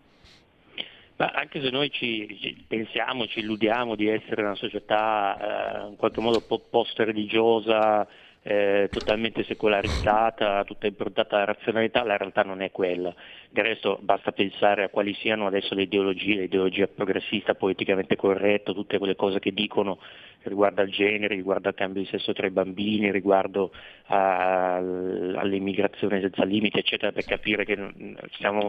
Ma 1.16 1.26
anche 1.26 1.60
se 1.62 1.70
noi 1.70 1.90
ci, 1.92 2.64
pensiamo, 2.66 3.26
ci 3.26 3.38
illudiamo 3.38 3.94
di 3.94 4.08
essere 4.08 4.42
una 4.42 4.56
società 4.56 5.84
eh, 5.84 5.88
in 5.88 5.96
qualche 5.96 6.20
modo 6.20 6.40
post-religiosa, 6.40 8.06
eh, 8.46 8.88
totalmente 8.90 9.42
secolarizzata, 9.44 10.64
tutta 10.64 10.86
improntata 10.86 11.36
alla 11.36 11.46
razionalità, 11.46 12.04
la 12.04 12.18
realtà 12.18 12.42
non 12.42 12.60
è 12.60 12.70
quella. 12.70 13.12
Del 13.48 13.64
resto 13.64 13.98
basta 14.02 14.32
pensare 14.32 14.84
a 14.84 14.88
quali 14.90 15.14
siano 15.14 15.46
adesso 15.46 15.74
le 15.74 15.82
ideologie, 15.82 16.40
l'ideologia 16.40 16.86
progressista, 16.86 17.54
politicamente 17.54 18.16
corretto, 18.16 18.74
tutte 18.74 18.98
quelle 18.98 19.16
cose 19.16 19.38
che 19.38 19.52
dicono 19.52 19.98
riguardo 20.42 20.82
al 20.82 20.90
genere, 20.90 21.36
riguardo 21.36 21.68
al 21.68 21.74
cambio 21.74 22.02
di 22.02 22.08
sesso 22.08 22.34
tra 22.34 22.46
i 22.46 22.50
bambini, 22.50 23.10
riguardo 23.10 23.72
a, 24.08 24.74
all'immigrazione 24.76 26.20
senza 26.20 26.44
limiti, 26.44 26.78
eccetera, 26.78 27.12
per 27.12 27.24
capire 27.24 27.64
che 27.64 27.78
siamo, 28.32 28.68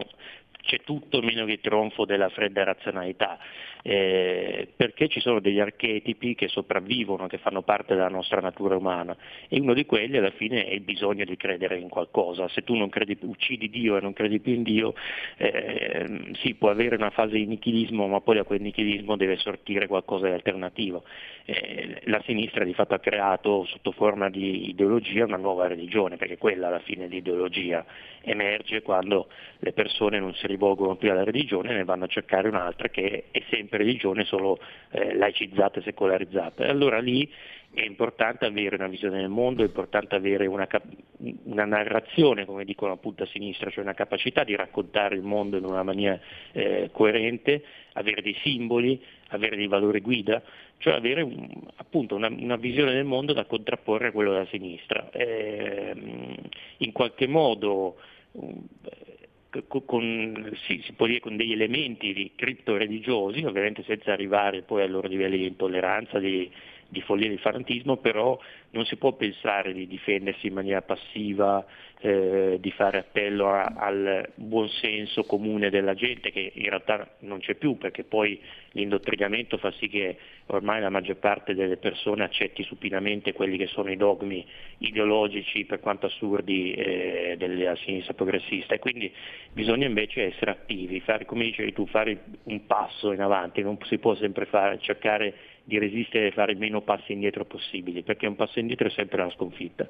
c'è 0.62 0.80
tutto 0.84 1.20
meno 1.20 1.44
che 1.44 1.60
tronfo 1.60 2.06
della 2.06 2.30
fredda 2.30 2.64
razionalità 2.64 3.38
eh, 3.88 4.66
perché 4.74 5.06
ci 5.06 5.20
sono 5.20 5.38
degli 5.38 5.60
archetipi 5.60 6.34
che 6.34 6.48
sopravvivono, 6.48 7.28
che 7.28 7.38
fanno 7.38 7.62
parte 7.62 7.94
della 7.94 8.08
nostra 8.08 8.40
natura 8.40 8.76
umana 8.76 9.16
e 9.48 9.60
uno 9.66 9.74
di 9.74 9.84
quelli 9.84 10.16
alla 10.16 10.30
fine 10.30 10.64
è 10.64 10.72
il 10.72 10.80
bisogno 10.80 11.24
di 11.24 11.36
credere 11.36 11.76
in 11.76 11.88
qualcosa. 11.88 12.46
Se 12.48 12.62
tu 12.62 12.74
credi, 12.88 13.18
uccidi 13.22 13.68
Dio 13.68 13.96
e 13.96 14.00
non 14.00 14.12
credi 14.12 14.38
più 14.38 14.52
in 14.52 14.62
Dio, 14.62 14.94
eh, 15.36 16.34
sì, 16.40 16.54
può 16.54 16.70
avere 16.70 16.94
una 16.94 17.10
fase 17.10 17.34
di 17.34 17.46
nichilismo, 17.46 18.06
ma 18.06 18.20
poi 18.20 18.36
da 18.36 18.44
quel 18.44 18.60
nichilismo 18.60 19.16
deve 19.16 19.36
sortire 19.36 19.88
qualcosa 19.88 20.28
di 20.28 20.34
alternativo. 20.34 21.02
Eh, 21.44 22.02
la 22.04 22.22
sinistra 22.24 22.64
di 22.64 22.74
fatto 22.74 22.94
ha 22.94 23.00
creato 23.00 23.64
sotto 23.64 23.90
forma 23.90 24.30
di 24.30 24.68
ideologia 24.68 25.24
una 25.24 25.36
nuova 25.36 25.66
religione, 25.66 26.16
perché 26.16 26.38
quella 26.38 26.68
alla 26.68 26.78
fine 26.78 27.08
di 27.08 27.16
ideologia 27.16 27.84
emerge 28.26 28.82
quando 28.82 29.28
le 29.58 29.72
persone 29.72 30.18
non 30.18 30.34
si 30.34 30.46
rivolgono 30.46 30.96
più 30.96 31.10
alla 31.10 31.24
religione 31.24 31.70
e 31.70 31.74
ne 31.74 31.84
vanno 31.84 32.04
a 32.04 32.08
cercare 32.08 32.48
un'altra 32.48 32.88
che 32.88 33.26
è 33.30 33.42
sempre 33.50 33.78
religione 33.78 34.24
solo 34.24 34.58
eh, 34.90 35.14
laicizzata 35.14 35.78
e 35.78 35.82
secolarizzata. 35.82 36.64
E 36.64 36.68
allora 36.68 36.98
lì 36.98 37.28
è 37.72 37.84
importante 37.84 38.46
avere 38.46 38.76
una 38.76 38.86
visione 38.86 39.18
del 39.18 39.28
mondo, 39.28 39.62
è 39.62 39.66
importante 39.66 40.14
avere 40.14 40.46
una, 40.46 40.66
una, 41.44 41.64
narrazione, 41.66 42.46
come 42.46 42.64
dicono 42.64 42.92
appunto 42.92 43.24
a 43.24 43.26
sinistra, 43.26 43.70
cioè 43.70 43.84
una 43.84 43.92
capacità 43.92 44.44
di 44.44 44.56
raccontare 44.56 45.14
il 45.14 45.22
mondo 45.22 45.58
in 45.58 45.64
una 45.64 45.82
maniera 45.82 46.18
eh, 46.52 46.88
coerente, 46.90 47.62
avere 47.92 48.22
dei 48.22 48.36
simboli, 48.42 49.02
avere 49.28 49.56
dei 49.56 49.66
valori 49.66 50.00
guida, 50.00 50.42
cioè 50.78 50.94
avere 50.94 51.20
un, 51.22 51.48
appunto 51.76 52.14
una, 52.14 52.28
una, 52.28 52.56
visione 52.56 52.92
del 52.92 53.04
mondo 53.04 53.32
da 53.32 53.44
contrapporre 53.44 54.08
a 54.08 54.12
quello 54.12 54.32
della 54.32 54.46
sinistra. 54.46 55.10
Eh, 55.10 55.94
in 56.78 56.92
qualche 56.92 57.26
modo 57.26 57.96
con, 59.84 60.52
sì, 60.66 60.82
si 60.84 60.92
può 60.92 61.06
dire 61.06 61.20
con 61.20 61.36
degli 61.36 61.52
elementi 61.52 62.32
cripto-religiosi, 62.34 63.44
ovviamente 63.44 63.82
senza 63.84 64.12
arrivare 64.12 64.62
poi 64.62 64.82
ai 64.82 64.88
loro 64.88 65.08
livelli 65.08 65.38
di 65.38 65.46
intolleranza, 65.46 66.18
di, 66.18 66.50
di 66.88 67.00
follia 67.00 67.28
di 67.28 67.38
fanatismo, 67.38 67.96
però 67.96 68.38
non 68.70 68.84
si 68.84 68.96
può 68.96 69.12
pensare 69.12 69.72
di 69.72 69.86
difendersi 69.86 70.46
in 70.46 70.54
maniera 70.54 70.82
passiva, 70.82 71.64
eh, 72.00 72.58
di 72.60 72.70
fare 72.72 72.98
appello 72.98 73.48
a, 73.50 73.72
al 73.76 74.28
buonsenso 74.34 75.24
comune 75.24 75.70
della 75.70 75.94
gente 75.94 76.30
che 76.30 76.52
in 76.54 76.68
realtà 76.68 77.16
non 77.20 77.38
c'è 77.38 77.54
più 77.54 77.78
perché 77.78 78.04
poi 78.04 78.38
l'indottrinamento 78.72 79.56
fa 79.56 79.72
sì 79.72 79.88
che 79.88 80.18
ormai 80.46 80.80
la 80.80 80.90
maggior 80.90 81.16
parte 81.16 81.54
delle 81.54 81.78
persone 81.78 82.22
accetti 82.22 82.62
supinamente 82.64 83.32
quelli 83.32 83.56
che 83.56 83.66
sono 83.66 83.90
i 83.90 83.96
dogmi 83.96 84.44
ideologici 84.78 85.64
per 85.64 85.80
quanto 85.80 86.06
assurdi 86.06 86.72
eh, 86.72 87.34
della 87.38 87.74
sinistra 87.76 88.12
progressista. 88.12 88.74
E 88.74 88.78
quindi 88.78 89.10
bisogna 89.52 89.86
invece 89.86 90.26
essere 90.26 90.50
attivi, 90.50 91.00
fare, 91.00 91.24
come 91.24 91.44
dicevi 91.44 91.72
tu, 91.72 91.86
fare 91.86 92.24
un 92.44 92.66
passo 92.66 93.12
in 93.12 93.22
avanti, 93.22 93.62
non 93.62 93.78
si 93.84 93.98
può 93.98 94.14
sempre 94.14 94.44
fare, 94.44 94.78
cercare 94.80 95.34
di 95.66 95.78
resistere 95.80 96.28
e 96.28 96.30
fare 96.30 96.52
il 96.52 96.58
meno 96.58 96.80
passi 96.80 97.12
indietro 97.12 97.44
possibili, 97.44 98.02
perché 98.02 98.28
un 98.28 98.36
passo 98.36 98.60
indietro 98.60 98.86
è 98.86 98.90
sempre 98.90 99.20
una 99.20 99.32
sconfitta. 99.32 99.86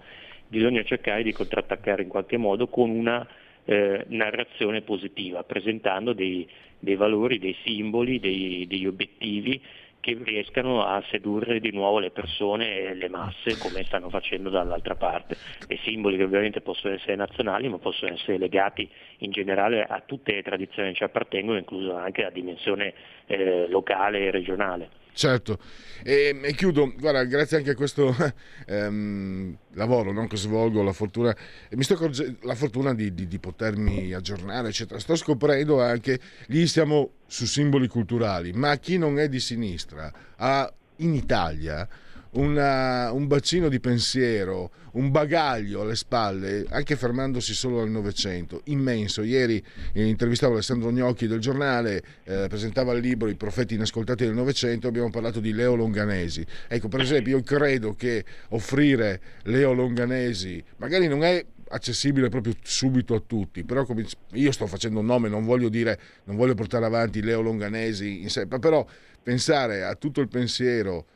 Bisogna 0.48 0.82
cercare 0.84 1.22
di 1.22 1.32
contrattaccare 1.32 2.02
in 2.02 2.08
qualche 2.08 2.38
modo 2.38 2.68
con 2.68 2.88
una 2.88 3.26
eh, 3.66 4.04
narrazione 4.08 4.80
positiva, 4.80 5.42
presentando 5.42 6.14
dei, 6.14 6.48
dei, 6.78 6.96
valori, 6.96 7.38
dei 7.38 7.54
simboli, 7.62 8.18
dei, 8.18 8.66
degli 8.66 8.86
obiettivi 8.86 9.60
che 10.00 10.16
riescano 10.22 10.82
a 10.82 11.02
sedurre 11.10 11.60
di 11.60 11.72
nuovo 11.72 11.98
le 11.98 12.10
persone 12.10 12.78
e 12.78 12.94
le 12.94 13.08
masse 13.10 13.58
come 13.58 13.82
stanno 13.82 14.08
facendo 14.08 14.48
dall'altra 14.48 14.94
parte. 14.94 15.36
E 15.66 15.78
simboli 15.82 16.16
che 16.16 16.22
ovviamente 16.22 16.62
possono 16.62 16.94
essere 16.94 17.16
nazionali 17.16 17.68
ma 17.68 17.76
possono 17.76 18.14
essere 18.14 18.38
legati 18.38 18.88
in 19.18 19.30
generale 19.30 19.84
a 19.84 20.00
tutte 20.06 20.32
le 20.32 20.42
tradizioni 20.42 20.90
che 20.90 20.96
ci 20.96 21.04
appartengono, 21.04 21.58
incluso 21.58 21.94
anche 21.96 22.22
la 22.22 22.30
dimensione 22.30 22.94
eh, 23.26 23.66
locale 23.68 24.20
e 24.20 24.30
regionale. 24.30 25.04
Certo, 25.16 25.58
e, 26.02 26.38
e, 26.42 26.52
chiudo, 26.52 26.92
guarda, 26.94 27.24
grazie 27.24 27.56
anche 27.56 27.70
a 27.70 27.74
questo 27.74 28.14
ehm, 28.68 29.56
lavoro 29.72 30.12
no, 30.12 30.26
che 30.26 30.36
svolgo, 30.36 30.82
la 30.82 30.92
fortuna, 30.92 31.34
mi 31.70 31.82
sto 31.82 31.94
accorgendo, 31.94 32.36
la 32.42 32.54
fortuna 32.54 32.92
di, 32.92 33.14
di, 33.14 33.26
di, 33.26 33.38
potermi 33.38 34.12
aggiornare, 34.12 34.68
eccetera. 34.68 35.00
Sto 35.00 35.16
scoprendo 35.16 35.80
anche, 35.80 36.20
lì 36.48 36.66
siamo 36.66 37.12
su 37.26 37.46
simboli 37.46 37.88
culturali, 37.88 38.52
ma 38.52 38.76
chi 38.76 38.98
non 38.98 39.18
è 39.18 39.30
di 39.30 39.40
sinistra 39.40 40.12
ha 40.36 40.70
in 40.96 41.14
Italia 41.14 41.88
una, 42.36 43.10
un 43.12 43.26
bacino 43.26 43.68
di 43.68 43.80
pensiero, 43.80 44.70
un 44.92 45.10
bagaglio 45.10 45.82
alle 45.82 45.96
spalle, 45.96 46.66
anche 46.68 46.96
fermandosi 46.96 47.54
solo 47.54 47.80
al 47.80 47.90
Novecento, 47.90 48.62
immenso. 48.64 49.22
Ieri 49.22 49.62
intervistavo 49.94 50.54
Alessandro 50.54 50.90
Gnocchi 50.90 51.26
del 51.26 51.40
giornale, 51.40 52.02
eh, 52.24 52.46
presentava 52.48 52.92
il 52.92 53.00
libro 53.00 53.28
I 53.28 53.34
profeti 53.34 53.74
inascoltati 53.74 54.24
del 54.24 54.34
Novecento, 54.34 54.86
abbiamo 54.88 55.10
parlato 55.10 55.40
di 55.40 55.52
Leo 55.52 55.74
Longanesi. 55.74 56.44
Ecco, 56.68 56.88
per 56.88 57.00
esempio, 57.00 57.36
io 57.36 57.42
credo 57.42 57.94
che 57.94 58.24
offrire 58.50 59.20
Leo 59.44 59.72
Longanesi 59.72 60.62
magari 60.76 61.08
non 61.08 61.22
è 61.24 61.44
accessibile 61.68 62.28
proprio 62.28 62.54
subito 62.62 63.14
a 63.14 63.22
tutti, 63.26 63.64
però 63.64 63.84
io 64.32 64.52
sto 64.52 64.66
facendo 64.66 65.00
un 65.00 65.06
nome, 65.06 65.28
non 65.28 65.44
voglio 65.44 65.68
dire, 65.68 65.98
non 66.24 66.36
voglio 66.36 66.54
portare 66.54 66.84
avanti 66.84 67.22
Leo 67.22 67.40
Longanesi 67.40 68.28
sé, 68.28 68.46
però 68.46 68.86
pensare 69.22 69.82
a 69.82 69.94
tutto 69.96 70.20
il 70.20 70.28
pensiero 70.28 71.06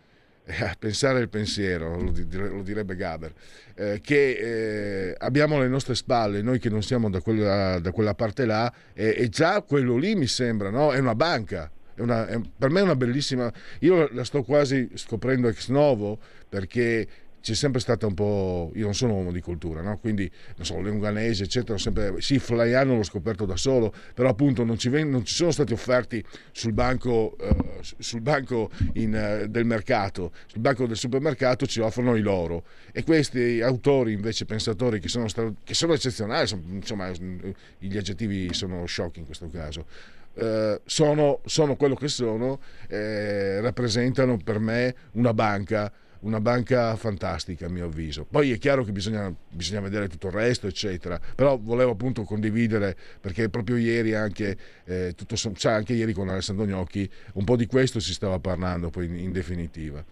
a 0.47 0.75
pensare 0.79 1.21
il 1.21 1.29
pensiero, 1.29 2.01
lo, 2.01 2.11
direbbe 2.63 2.97
Gaber, 2.97 3.33
eh, 3.75 4.01
che 4.03 4.31
eh, 5.11 5.15
abbiamo 5.19 5.57
alle 5.57 5.69
nostre 5.69 5.95
spalle, 5.95 6.43
noi 6.43 6.59
che 6.59 6.69
non 6.69 6.83
siamo 6.83 7.09
da 7.09 7.21
quella, 7.21 7.79
da 7.79 7.93
quella 7.93 8.15
parte 8.15 8.45
là, 8.45 8.73
e, 8.93 9.29
già 9.29 9.63
quello 9.63 9.97
lì 9.97 10.15
mi 10.15 10.27
sembra, 10.27 10.71
no? 10.71 10.93
è 10.93 10.99
una 10.99 11.15
banca. 11.15 11.71
Una, 11.97 12.27
per 12.57 12.71
me 12.71 12.81
è 12.81 12.83
una 12.83 12.97
bellissima. 12.97 13.53
Io 13.81 14.09
la 14.13 14.25
sto 14.25 14.43
quasi 14.43 14.89
scoprendo 14.95 15.49
ex 15.49 15.69
novo 15.69 16.19
perché 16.49 17.07
c'è 17.41 17.55
sempre 17.55 17.81
stata 17.81 18.07
un 18.07 18.15
po'. 18.15 18.71
Io 18.75 18.85
non 18.85 18.95
sono 18.95 19.15
uomo 19.15 19.33
di 19.33 19.41
cultura, 19.41 19.81
no? 19.81 19.99
quindi 19.99 20.31
non 20.57 20.67
so, 20.67 20.79
l'unganese, 20.81 21.45
eccetera. 21.45 21.79
Sempre, 21.79 22.21
sì, 22.21 22.39
Flaiano 22.39 22.97
l'ho 22.97 23.03
scoperto 23.03 23.47
da 23.47 23.57
solo, 23.57 23.93
però 24.15 24.29
appunto 24.29 24.65
non 24.65 24.79
ci, 24.79 24.89
ven... 24.89 25.09
non 25.11 25.25
ci 25.25 25.35
sono 25.35 25.51
stati 25.51 25.73
offerti 25.73 26.23
sul 26.53 26.73
banco, 26.73 27.37
uh, 27.41 27.81
sul 27.99 28.21
banco 28.21 28.71
in, 28.95 29.43
uh, 29.45 29.47
del 29.49 29.65
mercato, 29.65 30.33
sul 30.47 30.61
banco 30.61 30.87
del 30.87 30.97
supermercato 30.97 31.67
ci 31.67 31.81
offrono 31.81 32.15
i 32.15 32.21
loro. 32.21 32.65
E 32.93 33.03
questi 33.05 33.61
autori, 33.63 34.13
invece, 34.13 34.45
pensatori 34.45 35.01
che 35.01 35.09
sono, 35.09 35.29
stati, 35.29 35.57
che 35.65 35.75
sono 35.75 35.95
eccezionali, 35.95 36.47
sono, 36.47 36.63
insomma, 36.71 37.11
gli 37.79 37.97
aggettivi 37.97 38.53
sono 38.53 38.87
shock 38.87 39.17
in 39.17 39.25
questo 39.25 39.49
caso. 39.49 39.87
Uh, 40.33 40.81
sono, 40.85 41.41
sono, 41.45 41.75
quello 41.75 41.95
che 41.95 42.09
sono, 42.09 42.61
eh, 42.89 43.61
rappresentano 43.61 44.39
per 44.43 44.59
me 44.59 44.95
una 45.13 45.35
banca 45.35 45.93
una 46.21 46.41
banca 46.41 46.95
fantastica 46.97 47.67
a 47.67 47.69
mio 47.69 47.87
avviso. 47.87 48.25
Poi 48.25 48.53
è 48.53 48.59
chiaro 48.59 48.85
che 48.85 48.93
bisogna, 48.93 49.33
bisogna, 49.49 49.81
vedere 49.81 50.09
tutto 50.09 50.27
il 50.29 50.33
resto, 50.33 50.67
eccetera, 50.67 51.21
però 51.35 51.59
volevo 51.59 51.93
appunto 51.93 52.25
condividere 52.25 52.97
perché 53.21 53.49
proprio 53.49 53.77
ieri 53.77 54.15
anche, 54.15 54.57
eh, 54.85 55.15
tutto, 55.17 55.37
cioè 55.37 55.73
anche 55.73 55.95
ieri 55.95 56.13
con 56.13 56.29
Alessandro 56.29 56.67
Gnocchi 56.67 57.09
un 57.35 57.45
po' 57.45 57.57
di 57.57 57.67
questo 57.67 58.01
si 58.01 58.13
stava 58.13 58.39
parlando 58.39 58.91
poi 58.91 59.07
in, 59.07 59.17
in 59.17 59.33
definitiva. 59.33 60.05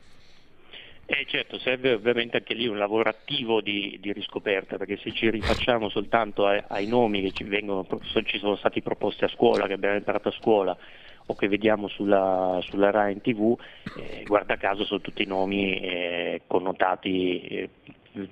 Eh 1.11 1.25
certo, 1.27 1.59
serve 1.59 1.95
ovviamente 1.95 2.37
anche 2.37 2.53
lì 2.53 2.67
un 2.67 2.77
lavoro 2.77 3.09
attivo 3.09 3.63
di, 3.63 3.97
di 3.99 4.13
riscoperta, 4.13 4.77
perché 4.77 4.99
se 4.99 5.11
ci 5.15 5.31
rifacciamo 5.31 5.89
soltanto 5.89 6.47
ai, 6.47 6.63
ai 6.69 6.87
nomi 6.87 7.23
che 7.23 7.33
ci, 7.33 7.45
vengono, 7.45 7.87
ci 8.25 8.39
sono 8.39 8.57
stati 8.57 8.83
proposti 8.83 9.25
a 9.25 9.29
scuola, 9.29 9.67
che 9.67 9.73
abbiamo 9.73 9.97
imparato 9.97 10.29
a 10.29 10.33
scuola, 10.33 10.77
o 11.31 11.35
che 11.35 11.49
vediamo 11.49 11.89
sulla, 11.89 12.59
sulla 12.63 12.91
RAI 12.91 13.13
in 13.13 13.21
tv, 13.21 13.57
eh, 13.99 14.25
guarda 14.27 14.57
caso 14.57 14.85
sono 14.85 15.01
tutti 15.01 15.27
nomi 15.27 15.79
eh, 15.79 16.43
connotati 16.47 17.41
eh, 17.41 17.71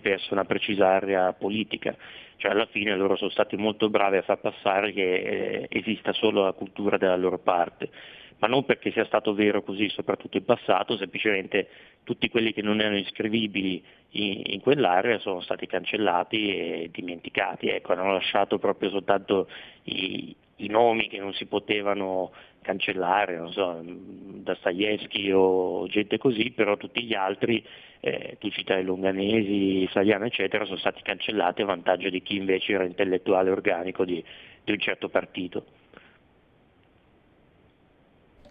verso 0.01 0.33
una 0.33 0.45
precisa 0.45 0.89
area 0.89 1.33
politica. 1.35 1.95
Cioè 2.37 2.51
alla 2.51 2.67
fine 2.67 2.97
loro 2.97 3.17
sono 3.17 3.31
stati 3.31 3.57
molto 3.57 3.89
bravi 3.89 4.17
a 4.17 4.23
far 4.23 4.39
passare 4.41 4.93
che 4.93 5.15
eh, 5.15 5.67
esista 5.71 6.13
solo 6.13 6.45
la 6.45 6.53
cultura 6.53 6.97
della 6.97 7.17
loro 7.17 7.39
parte 7.39 7.91
ma 8.39 8.49
non 8.49 8.65
perché 8.65 8.91
sia 8.93 9.05
stato 9.07 9.33
vero 9.35 9.63
così, 9.63 9.89
soprattutto 9.89 10.37
in 10.37 10.45
passato, 10.45 10.97
semplicemente 10.97 11.69
tutti 12.05 12.29
quelli 12.29 12.53
che 12.53 12.63
non 12.63 12.81
erano 12.81 12.99
iscrivibili 12.99 13.83
in, 14.11 14.43
in 14.45 14.61
quell'area 14.61 15.19
sono 15.19 15.41
stati 15.41 15.67
cancellati 15.67 16.49
e 16.49 16.91
dimenticati, 16.93 17.69
ecco, 17.69 17.93
hanno 17.93 18.13
lasciato 18.13 18.59
proprio 18.59 18.91
soltanto 18.91 19.49
i, 19.85 20.35
i 20.57 20.69
nomi 20.69 21.09
che 21.09 21.19
non 21.19 21.33
si 21.33 21.47
potevano 21.47 22.33
cancellare, 22.63 23.37
non 23.37 23.53
so, 23.53 23.81
Dostoevsky 23.83 25.31
o 25.33 25.87
gente 25.87 26.19
così, 26.19 26.51
però 26.51 26.77
tutti 26.77 27.05
gli 27.05 27.15
altri, 27.15 27.65
eh, 28.01 28.37
tu 28.39 28.51
citai 28.51 28.85
Longanesi, 28.85 29.89
Saliano 29.93 30.27
eccetera, 30.27 30.65
sono 30.65 30.79
stati 30.79 31.01
cancellati 31.03 31.63
a 31.63 31.67
vantaggio 31.67 32.11
di 32.11 32.23
chi 32.23 32.37
invece 32.37 32.73
era 32.73 32.85
intellettuale 32.85 33.51
organico 33.51 34.05
di, 34.05 34.23
di 34.65 34.73
un 34.73 34.79
certo 34.79 35.09
partito. 35.09 35.65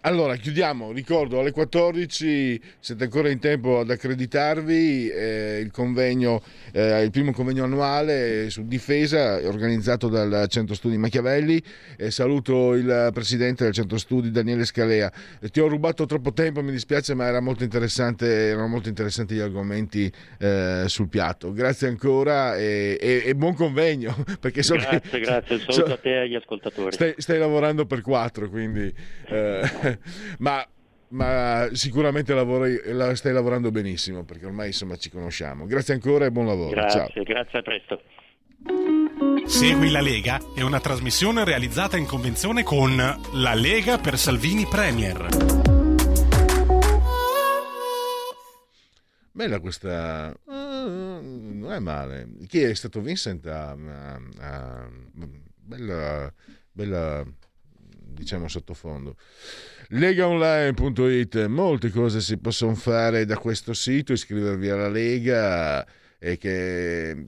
Allora, 0.06 0.36
chiudiamo, 0.36 0.92
ricordo 0.92 1.40
alle 1.40 1.50
14 1.50 2.62
siete 2.80 3.06
ancora 3.06 3.28
in 3.30 3.40
tempo 3.40 3.80
ad 3.80 3.90
accreditarvi, 3.90 5.10
eh, 5.10 5.60
il, 5.60 5.72
convegno, 5.72 6.44
eh, 6.74 7.02
il 7.02 7.10
primo 7.10 7.32
convegno 7.32 7.64
annuale 7.64 8.52
su 8.52 8.68
difesa 8.68 9.40
organizzato 9.44 10.08
dal 10.08 10.46
Centro 10.48 10.76
Studi 10.76 10.98
Machiavelli. 10.98 11.60
Eh, 11.98 12.12
saluto 12.12 12.76
il 12.76 13.10
presidente 13.14 13.64
del 13.64 13.74
Centro 13.74 13.98
Studi 13.98 14.30
Daniele 14.30 14.66
Scalea. 14.66 15.12
Eh, 15.42 15.50
ti 15.50 15.60
ho 15.60 15.68
rubato 15.68 16.06
troppo 16.06 16.34
tempo, 16.34 16.62
mi 16.62 16.70
dispiace, 16.70 17.16
ma 17.16 17.26
era 17.26 17.40
molto 17.40 17.64
erano 17.64 18.68
molto 18.68 18.90
interessanti 18.90 19.34
gli 19.34 19.40
argomenti 19.40 20.12
eh, 20.38 20.84
sul 20.86 21.10
piatto. 21.10 21.52
Grazie 21.52 21.88
ancora 21.88 22.56
e, 22.58 22.96
e, 23.02 23.24
e 23.26 23.34
buon 23.34 23.56
convegno. 23.56 24.16
Perché 24.40 24.62
so 24.62 24.76
grazie, 24.76 25.00
che, 25.10 25.20
grazie, 25.20 25.58
saluto 25.58 25.88
so, 25.88 25.94
a 25.94 25.98
te 25.98 26.12
e 26.12 26.18
agli 26.18 26.36
ascoltatori. 26.36 26.92
Stai, 26.92 27.16
stai 27.18 27.40
lavorando 27.40 27.88
per 27.88 28.02
quattro, 28.02 28.48
quindi... 28.48 28.94
Ma, 30.40 30.66
ma 31.10 31.70
sicuramente 31.74 32.34
lavori, 32.34 32.80
stai 33.14 33.32
lavorando 33.32 33.72
benissimo 33.72 34.24
perché 34.24 34.46
ormai 34.46 34.68
insomma 34.68 34.96
ci 34.98 35.10
conosciamo. 35.10 35.66
Grazie 35.66 35.94
ancora 35.94 36.26
e 36.26 36.32
buon 36.32 36.48
lavoro. 36.48 36.70
Grazie, 36.72 37.10
Ciao. 37.14 37.24
grazie 37.24 37.60
a 37.60 37.62
presto. 37.62 38.02
Segui 39.46 39.92
la 39.92 40.02
Lega 40.02 40.40
è 40.56 40.62
una 40.62 40.80
trasmissione 40.80 41.46
realizzata 41.46 41.98
in 41.98 42.06
convenzione 42.06 42.64
con 42.64 42.96
La 43.34 43.54
Lega 43.54 44.00
per 44.00 44.18
Salvini 44.18 44.66
Premier. 44.66 45.74
Bella 49.32 49.60
questa. 49.60 50.34
Uh, 50.46 51.20
non 51.22 51.74
è 51.74 51.80
male. 51.80 52.30
Chi 52.48 52.62
è 52.62 52.74
stato 52.74 53.02
Vincent? 53.02 53.46
A, 53.48 53.72
a, 53.72 54.20
a, 54.40 54.90
bella, 55.14 56.34
bella, 56.72 57.26
diciamo, 58.16 58.48
sottofondo. 58.48 59.16
Legaonline.it 59.90 61.46
molte 61.46 61.90
cose 61.90 62.22
si 62.22 62.38
possono 62.38 62.74
fare 62.76 63.26
da 63.26 63.38
questo 63.38 63.74
sito 63.74 64.14
iscrivervi 64.14 64.70
alla 64.70 64.90
Lega 64.90 65.86
e 66.18 66.38
che, 66.38 67.28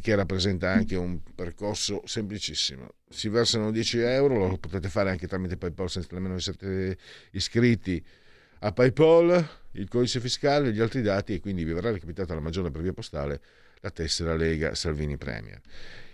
che 0.00 0.14
rappresenta 0.14 0.70
anche 0.70 0.96
un 0.96 1.20
percorso 1.34 2.02
semplicissimo. 2.04 2.88
Si 3.08 3.28
versano 3.28 3.70
10 3.70 3.98
euro 4.00 4.48
lo 4.48 4.58
potete 4.58 4.88
fare 4.88 5.10
anche 5.10 5.28
tramite 5.28 5.56
Paypal 5.56 5.88
senza 5.88 6.08
nemmeno 6.12 6.34
essere 6.34 6.98
iscritti 7.30 8.04
a 8.60 8.72
Paypal 8.72 9.48
il 9.72 9.88
codice 9.88 10.20
fiscale 10.20 10.68
e 10.68 10.72
gli 10.72 10.80
altri 10.80 11.02
dati 11.02 11.34
e 11.34 11.40
quindi 11.40 11.64
vi 11.64 11.72
verrà 11.72 11.90
recapitata 11.90 12.34
la 12.34 12.40
maggiore 12.40 12.70
per 12.70 12.82
via 12.82 12.92
postale 12.92 13.40
la 13.80 13.90
tessera 13.90 14.34
Lega 14.34 14.74
Salvini 14.74 15.16
Premier. 15.16 15.60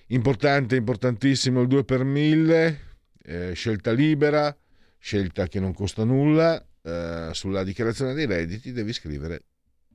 Importante, 0.08 0.74
importantissimo 0.74 1.60
il 1.60 1.68
2 1.68 1.84
per 1.84 2.02
1000 2.02 2.88
eh, 3.22 3.52
scelta 3.54 3.92
libera 3.92 4.56
scelta 5.00 5.48
che 5.48 5.58
non 5.58 5.72
costa 5.72 6.04
nulla, 6.04 6.64
eh, 6.82 7.30
sulla 7.32 7.64
dichiarazione 7.64 8.14
dei 8.14 8.26
redditi 8.26 8.70
devi 8.70 8.92
scrivere 8.92 9.42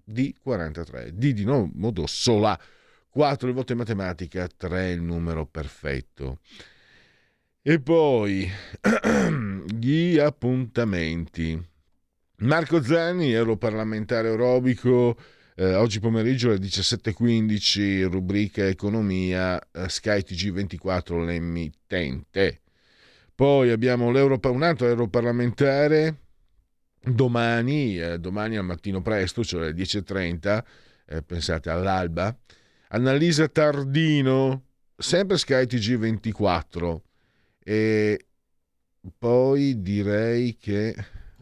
D43, 0.10 1.10
D 1.10 1.32
di 1.32 1.46
no, 1.46 1.70
modo 1.76 2.06
sola, 2.08 2.60
4 3.10 3.48
il 3.48 3.54
voto 3.54 3.72
in 3.72 3.78
matematica, 3.78 4.48
3 4.48 4.90
il 4.92 5.02
numero 5.02 5.46
perfetto. 5.46 6.40
E 7.62 7.80
poi 7.80 8.50
gli 9.80 10.18
appuntamenti. 10.18 11.74
Marco 12.38 12.84
Zanni, 12.84 13.32
europarlamentare 13.32 14.28
aerobico, 14.28 15.18
eh, 15.56 15.74
oggi 15.74 16.00
pomeriggio 16.00 16.50
alle 16.50 16.60
17.15, 16.60 18.08
rubrica 18.10 18.68
Economia, 18.68 19.60
eh, 19.72 19.88
Sky 19.88 20.20
TG24, 20.20 21.24
l'emittente. 21.24 22.60
Poi 23.36 23.70
abbiamo 23.70 24.08
un 24.08 24.64
altro 24.64 24.88
europarlamentare, 24.88 26.22
domani, 27.02 28.00
eh, 28.00 28.18
domani 28.18 28.56
al 28.56 28.64
mattino 28.64 29.02
presto, 29.02 29.44
cioè 29.44 29.64
alle 29.64 29.74
10.30, 29.74 30.64
eh, 31.08 31.22
pensate 31.22 31.70
all'alba, 31.70 32.34
Annalisa 32.90 33.50
Tardino, 33.50 34.64
sempre 34.96 35.38
Sky 35.38 35.64
TG24 35.66 37.00
e 37.62 38.26
poi 39.18 39.82
direi 39.82 40.56
che 40.56 40.96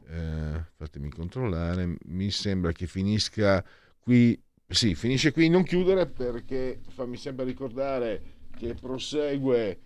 eh, 0.07 0.65
fatemi 0.75 1.09
controllare 1.09 1.95
mi 2.05 2.31
sembra 2.31 2.71
che 2.71 2.87
finisca 2.87 3.63
qui 3.99 4.41
sì 4.67 4.95
finisce 4.95 5.31
qui 5.31 5.49
non 5.49 5.63
chiudere 5.63 6.07
perché 6.07 6.79
fammi 6.89 7.17
sempre 7.17 7.45
ricordare 7.45 8.21
che 8.57 8.73
prosegue 8.73 9.79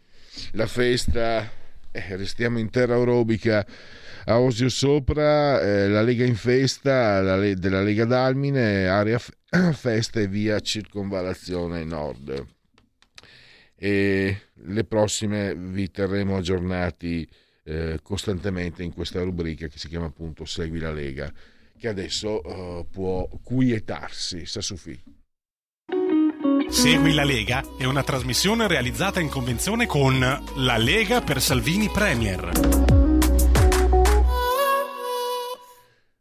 la 0.52 0.68
festa 0.68 1.67
eh, 1.98 2.16
restiamo 2.16 2.60
in 2.60 2.70
terra 2.70 2.96
aerobica 2.96 3.66
a 4.26 4.40
Osio 4.40 4.70
Sopra 4.70 5.62
eh, 5.62 5.88
la 5.88 6.02
Lega 6.02 6.26
in 6.26 6.36
festa 6.36 7.22
la, 7.22 7.38
della 7.54 7.82
Lega 7.82 8.06
Dalmine 8.06 8.88
area 8.88 9.20
festa 9.74 10.20
e 10.20 10.28
via 10.28 10.60
circonvallazione 10.60 11.84
nord 11.84 12.46
e 13.80 14.42
le 14.54 14.84
prossime 14.86 15.56
vi 15.56 15.92
terremo 15.92 16.38
aggiornati 16.38 17.28
eh, 17.64 18.00
costantemente 18.02 18.82
in 18.82 18.94
questa 18.94 19.22
rubrica 19.22 19.68
che 19.68 19.78
si 19.78 19.88
chiama 19.88 20.06
appunto 20.06 20.46
Segui 20.46 20.80
la 20.80 20.92
Lega, 20.92 21.32
che 21.78 21.88
adesso 21.88 22.42
uh, 22.44 22.88
può 22.90 23.28
quietarsi. 23.44 24.46
Sassufi. 24.46 25.00
Segui 26.70 27.14
la 27.14 27.24
Lega 27.24 27.64
è 27.78 27.86
una 27.86 28.04
trasmissione 28.04 28.68
realizzata 28.68 29.20
in 29.20 29.30
convenzione 29.30 29.86
con 29.86 30.20
La 30.20 30.78
Lega 30.78 31.22
per 31.22 31.42
Salvini 31.42 31.90
Premier. 31.90 32.52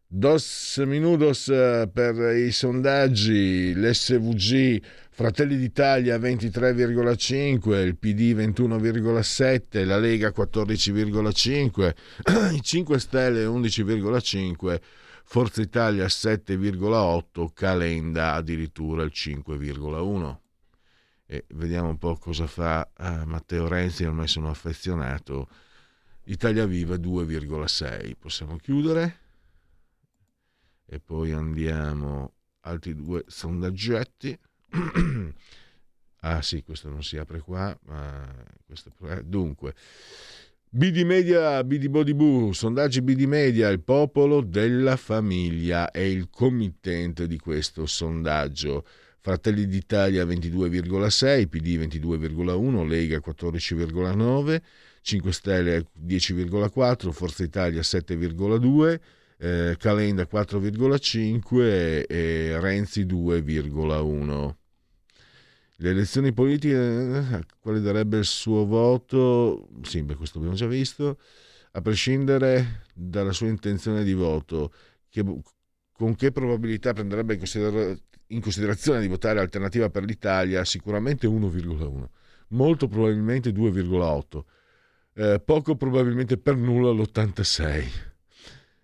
Dos 0.07 0.83
minutos 0.87 1.49
eh, 1.49 1.91
per 1.93 2.37
i 2.37 2.51
sondaggi, 2.53 3.75
l'SVG 3.75 4.81
Fratelli 5.11 5.57
d'Italia 5.57 6.17
23,5, 6.17 7.85
il 7.85 7.97
PD 7.97 8.35
21,7, 8.35 9.85
la 9.85 9.99
Lega 9.99 10.33
14,5, 10.35 11.95
i 12.55 12.63
5 12.63 12.99
Stelle 12.99 13.45
11,5, 13.45 14.81
Forza 15.29 15.61
Italia 15.61 16.07
7,8, 16.07 17.53
Calenda 17.53 18.35
addirittura 18.35 19.03
il 19.03 19.11
5,1. 19.13 20.39
E 21.27 21.45
vediamo 21.49 21.89
un 21.89 21.99
po' 21.99 22.17
cosa 22.17 22.47
fa 22.47 22.89
ah, 22.95 23.25
Matteo 23.27 23.67
Renzi, 23.67 24.05
ormai 24.05 24.29
sono 24.29 24.49
affezionato. 24.49 25.49
Italia 26.27 26.65
Viva 26.65 26.95
2,6. 26.95 28.15
Possiamo 28.17 28.57
chiudere? 28.57 29.19
E 30.87 31.01
poi 31.01 31.33
andiamo 31.33 32.35
altri 32.61 32.95
due 32.95 33.25
sondaggetti. 33.27 34.39
ah 36.21 36.41
sì, 36.41 36.63
questo 36.63 36.89
non 36.89 37.03
si 37.03 37.19
apre 37.19 37.41
qua, 37.41 37.77
ma 37.87 38.33
questo... 38.65 38.93
dunque, 39.25 39.75
BD 40.69 41.05
Media, 41.05 41.63
BD 41.63 41.87
Body 41.87 42.13
Boo, 42.13 42.53
sondaggi 42.53 43.01
BD 43.01 43.23
Media, 43.23 43.69
il 43.69 43.81
popolo 43.81 44.43
della 44.43 44.97
famiglia 44.97 45.91
è 45.91 46.01
il 46.01 46.29
committente 46.29 47.27
di 47.27 47.39
questo 47.39 47.87
sondaggio. 47.87 48.85
Fratelli 49.21 49.67
d'Italia 49.67 50.25
22,6, 50.25 51.47
PD 51.49 51.79
22,1, 51.79 52.87
Lega 52.87 53.23
14,9, 53.25 54.61
5 55.01 55.33
Stelle 55.33 55.87
10,4, 56.05 57.11
Forza 57.11 57.43
Italia 57.45 57.81
7,2, 57.81 59.01
eh, 59.39 59.77
Calenda 59.79 60.29
4,5 60.31 62.05
e 62.07 62.61
Renzi 62.61 63.07
2,1. 63.07 64.55
Le 65.79 65.91
elezioni 65.91 66.33
politiche, 66.33 66.75
eh, 66.75 67.45
quale 67.61 67.81
darebbe 67.81 68.19
il 68.19 68.25
suo 68.25 68.65
voto? 68.65 69.69
Sì, 69.83 70.03
beh, 70.03 70.15
questo 70.15 70.39
abbiamo 70.39 70.57
già 70.57 70.67
visto. 70.67 71.19
A 71.73 71.83
prescindere 71.83 72.85
dalla 72.95 73.33
sua 73.33 73.49
intenzione 73.49 74.03
di 74.03 74.15
voto, 74.15 74.73
che, 75.09 75.23
con 75.93 76.15
che 76.15 76.33
probabilità 76.33 76.95
prenderebbe 76.95 77.35
in, 77.35 77.39
considera- 77.39 77.95
in 78.29 78.41
considerazione 78.41 79.01
di 79.01 79.09
votare 79.09 79.41
Alternativa 79.41 79.91
per 79.91 80.05
l'Italia? 80.05 80.65
Sicuramente 80.65 81.27
1,1, 81.27 82.09
molto 82.49 82.89
probabilmente 82.89 83.53
2,8, 83.53 84.45
eh, 85.15 85.41
poco 85.45 85.77
probabilmente 85.77 86.39
per 86.39 86.57
nulla 86.57 86.91
l'86 86.91 88.15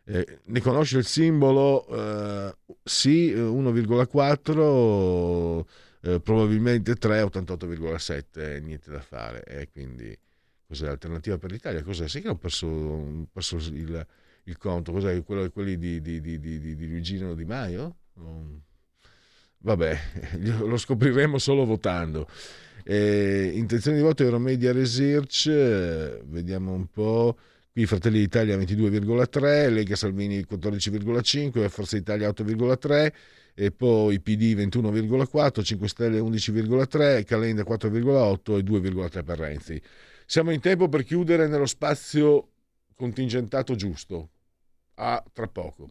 eh, 0.05 0.41
ne 0.45 0.61
conosce 0.61 0.99
il 0.99 1.07
simbolo? 1.07 1.87
Eh, 1.87 2.55
sì, 2.83 3.33
1,4, 3.33 5.65
eh, 6.03 6.21
probabilmente 6.21 6.95
3, 6.97 7.23
88,7, 7.23 8.63
niente 8.63 8.91
da 8.91 9.01
fare. 9.01 9.45
E 9.45 9.69
quindi 9.71 10.17
cos'è 10.67 10.87
l'alternativa 10.87 11.39
per 11.39 11.51
l'Italia? 11.51 11.83
Cos'è? 11.83 12.09
Sì 12.09 12.21
che 12.21 12.29
ho 12.29 12.37
perso, 12.37 13.27
perso 13.33 13.57
il, 13.57 14.07
il, 14.45 14.59
conto. 14.59 14.93
Cos'è? 14.93 15.23
Quello, 15.23 15.49
quelli 15.51 15.79
di, 15.79 16.01
di, 16.01 16.21
di, 16.21 16.41
di, 16.41 16.89
Luigino 16.89 17.35
Di 17.35 17.45
Maio? 17.45 17.97
Vabbè, 19.59 19.99
lo 20.67 20.77
scopriremo 20.77 21.39
solo 21.39 21.65
votando. 21.65 22.29
Eh, 22.85 23.53
intenzione 23.55 23.99
di 23.99 24.03
voto 24.03 24.25
Euromedia 24.25 24.73
Research, 24.73 25.49
vediamo 26.25 26.73
un 26.73 26.87
po'. 26.89 27.37
Qui 27.71 27.87
Fratelli 27.87 28.19
d'Italia 28.19 28.57
22,3, 28.59 29.73
Lega 29.73 29.97
Salvini 29.97 30.41
14,5, 30.41 31.69
Forza 31.71 31.97
Italia 31.97 32.29
8,3 32.29 33.13
e 33.55 33.71
poi 33.71 34.21
PD 34.21 34.55
21,4, 34.55 35.63
5 35.63 35.89
Stelle 35.89 36.19
11,3, 36.19 37.25
Calenda 37.25 37.63
4,8 37.63 38.59
e 38.59 38.63
2,3 38.63 39.25
per 39.25 39.39
Renzi. 39.39 39.83
Siamo 40.27 40.51
in 40.51 40.61
tempo 40.61 40.89
per 40.89 41.05
chiudere 41.05 41.47
nello 41.47 41.67
spazio 41.67 42.49
contingentato 42.95 43.75
giusto. 43.75 44.31
A 44.95 45.23
tra 45.33 45.49
poco. 45.49 45.91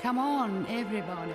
Come 0.00 0.20
on, 0.20 0.64
everybody. 0.68 1.32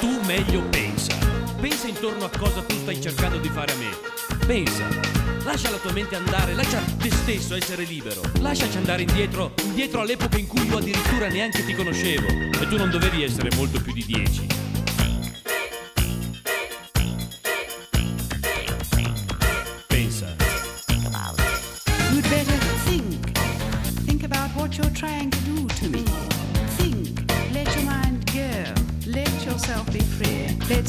Tu 0.00 0.20
meglio 0.26 0.62
pensa. 0.70 1.14
Pensa 1.60 1.86
intorno 1.86 2.24
a 2.24 2.30
cosa 2.36 2.62
tu 2.62 2.74
stai 2.74 3.00
cercando 3.00 3.38
di 3.38 3.48
fare 3.48 3.72
a 3.72 3.76
me. 3.76 4.46
Pensa. 4.46 4.88
Lascia 5.44 5.70
la 5.70 5.76
tua 5.76 5.92
mente 5.92 6.16
andare, 6.16 6.54
lascia 6.54 6.80
te 6.98 7.10
stesso 7.10 7.54
essere 7.54 7.84
libero. 7.84 8.20
Lasciaci 8.40 8.76
andare 8.76 9.02
indietro, 9.02 9.52
indietro 9.62 10.00
all'epoca 10.00 10.38
in 10.38 10.48
cui 10.48 10.66
io 10.66 10.78
addirittura 10.78 11.28
neanche 11.28 11.64
ti 11.64 11.72
conoscevo 11.72 12.26
e 12.26 12.66
tu 12.66 12.76
non 12.76 12.90
dovevi 12.90 13.22
essere 13.22 13.50
molto 13.54 13.80
più 13.80 13.92
di 13.92 14.04
dieci. 14.04 14.67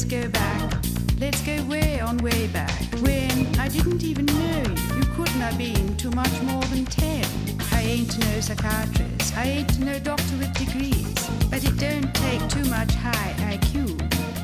Let's 0.00 0.10
go 0.10 0.30
back 0.30 0.72
Let's 1.20 1.42
go 1.42 1.62
way 1.64 2.00
on 2.00 2.16
way 2.24 2.46
back 2.46 2.80
when 3.02 3.46
I 3.60 3.68
didn't 3.68 4.02
even 4.02 4.24
know 4.24 4.62
you. 4.64 4.96
You 4.96 5.04
couldn't 5.14 5.42
have 5.44 5.58
been 5.58 5.94
too 5.98 6.10
much 6.12 6.32
more 6.40 6.64
than 6.72 6.86
ten. 6.86 7.22
I 7.70 7.82
ain't 7.82 8.18
no 8.18 8.40
psychiatrist, 8.40 9.36
I 9.36 9.44
ain't 9.44 9.78
no 9.78 9.98
doctor 9.98 10.36
with 10.38 10.54
degrees, 10.54 11.28
but 11.50 11.62
it 11.62 11.76
don't 11.76 12.08
take 12.14 12.40
too 12.48 12.64
much 12.70 12.94
high 12.94 13.34
IQ. 13.52 14.00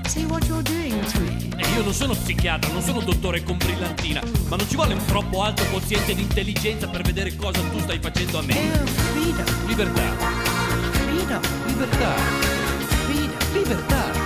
See 0.06 0.26
what 0.26 0.46
you're 0.46 0.62
doing 0.62 1.00
to 1.00 1.20
me. 1.20 1.48
E 1.56 1.66
io 1.74 1.82
non 1.84 1.94
sono 1.94 2.12
psichiatra, 2.12 2.70
non 2.70 2.82
sono 2.82 3.00
dottore 3.00 3.42
con 3.42 3.56
brillantina, 3.56 4.20
ma 4.48 4.56
non 4.56 4.68
ci 4.68 4.76
vuole 4.76 4.92
un 4.92 5.04
troppo 5.06 5.42
alto 5.42 5.64
quoziente 5.70 6.14
di 6.14 6.20
intelligenza 6.20 6.86
per 6.86 7.00
vedere 7.00 7.34
cosa 7.34 7.62
tu 7.70 7.78
stai 7.78 7.98
facendo 7.98 8.40
a 8.40 8.42
me. 8.42 8.52
Oh, 8.52 8.86
freedom, 8.86 9.66
Libertà, 9.66 10.16
freedom, 10.92 11.40
libertà, 11.66 12.14
freedom, 13.06 13.52
libertà, 13.54 14.25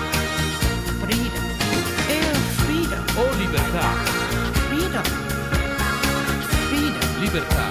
libertà. 7.31 7.71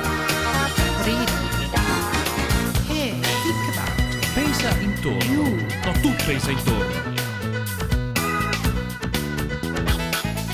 freedom. 1.03 1.30
Hey, 2.88 3.14
think 3.43 3.76
about. 3.76 3.91
Pensa 4.34 4.70
intorno. 4.80 5.43
No, 5.86 5.91
tu 6.01 6.14
pensa 6.26 6.51
intorno. 6.51 6.93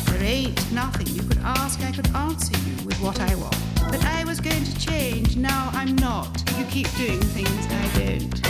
There 0.05 0.23
ain't 0.23 0.71
nothing 0.71 1.07
you 1.15 1.23
could 1.23 1.39
ask 1.43 1.79
I 1.81 1.91
could 1.91 2.09
answer 2.15 2.57
you 2.65 2.85
with 2.85 2.99
what 2.99 3.19
I 3.19 3.35
want. 3.35 3.55
But 3.91 4.03
I 4.05 4.23
was 4.25 4.39
going 4.39 4.63
to 4.63 4.73
change, 4.79 5.35
now 5.35 5.69
I'm 5.73 5.95
not. 5.97 6.27
You 6.57 6.65
keep 6.65 6.87
doing 6.97 7.21
things 7.33 7.67
I 7.69 7.99
don't. 7.99 8.41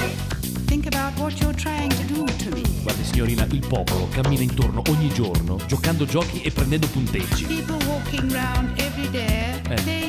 Think 0.68 0.88
about 0.88 1.14
what 1.20 1.40
you're 1.42 1.54
trying 1.56 1.90
to 1.90 2.04
do 2.04 2.26
to 2.26 2.50
me. 2.56 2.64
Guardi 2.84 3.04
signorina, 3.04 3.46
il 3.52 3.66
popolo 3.68 4.08
cammina 4.10 4.42
intorno 4.44 4.82
ogni 4.90 5.10
giorno, 5.14 5.58
giocando 5.68 6.06
giochi 6.06 6.42
e 6.42 6.52
prendendo 6.52 6.88
punteggi. 6.88 7.46
People 7.46 7.78
walking 7.88 8.32
round 8.32 8.72
every 8.80 9.10
day, 9.10 9.62
Eh. 9.70 10.05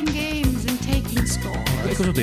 Don't 1.97 2.15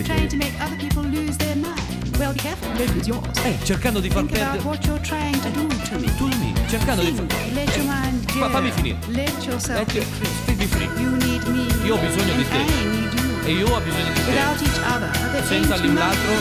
lose 2.94 3.06
yours. 3.06 3.38
Eh, 3.44 3.56
cercando 3.64 4.00
di 4.00 4.08
far 4.10 4.24
perdere... 4.24 4.62
what 4.62 4.84
you're 4.84 5.00
trying 5.00 5.38
to 5.40 5.50
do 5.50 5.66
to 5.66 5.98
me. 5.98 6.14
Tu 6.16 6.26
mi, 6.38 6.52
cercando 6.68 7.02
di 7.02 7.12
far... 7.12 7.26
let 7.52 7.76
your 7.76 7.86
mind 7.86 8.24
go. 8.32 8.38
Fa- 8.40 8.50
fammi 8.50 8.70
finire. 8.72 8.96
Let 9.08 9.44
yourself 9.44 9.92
be 9.92 9.98
Eh, 10.00 10.02
free. 10.04 10.28
stai 10.54 10.66
free. 10.66 10.88
You 11.02 11.10
need 11.16 11.42
me. 11.48 11.66
Io 11.84 11.94
ho 11.94 11.98
bisogno 11.98 12.34
di 12.34 12.48
te. 12.48 13.48
E 13.48 13.52
io 13.52 13.66
ho 13.68 13.80
bisogno 13.80 14.12
di 14.12 14.20
te. 14.24 14.30
Without 14.30 14.60
each 14.62 14.78
other, 14.86 15.10
there 15.32 15.44
Senza 15.46 15.76
l'un 15.76 15.94
l'altro, 15.94 16.32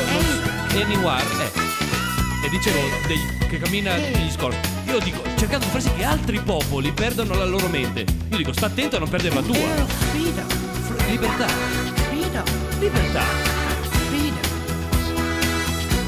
anywhere, 0.81 1.23
eh. 1.41 2.45
E 2.45 2.49
dicevo, 2.49 2.79
dei- 3.07 3.47
che 3.49 3.59
cammina 3.59 3.95
negli 3.95 4.31
scorsi. 4.31 4.59
Io 4.85 4.99
dico, 4.99 5.21
cercando 5.37 5.65
di 5.65 5.71
far 5.71 5.81
sì 5.81 5.91
che 5.95 6.03
altri 6.03 6.39
popoli 6.39 6.91
perdano 6.91 7.33
la 7.35 7.45
loro 7.45 7.67
mente. 7.67 8.05
Io 8.29 8.37
dico, 8.37 8.53
sta 8.53 8.67
attento 8.67 8.95
a 8.97 8.99
non 8.99 9.09
perdere 9.09 9.35
la 9.35 9.41
tua. 9.41 10.01
Libertà, 11.09 11.45
freedom, 12.83 13.01
libertà, 13.01 13.23
freedom, 14.09 14.47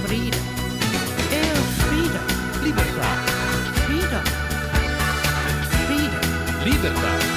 freedom. 0.03 0.39
Oh, 1.31 1.61
freedom, 1.87 2.25
libertà, 2.63 3.09
freedom, 3.85 4.23
freedom. 5.85 6.63
libertà. 6.63 7.34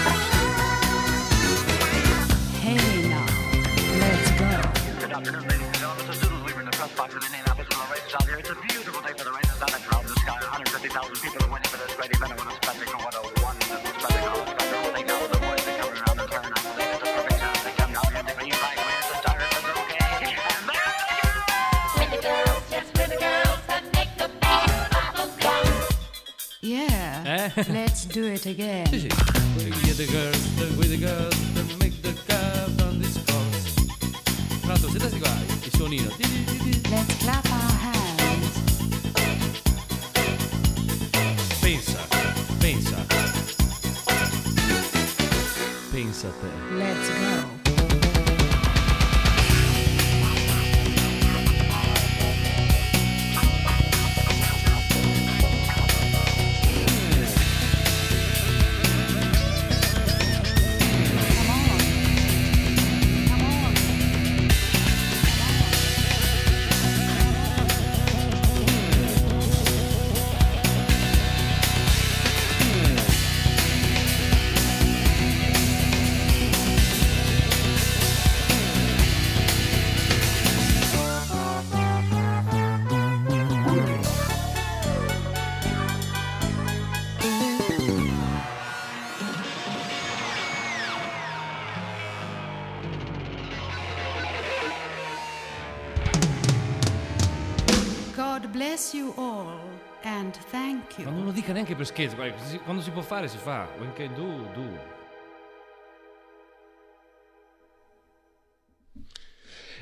Dica 101.98 102.14
neanche 102.14 102.14
per 102.14 102.14
scherzo, 102.14 102.16
guarda, 102.16 102.42
si- 102.44 102.58
quando 102.58 102.82
si 102.82 102.90
può 102.90 103.02
fare 103.02 103.28
si 103.28 103.38
fa. 103.38 103.68
When 103.78 103.92
can 103.94 104.14
do, 104.14 104.48
do. 104.54 104.96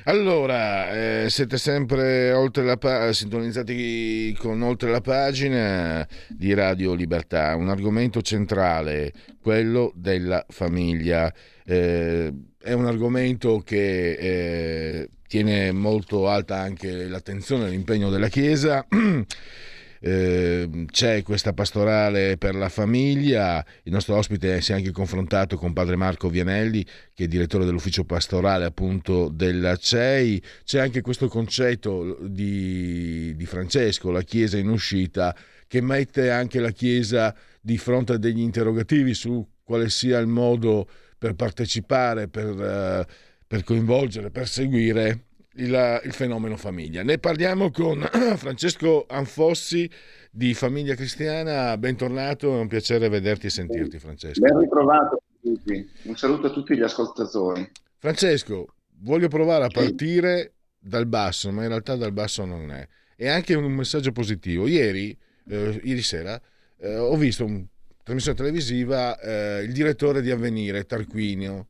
Allora, 0.05 1.23
eh, 1.23 1.29
siete 1.29 1.57
sempre 1.57 2.33
pa- 2.79 3.11
sintonizzati 3.11 4.33
con 4.39 4.61
oltre 4.61 4.89
la 4.89 5.01
pagina 5.01 6.07
di 6.29 6.53
Radio 6.53 6.93
Libertà, 6.93 7.55
un 7.55 7.67
argomento 7.67 8.21
centrale, 8.21 9.11
quello 9.41 9.91
della 9.95 10.45
famiglia. 10.47 11.31
Eh, 11.65 12.33
è 12.57 12.71
un 12.71 12.85
argomento 12.85 13.59
che 13.59 14.13
eh, 14.13 15.09
tiene 15.27 15.73
molto 15.73 16.29
alta 16.29 16.57
anche 16.57 17.07
l'attenzione 17.07 17.67
e 17.67 17.69
l'impegno 17.71 18.09
della 18.09 18.29
Chiesa. 18.29 18.85
Eh, 19.99 20.85
c'è 20.91 21.23
questa 21.23 21.53
pastorale 21.53 22.37
per 22.37 22.55
la 22.55 22.69
famiglia. 22.69 23.65
Il 23.83 23.91
nostro 23.91 24.15
ospite 24.15 24.61
si 24.61 24.71
è 24.71 24.75
anche 24.75 24.91
confrontato 24.91 25.57
con 25.57 25.73
padre 25.73 25.95
Marco 25.95 26.29
Vianelli, 26.29 26.85
che 27.13 27.25
è 27.25 27.27
direttore 27.27 27.65
dell'ufficio 27.65 28.03
pastorale 28.03 28.65
appunto 28.65 29.29
della 29.29 29.75
CEI. 29.75 30.41
C'è 30.63 30.79
anche 30.79 31.01
questo 31.01 31.27
concetto 31.27 32.17
di, 32.21 33.35
di 33.35 33.45
Francesco, 33.45 34.11
la 34.11 34.23
Chiesa 34.23 34.57
in 34.57 34.69
uscita, 34.69 35.35
che 35.67 35.81
mette 35.81 36.29
anche 36.29 36.59
la 36.59 36.71
Chiesa 36.71 37.35
di 37.59 37.77
fronte 37.77 38.13
a 38.13 38.17
degli 38.17 38.39
interrogativi 38.39 39.13
su 39.13 39.45
quale 39.63 39.89
sia 39.89 40.17
il 40.19 40.27
modo 40.27 40.87
per 41.17 41.33
partecipare, 41.33 42.27
per, 42.27 42.47
eh, 42.47 43.05
per 43.45 43.63
coinvolgere, 43.63 44.29
per 44.29 44.47
seguire 44.47 45.26
il, 45.57 46.01
il 46.03 46.13
fenomeno 46.13 46.57
famiglia. 46.57 47.03
Ne 47.03 47.17
parliamo 47.17 47.71
con 47.71 48.01
Francesco 48.35 49.05
Anfossi 49.07 49.89
di 50.31 50.53
Famiglia 50.53 50.95
Cristiana. 50.95 51.77
Bentornato, 51.77 52.55
è 52.55 52.59
un 52.59 52.67
piacere 52.67 53.09
vederti 53.09 53.47
e 53.47 53.49
sentirti, 53.49 53.99
Francesco. 53.99 54.39
Ben 54.39 54.59
ritrovato 54.59 55.21
tutti. 55.41 55.89
Un 56.03 56.15
saluto 56.15 56.47
a 56.47 56.49
tutti 56.51 56.75
gli 56.75 56.81
ascoltatori. 56.81 57.69
Francesco, 57.97 58.67
voglio 58.99 59.27
provare 59.27 59.65
a 59.65 59.69
partire 59.69 60.53
dal 60.79 61.07
basso, 61.07 61.51
ma 61.51 61.63
in 61.63 61.69
realtà 61.69 61.95
dal 61.95 62.13
basso 62.13 62.45
non 62.45 62.71
è. 62.71 62.87
E 63.15 63.27
anche 63.27 63.55
un 63.55 63.71
messaggio 63.71 64.11
positivo. 64.11 64.67
Ieri, 64.67 65.17
eh, 65.49 65.81
ieri 65.83 66.01
sera, 66.01 66.39
eh, 66.77 66.97
ho 66.97 67.15
visto 67.15 67.45
una 67.45 67.63
trasmissione 68.03 68.37
televisiva, 68.37 69.19
eh, 69.19 69.63
il 69.63 69.73
direttore 69.73 70.21
di 70.21 70.29
Avvenire, 70.29 70.85
Tarquinio, 70.85 71.67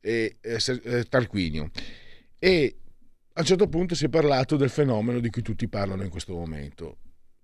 e, 0.00 0.36
eh, 0.40 0.58
eh, 0.82 1.04
Tarquinio. 1.04 1.70
E 2.38 2.76
a 3.38 3.40
un 3.40 3.46
certo 3.46 3.68
punto 3.68 3.94
si 3.94 4.06
è 4.06 4.08
parlato 4.08 4.56
del 4.56 4.70
fenomeno 4.70 5.20
di 5.20 5.28
cui 5.28 5.42
tutti 5.42 5.68
parlano 5.68 6.02
in 6.02 6.08
questo 6.08 6.34
momento. 6.34 6.98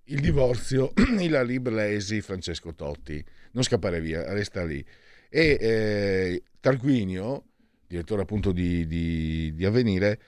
il 0.04 0.20
divorzio, 0.20 0.92
Ilari 1.20 1.60
Blesi, 1.60 2.22
Francesco 2.22 2.74
Totti. 2.74 3.22
Non 3.52 3.62
scappare 3.62 4.00
via, 4.00 4.32
resta 4.32 4.64
lì. 4.64 4.84
E 5.28 5.58
eh, 5.60 6.42
Tarquinio, 6.60 7.44
direttore 7.86 8.22
appunto 8.22 8.52
di, 8.52 8.86
di, 8.86 9.54
di 9.54 9.64
Avvenire, 9.66 10.20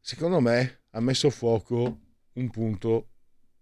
secondo 0.00 0.40
me 0.40 0.82
ha 0.90 1.00
messo 1.00 1.26
a 1.26 1.30
fuoco 1.30 2.00
un 2.34 2.50
punto 2.50 3.08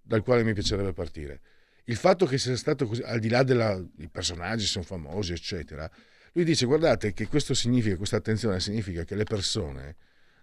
dal 0.03 0.23
quale 0.23 0.45
mi 0.45 0.53
piacerebbe 0.53 0.93
partire. 0.93 1.41
Il 1.85 1.97
fatto 1.97 2.27
che 2.27 2.37
sia 2.37 2.55
stato 2.57 2.87
così, 2.87 3.01
al 3.01 3.19
di 3.19 3.29
là 3.29 3.43
dei 3.43 4.09
personaggi, 4.11 4.67
sono 4.67 4.85
famosi, 4.85 5.33
eccetera, 5.33 5.91
lui 6.33 6.45
dice 6.45 6.67
guardate 6.67 7.15
che 7.15 7.27
questo 7.27 7.55
significa, 7.55 7.97
questa 7.97 8.17
attenzione 8.17 8.61
significa 8.61 9.05
che 9.05 9.15
le 9.15 9.25
persone 9.25 9.97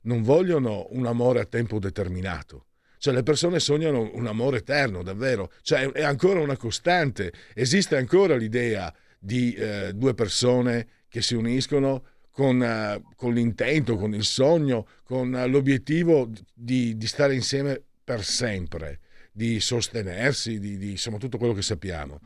non 0.03 0.21
vogliono 0.21 0.87
un 0.91 1.05
amore 1.05 1.41
a 1.41 1.45
tempo 1.45 1.79
determinato. 1.79 2.67
Cioè 2.97 3.13
le 3.13 3.23
persone 3.23 3.59
sognano 3.59 4.11
un 4.13 4.27
amore 4.27 4.59
eterno, 4.59 5.03
davvero. 5.03 5.51
Cioè 5.61 5.91
è 5.91 6.03
ancora 6.03 6.39
una 6.39 6.55
costante. 6.55 7.33
Esiste 7.53 7.97
ancora 7.97 8.35
l'idea 8.35 8.93
di 9.19 9.53
eh, 9.53 9.91
due 9.93 10.13
persone 10.13 10.87
che 11.09 11.21
si 11.21 11.35
uniscono 11.35 12.05
con, 12.31 12.59
uh, 12.59 13.13
con, 13.15 13.33
l'intento, 13.33 13.95
con 13.95 14.13
il 14.15 14.23
sogno, 14.23 14.87
con 15.03 15.33
uh, 15.33 15.47
l'obiettivo 15.47 16.29
di, 16.53 16.97
di, 16.97 17.07
stare 17.07 17.35
insieme 17.35 17.79
per 18.03 18.23
sempre, 18.23 18.99
di 19.31 19.59
sostenersi, 19.59 20.59
di, 20.59 20.77
di 20.77 20.91
insomma 20.91 21.17
tutto 21.17 21.37
quello 21.37 21.53
che 21.53 21.61
sappiamo. 21.61 22.21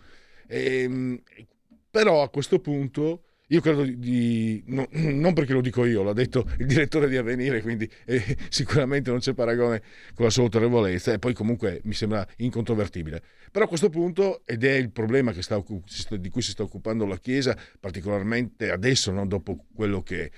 E, 0.48 0.82
ehm, 0.84 1.22
però 1.92 2.22
a 2.22 2.30
questo 2.30 2.60
punto 2.60 3.24
io 3.48 3.62
credo 3.62 3.84
di, 3.84 4.62
no, 4.68 4.88
non 4.92 5.34
perché 5.34 5.54
lo 5.54 5.62
dico 5.62 5.86
io, 5.86 6.04
l'ha 6.04 6.14
detto 6.14 6.50
il 6.58 6.66
direttore 6.66 7.08
di 7.08 7.16
Avvenire, 7.16 7.62
quindi 7.62 7.90
eh, 8.06 8.38
sicuramente 8.50 9.10
non 9.10 9.20
c'è 9.20 9.34
paragone 9.34 9.82
con 10.14 10.26
la 10.26 10.32
sua 10.32 10.44
autorevolezza 10.44 11.14
e 11.14 11.20
poi 11.20 11.34
comunque 11.34 11.80
mi 11.84 11.94
sembra 11.94 12.28
incontrovertibile. 12.38 13.22
Però 13.52 13.64
a 13.64 13.68
questo 13.68 13.90
punto, 13.90 14.42
ed 14.46 14.66
è 14.66 14.74
il 14.74 14.92
problema 14.92 15.34
sta, 15.42 15.64
di 16.18 16.30
cui 16.30 16.42
si 16.42 16.52
sta 16.52 16.64
occupando 16.64 17.06
la 17.06 17.18
Chiesa, 17.18 17.58
particolarmente 17.80 18.70
adesso, 18.70 19.12
no? 19.12 19.26
dopo 19.26 19.66
quello 19.74 20.04
che, 20.04 20.32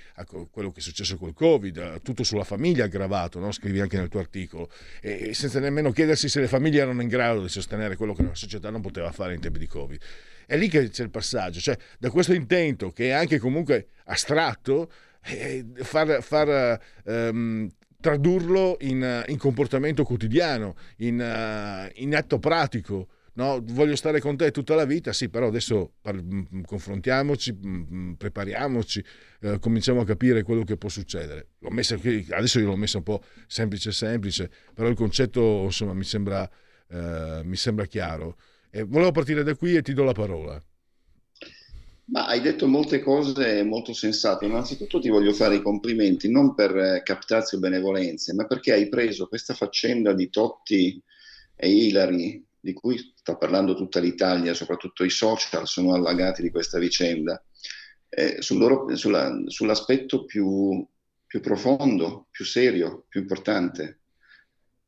quello 0.50 0.70
che, 0.70 0.78
è 0.78 0.82
successo 0.82 1.16
col 1.16 1.34
Covid, 1.34 2.02
tutto 2.02 2.22
sulla 2.22 2.44
famiglia 2.44 2.84
aggravato, 2.84 3.40
no? 3.40 3.50
scrivi 3.50 3.80
anche 3.80 3.96
nel 3.96 4.08
tuo 4.08 4.20
articolo, 4.20 4.70
e 5.00 5.34
senza 5.34 5.58
nemmeno 5.58 5.90
chiedersi 5.90 6.28
se 6.28 6.40
le 6.40 6.48
famiglie 6.48 6.80
erano 6.80 7.02
in 7.02 7.08
grado 7.08 7.42
di 7.42 7.48
sostenere 7.48 7.96
quello 7.96 8.14
che 8.14 8.22
la 8.22 8.34
società 8.34 8.70
non 8.70 8.80
poteva 8.80 9.10
fare 9.10 9.34
in 9.34 9.40
tempi 9.40 9.58
di 9.58 9.66
Covid. 9.66 10.00
È 10.50 10.56
lì 10.56 10.66
che 10.68 10.88
c'è 10.88 11.04
il 11.04 11.10
passaggio, 11.10 11.60
cioè 11.60 11.78
da 11.96 12.10
questo 12.10 12.32
intento 12.32 12.90
che 12.90 13.10
è 13.10 13.12
anche 13.12 13.38
comunque 13.38 13.90
astratto, 14.06 14.90
eh, 15.22 15.64
far, 15.76 16.20
far 16.24 16.80
um, 17.04 17.70
tradurlo 18.00 18.76
in, 18.80 19.24
in, 19.28 19.38
comportamento 19.38 20.02
quotidiano, 20.02 20.74
in, 20.96 21.20
uh, 21.20 21.88
in 22.02 22.16
atto 22.16 22.40
pratico. 22.40 23.10
No, 23.34 23.62
voglio 23.64 23.94
stare 23.94 24.18
con 24.18 24.36
te 24.36 24.50
tutta 24.50 24.74
la 24.74 24.84
vita, 24.84 25.12
sì, 25.12 25.28
però 25.28 25.46
adesso 25.46 25.92
par- 26.02 26.20
mm, 26.20 26.62
confrontiamoci, 26.62 27.52
mm, 27.52 27.82
mm, 27.92 28.12
prepariamoci, 28.14 29.04
eh, 29.42 29.58
cominciamo 29.60 30.00
a 30.00 30.04
capire 30.04 30.42
quello 30.42 30.64
che 30.64 30.76
può 30.76 30.88
succedere. 30.88 31.50
L'ho 31.60 31.70
messa 31.70 31.96
qui, 31.96 32.26
adesso 32.28 32.58
io 32.58 32.66
l'ho 32.66 32.76
messa 32.76 32.96
un 32.96 33.04
po' 33.04 33.22
semplice 33.46 33.92
semplice, 33.92 34.50
però 34.74 34.88
il 34.88 34.96
concetto 34.96 35.62
insomma 35.62 35.94
mi 35.94 36.02
sembra, 36.02 36.50
eh, 36.88 37.42
mi 37.44 37.54
sembra 37.54 37.86
chiaro. 37.86 38.36
Eh, 38.70 38.84
volevo 38.84 39.10
partire 39.10 39.42
da 39.42 39.56
qui 39.56 39.74
e 39.74 39.82
ti 39.82 39.92
do 39.92 40.04
la 40.04 40.12
parola. 40.12 40.62
Ma 42.04 42.26
hai 42.26 42.40
detto 42.40 42.66
molte 42.66 43.00
cose 43.00 43.62
molto 43.62 43.92
sensate. 43.92 44.44
Innanzitutto 44.44 45.00
ti 45.00 45.08
voglio 45.08 45.32
fare 45.32 45.56
i 45.56 45.62
complimenti, 45.62 46.30
non 46.30 46.54
per 46.54 46.76
eh, 46.76 47.02
captazio 47.04 47.58
benevolenze, 47.58 48.34
ma 48.34 48.46
perché 48.46 48.72
hai 48.72 48.88
preso 48.88 49.28
questa 49.28 49.54
faccenda 49.54 50.12
di 50.12 50.28
Totti 50.28 51.00
e 51.54 51.68
Ilari, 51.68 52.44
di 52.58 52.72
cui 52.72 52.98
sta 53.14 53.36
parlando 53.36 53.74
tutta 53.74 54.00
l'Italia, 54.00 54.54
soprattutto 54.54 55.04
i 55.04 55.10
social 55.10 55.66
sono 55.66 55.94
allagati 55.94 56.42
di 56.42 56.50
questa 56.50 56.78
vicenda, 56.78 57.42
eh, 58.08 58.42
sul 58.42 58.58
loro, 58.58 58.96
sulla, 58.96 59.32
sull'aspetto 59.46 60.24
più, 60.24 60.84
più 61.26 61.40
profondo, 61.40 62.26
più 62.30 62.44
serio, 62.44 63.04
più 63.08 63.20
importante, 63.20 64.00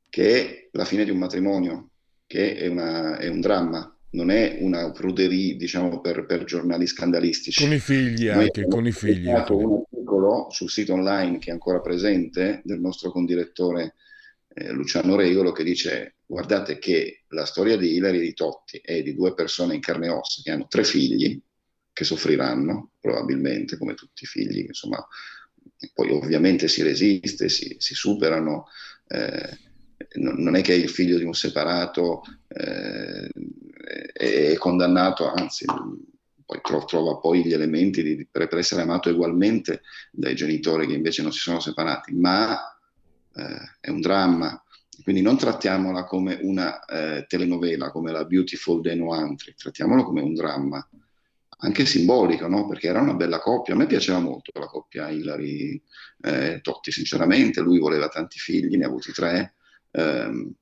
che 0.08 0.40
è 0.40 0.68
la 0.72 0.84
fine 0.84 1.04
di 1.04 1.10
un 1.10 1.18
matrimonio 1.18 1.91
che 2.32 2.56
è, 2.56 2.66
una, 2.66 3.18
è 3.18 3.28
un 3.28 3.42
dramma, 3.42 3.94
non 4.12 4.30
è 4.30 4.56
una 4.60 4.90
pruderie, 4.90 5.54
diciamo, 5.56 6.00
per, 6.00 6.24
per 6.24 6.44
giornali 6.44 6.86
scandalistici. 6.86 7.62
Con 7.62 7.74
i 7.74 7.78
figli 7.78 8.28
Noi 8.28 8.44
anche, 8.44 8.66
con 8.66 8.86
i 8.86 8.92
figli. 8.92 9.28
Ho 9.28 9.36
fatto 9.36 9.56
un 9.58 9.82
articolo 9.82 10.46
sul 10.48 10.70
sito 10.70 10.94
online 10.94 11.36
che 11.36 11.50
è 11.50 11.52
ancora 11.52 11.82
presente, 11.82 12.62
del 12.64 12.80
nostro 12.80 13.10
condirettore 13.10 13.96
eh, 14.54 14.70
Luciano 14.70 15.14
Regolo, 15.14 15.52
che 15.52 15.62
dice, 15.62 16.14
guardate 16.24 16.78
che 16.78 17.24
la 17.28 17.44
storia 17.44 17.76
di 17.76 17.96
Ilari 17.96 18.16
e 18.16 18.22
di 18.22 18.32
Totti 18.32 18.80
è 18.82 19.02
di 19.02 19.14
due 19.14 19.34
persone 19.34 19.74
in 19.74 19.82
carne 19.82 20.06
e 20.06 20.10
ossa 20.10 20.40
che 20.42 20.52
hanno 20.52 20.68
tre 20.68 20.84
figli, 20.84 21.38
che 21.92 22.04
soffriranno 22.04 22.92
probabilmente, 22.98 23.76
come 23.76 23.92
tutti 23.92 24.24
i 24.24 24.26
figli, 24.26 24.64
insomma, 24.68 25.06
poi 25.92 26.10
ovviamente 26.10 26.66
si 26.66 26.82
resiste, 26.82 27.50
si, 27.50 27.76
si 27.78 27.94
superano. 27.94 28.68
Eh, 29.06 29.70
non 30.14 30.54
è 30.56 30.62
che 30.62 30.74
il 30.74 30.88
figlio 30.88 31.18
di 31.18 31.24
un 31.24 31.34
separato 31.34 32.22
eh, 32.48 33.30
è 34.12 34.54
condannato, 34.56 35.30
anzi 35.30 35.64
poi 36.44 36.84
trova 36.86 37.16
poi 37.16 37.44
gli 37.44 37.52
elementi 37.52 38.02
di, 38.02 38.26
per, 38.30 38.48
essere 38.56 38.82
amato 38.82 39.10
ugualmente 39.10 39.82
dai 40.10 40.34
genitori 40.34 40.86
che 40.86 40.94
invece 40.94 41.22
non 41.22 41.32
si 41.32 41.38
sono 41.38 41.60
separati, 41.60 42.12
ma 42.14 42.58
eh, 43.34 43.76
è 43.80 43.90
un 43.90 44.00
dramma. 44.00 44.62
Quindi 45.02 45.22
non 45.22 45.38
trattiamola 45.38 46.04
come 46.04 46.38
una 46.42 46.84
eh, 46.84 47.24
telenovela, 47.26 47.90
come 47.90 48.12
la 48.12 48.24
Beautiful 48.24 48.82
Day 48.82 48.96
No 48.96 49.12
Antri, 49.12 49.54
trattiamolo 49.56 50.04
come 50.04 50.20
un 50.20 50.34
dramma, 50.34 50.86
anche 51.58 51.86
simbolico, 51.86 52.46
no? 52.46 52.68
perché 52.68 52.88
era 52.88 53.00
una 53.00 53.14
bella 53.14 53.40
coppia. 53.40 53.74
A 53.74 53.76
me 53.76 53.86
piaceva 53.86 54.18
molto 54.18 54.52
la 54.58 54.66
coppia 54.66 55.08
Hillary 55.08 55.82
eh, 56.20 56.60
Totti, 56.60 56.92
sinceramente, 56.92 57.60
lui 57.60 57.78
voleva 57.78 58.08
tanti 58.08 58.38
figli, 58.38 58.76
ne 58.76 58.84
ha 58.84 58.88
avuti 58.88 59.12
tre, 59.12 59.54
Ehm, 59.92 60.54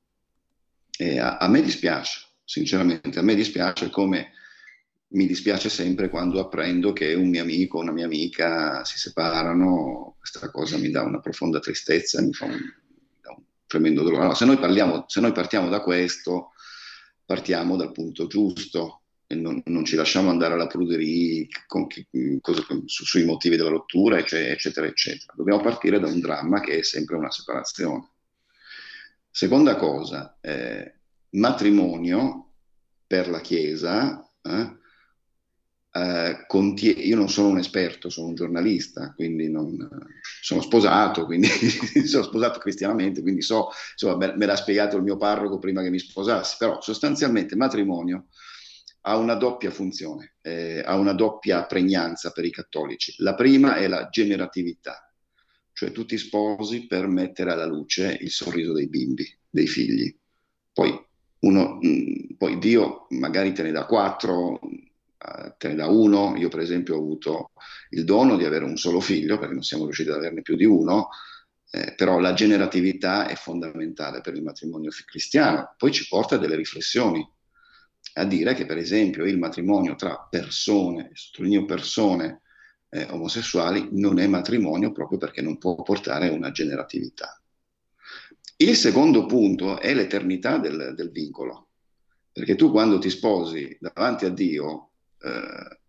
a, 1.19 1.37
a, 1.37 1.47
me 1.47 1.61
dispiace, 1.61 2.27
sinceramente, 2.43 3.17
a 3.17 3.23
me 3.23 3.35
dispiace 3.35 3.89
come 3.89 4.33
mi 5.13 5.25
dispiace 5.27 5.69
sempre 5.69 6.09
quando 6.09 6.39
apprendo 6.39 6.93
che 6.93 7.13
un 7.13 7.29
mio 7.29 7.41
amico 7.41 7.77
o 7.77 7.81
una 7.81 7.91
mia 7.91 8.05
amica 8.05 8.83
si 8.85 8.97
separano, 8.97 10.15
questa 10.19 10.49
cosa 10.51 10.77
mi 10.77 10.89
dà 10.89 11.03
una 11.03 11.19
profonda 11.19 11.59
tristezza, 11.59 12.21
mi 12.21 12.33
fa 12.33 12.45
un, 12.45 12.53
un 12.53 13.43
tremendo 13.65 14.03
dolore. 14.03 14.21
Allora, 14.21 14.35
se, 14.35 14.45
noi 14.45 14.57
parliamo, 14.57 15.05
se 15.07 15.19
noi 15.19 15.31
partiamo 15.33 15.69
da 15.69 15.81
questo, 15.81 16.51
partiamo 17.25 17.75
dal 17.75 17.91
punto 17.91 18.27
giusto, 18.27 19.01
e 19.27 19.35
non, 19.35 19.61
non, 19.65 19.85
ci 19.85 19.95
lasciamo 19.95 20.29
andare 20.29 20.53
alla 20.53 20.67
pruderia 20.67 21.45
con, 21.65 21.87
cosa, 22.41 22.65
su, 22.85 23.05
sui 23.05 23.23
motivi 23.23 23.55
della 23.55 23.69
rottura, 23.69 24.17
eccetera, 24.17 24.85
eccetera. 24.85 25.33
Dobbiamo 25.35 25.61
partire 25.61 25.99
da 25.99 26.07
un 26.07 26.19
dramma 26.19 26.59
che 26.59 26.79
è 26.79 26.83
sempre 26.83 27.15
una 27.15 27.31
separazione. 27.31 28.09
Seconda 29.31 29.75
cosa, 29.77 30.37
eh, 30.41 30.99
matrimonio 31.31 32.51
per 33.07 33.29
la 33.29 33.39
Chiesa, 33.39 34.21
eh, 34.41 34.79
eh, 35.93 36.45
contie- 36.47 36.91
io 36.91 37.15
non 37.15 37.29
sono 37.29 37.49
un 37.49 37.57
esperto, 37.57 38.09
sono 38.09 38.27
un 38.27 38.35
giornalista, 38.35 39.13
quindi 39.13 39.49
non, 39.49 39.75
sono 40.41 40.61
sposato, 40.61 41.25
quindi 41.25 41.47
sono 42.07 42.23
sposato 42.23 42.59
cristianamente, 42.59 43.21
quindi 43.21 43.41
so, 43.41 43.69
insomma, 43.91 44.33
me, 44.35 44.45
l'ha 44.45 44.55
spiegato 44.55 44.97
il 44.97 45.03
mio 45.03 45.17
parroco 45.17 45.59
prima 45.59 45.81
che 45.81 45.89
mi 45.89 45.99
sposassi, 45.99 46.55
però 46.57 46.81
sostanzialmente 46.81 47.55
matrimonio 47.55 48.27
ha 49.03 49.17
una 49.17 49.35
doppia 49.35 49.71
funzione, 49.71 50.35
eh, 50.41 50.81
ha 50.85 50.95
una 50.95 51.13
doppia 51.13 51.65
pregnanza 51.65 52.31
per 52.31 52.45
i 52.45 52.51
cattolici. 52.51 53.15
La 53.17 53.33
prima 53.33 53.75
è 53.75 53.87
la 53.87 54.09
generatività, 54.09 55.10
cioè 55.81 55.91
tu 55.91 56.05
ti 56.05 56.19
sposi 56.19 56.85
per 56.85 57.07
mettere 57.07 57.51
alla 57.51 57.65
luce 57.65 58.15
il 58.21 58.29
sorriso 58.29 58.71
dei 58.71 58.87
bimbi, 58.87 59.25
dei 59.49 59.65
figli. 59.65 60.15
Poi, 60.71 60.95
uno, 61.39 61.79
poi 62.37 62.59
Dio 62.59 63.07
magari 63.09 63.51
te 63.51 63.63
ne 63.63 63.71
dà 63.71 63.87
quattro, 63.87 64.59
uh, 64.61 65.55
te 65.57 65.69
ne 65.69 65.73
dà 65.73 65.87
uno. 65.87 66.35
Io 66.37 66.49
per 66.49 66.59
esempio 66.59 66.93
ho 66.93 66.99
avuto 66.99 67.53
il 67.89 68.03
dono 68.03 68.37
di 68.37 68.45
avere 68.45 68.63
un 68.63 68.77
solo 68.77 68.99
figlio, 68.99 69.39
perché 69.39 69.55
non 69.55 69.63
siamo 69.63 69.85
riusciti 69.85 70.09
ad 70.09 70.17
averne 70.17 70.43
più 70.43 70.55
di 70.55 70.65
uno, 70.65 71.09
eh, 71.71 71.95
però 71.95 72.19
la 72.19 72.33
generatività 72.33 73.27
è 73.27 73.33
fondamentale 73.33 74.21
per 74.21 74.35
il 74.35 74.43
matrimonio 74.43 74.91
cristiano. 75.03 75.73
Poi 75.77 75.91
ci 75.91 76.07
porta 76.07 76.35
a 76.35 76.37
delle 76.37 76.57
riflessioni, 76.57 77.27
a 78.13 78.25
dire 78.25 78.53
che 78.53 78.67
per 78.67 78.77
esempio 78.77 79.25
il 79.25 79.39
matrimonio 79.39 79.95
tra 79.95 80.27
persone, 80.29 81.09
sottolineo 81.13 81.65
persone, 81.65 82.41
eh, 82.91 83.07
omosessuali 83.09 83.89
non 83.93 84.19
è 84.19 84.27
matrimonio 84.27 84.91
proprio 84.91 85.17
perché 85.17 85.41
non 85.41 85.57
può 85.57 85.75
portare 85.81 86.27
a 86.27 86.33
una 86.33 86.51
generatività. 86.51 87.41
Il 88.57 88.75
secondo 88.75 89.25
punto 89.25 89.79
è 89.79 89.93
l'eternità 89.93 90.57
del, 90.57 90.93
del 90.95 91.09
vincolo, 91.09 91.69
perché 92.31 92.55
tu 92.55 92.69
quando 92.69 92.99
ti 92.99 93.09
sposi 93.09 93.75
davanti 93.79 94.25
a 94.25 94.29
Dio, 94.29 94.91
eh, 95.19 95.79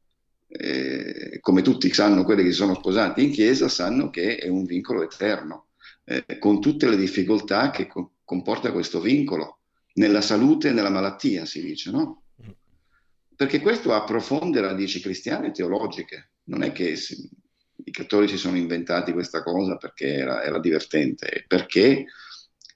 eh, 0.46 1.40
come 1.40 1.62
tutti 1.62 1.92
sanno 1.92 2.24
quelli 2.24 2.44
che 2.44 2.50
si 2.50 2.56
sono 2.56 2.74
sposati 2.74 3.24
in 3.24 3.30
chiesa, 3.30 3.68
sanno 3.68 4.08
che 4.08 4.36
è 4.36 4.48
un 4.48 4.64
vincolo 4.64 5.02
eterno, 5.02 5.68
eh, 6.04 6.38
con 6.38 6.60
tutte 6.60 6.88
le 6.88 6.96
difficoltà 6.96 7.70
che 7.70 7.86
co- 7.86 8.14
comporta 8.24 8.72
questo 8.72 9.00
vincolo, 9.00 9.58
nella 9.94 10.22
salute 10.22 10.68
e 10.68 10.72
nella 10.72 10.88
malattia, 10.88 11.44
si 11.44 11.60
dice, 11.60 11.90
no? 11.90 12.22
Perché 13.36 13.60
questo 13.60 13.92
ha 13.92 14.04
profonde 14.04 14.60
radici 14.60 15.00
cristiane 15.00 15.48
e 15.48 15.50
teologiche. 15.50 16.31
Non 16.44 16.62
è 16.62 16.72
che 16.72 16.96
i 17.84 17.90
cattolici 17.90 18.36
sono 18.36 18.56
inventati 18.56 19.12
questa 19.12 19.42
cosa 19.42 19.76
perché 19.76 20.14
era, 20.14 20.42
era 20.42 20.58
divertente, 20.58 21.44
perché 21.46 22.06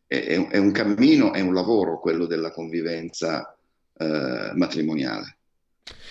è, 0.07 0.47
è, 0.51 0.57
un 0.59 0.73
cammino, 0.73 1.33
è 1.33 1.41
un 1.41 1.55
lavoro 1.55 2.01
quello 2.01 2.27
della 2.27 2.51
convivenza 2.51 3.57
eh, 3.97 4.53
matrimoniale. 4.55 5.39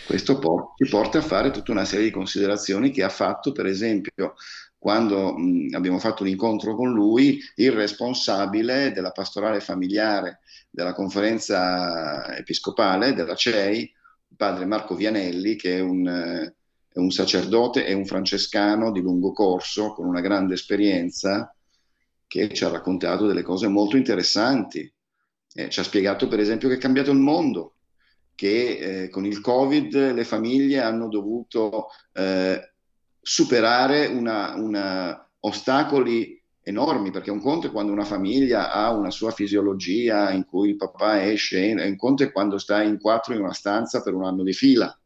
Questo 0.06 0.38
por- 0.38 0.74
ci 0.78 0.90
porta 0.90 1.18
a 1.18 1.22
fare 1.22 1.52
tutta 1.52 1.72
una 1.72 1.86
serie 1.86 2.06
di 2.06 2.12
considerazioni 2.12 2.92
che 2.92 3.04
ha 3.04 3.10
fatto, 3.10 3.52
per 3.52 3.66
esempio, 3.66 4.36
quando 4.78 5.34
mh, 5.36 5.70
abbiamo 5.74 5.98
fatto 5.98 6.24
un 6.24 6.30
incontro 6.30 6.76
con 6.76 6.92
lui, 6.94 7.40
il 7.56 7.72
responsabile 7.72 8.92
della 8.92 9.12
pastorale 9.12 9.60
familiare 9.60 10.42
della 10.70 10.94
conferenza 10.94 12.36
episcopale 12.36 13.14
della 13.14 13.34
CEI, 13.34 13.92
padre 14.36 14.66
Marco 14.66 14.94
Vianelli, 14.96 15.56
che 15.56 15.78
è 15.78 15.80
un, 15.80 16.54
è 16.96 17.00
un 17.00 17.12
sacerdote 17.12 17.86
e 17.86 17.92
un 17.92 18.06
francescano 18.06 18.90
di 18.90 19.02
lungo 19.02 19.34
corso, 19.34 19.92
con 19.92 20.06
una 20.08 20.22
grande 20.22 20.54
esperienza, 20.54 21.54
che 22.26 22.54
ci 22.54 22.64
ha 22.64 22.70
raccontato 22.70 23.28
delle 23.28 23.42
cose 23.42 23.68
molto 23.68 23.98
interessanti. 23.98 24.90
Eh, 25.56 25.70
ci 25.70 25.82
ha 25.82 25.84
spiegato, 25.84 26.30
per 26.30 26.40
esempio, 26.40 26.70
che 26.70 26.76
è 26.76 26.78
cambiato 26.78 27.12
il 27.12 27.18
mondo, 27.18 27.74
che 28.34 28.78
eh, 28.78 29.10
con 29.10 29.26
il 29.26 29.42
Covid 29.42 30.14
le 30.14 30.24
famiglie 30.24 30.80
hanno 30.80 31.10
dovuto 31.10 31.88
eh, 32.14 32.76
superare 33.20 34.06
una, 34.06 34.56
una 34.56 35.30
ostacoli 35.42 36.42
enormi, 36.62 37.12
perché 37.12 37.30
un 37.30 37.42
conto 37.42 37.68
è 37.68 37.72
quando 37.72 37.92
una 37.92 38.06
famiglia 38.06 38.72
ha 38.72 38.94
una 38.94 39.12
sua 39.12 39.32
fisiologia 39.32 40.32
in 40.32 40.46
cui 40.46 40.70
il 40.70 40.78
papà 40.78 41.30
esce, 41.30 41.74
un 41.78 41.98
conto 41.98 42.24
è 42.24 42.32
quando 42.32 42.58
sta 42.58 42.82
in 42.82 43.02
quattro 43.02 43.34
in 43.34 43.42
una 43.42 43.52
stanza 43.52 44.02
per 44.02 44.14
un 44.14 44.24
anno 44.24 44.44
di 44.44 44.54
fila. 44.54 44.98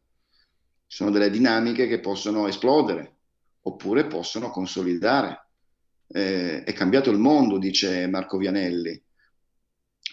Sono 0.92 1.12
delle 1.12 1.30
dinamiche 1.30 1.86
che 1.86 2.00
possono 2.00 2.48
esplodere 2.48 3.18
oppure 3.60 4.08
possono 4.08 4.50
consolidare. 4.50 5.46
Eh, 6.08 6.64
è 6.64 6.72
cambiato 6.72 7.10
il 7.10 7.18
mondo, 7.18 7.58
dice 7.58 8.08
Marco 8.08 8.36
Vianelli. 8.38 9.00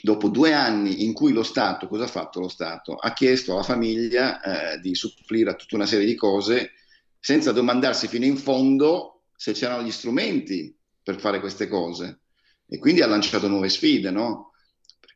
Dopo 0.03 0.29
due 0.29 0.53
anni 0.53 1.03
in 1.03 1.13
cui 1.13 1.31
lo 1.31 1.41
Stato, 1.41 1.87
cosa 1.87 2.03
ha 2.03 2.07
fatto 2.07 2.39
lo 2.39 2.47
Stato? 2.47 2.93
Ha 2.93 3.11
chiesto 3.13 3.53
alla 3.53 3.63
famiglia 3.63 4.39
eh, 4.75 4.79
di 4.79 4.93
supplire 4.93 5.49
a 5.49 5.55
tutta 5.55 5.77
una 5.77 5.87
serie 5.87 6.05
di 6.05 6.13
cose 6.13 6.73
senza 7.19 7.51
domandarsi 7.51 8.07
fino 8.07 8.25
in 8.25 8.37
fondo 8.37 9.23
se 9.35 9.53
c'erano 9.53 9.81
gli 9.81 9.91
strumenti 9.91 10.77
per 11.01 11.19
fare 11.19 11.39
queste 11.39 11.67
cose. 11.67 12.19
E 12.67 12.77
quindi 12.77 13.01
ha 13.01 13.07
lanciato 13.07 13.47
nuove 13.47 13.69
sfide, 13.69 14.11
no? 14.11 14.51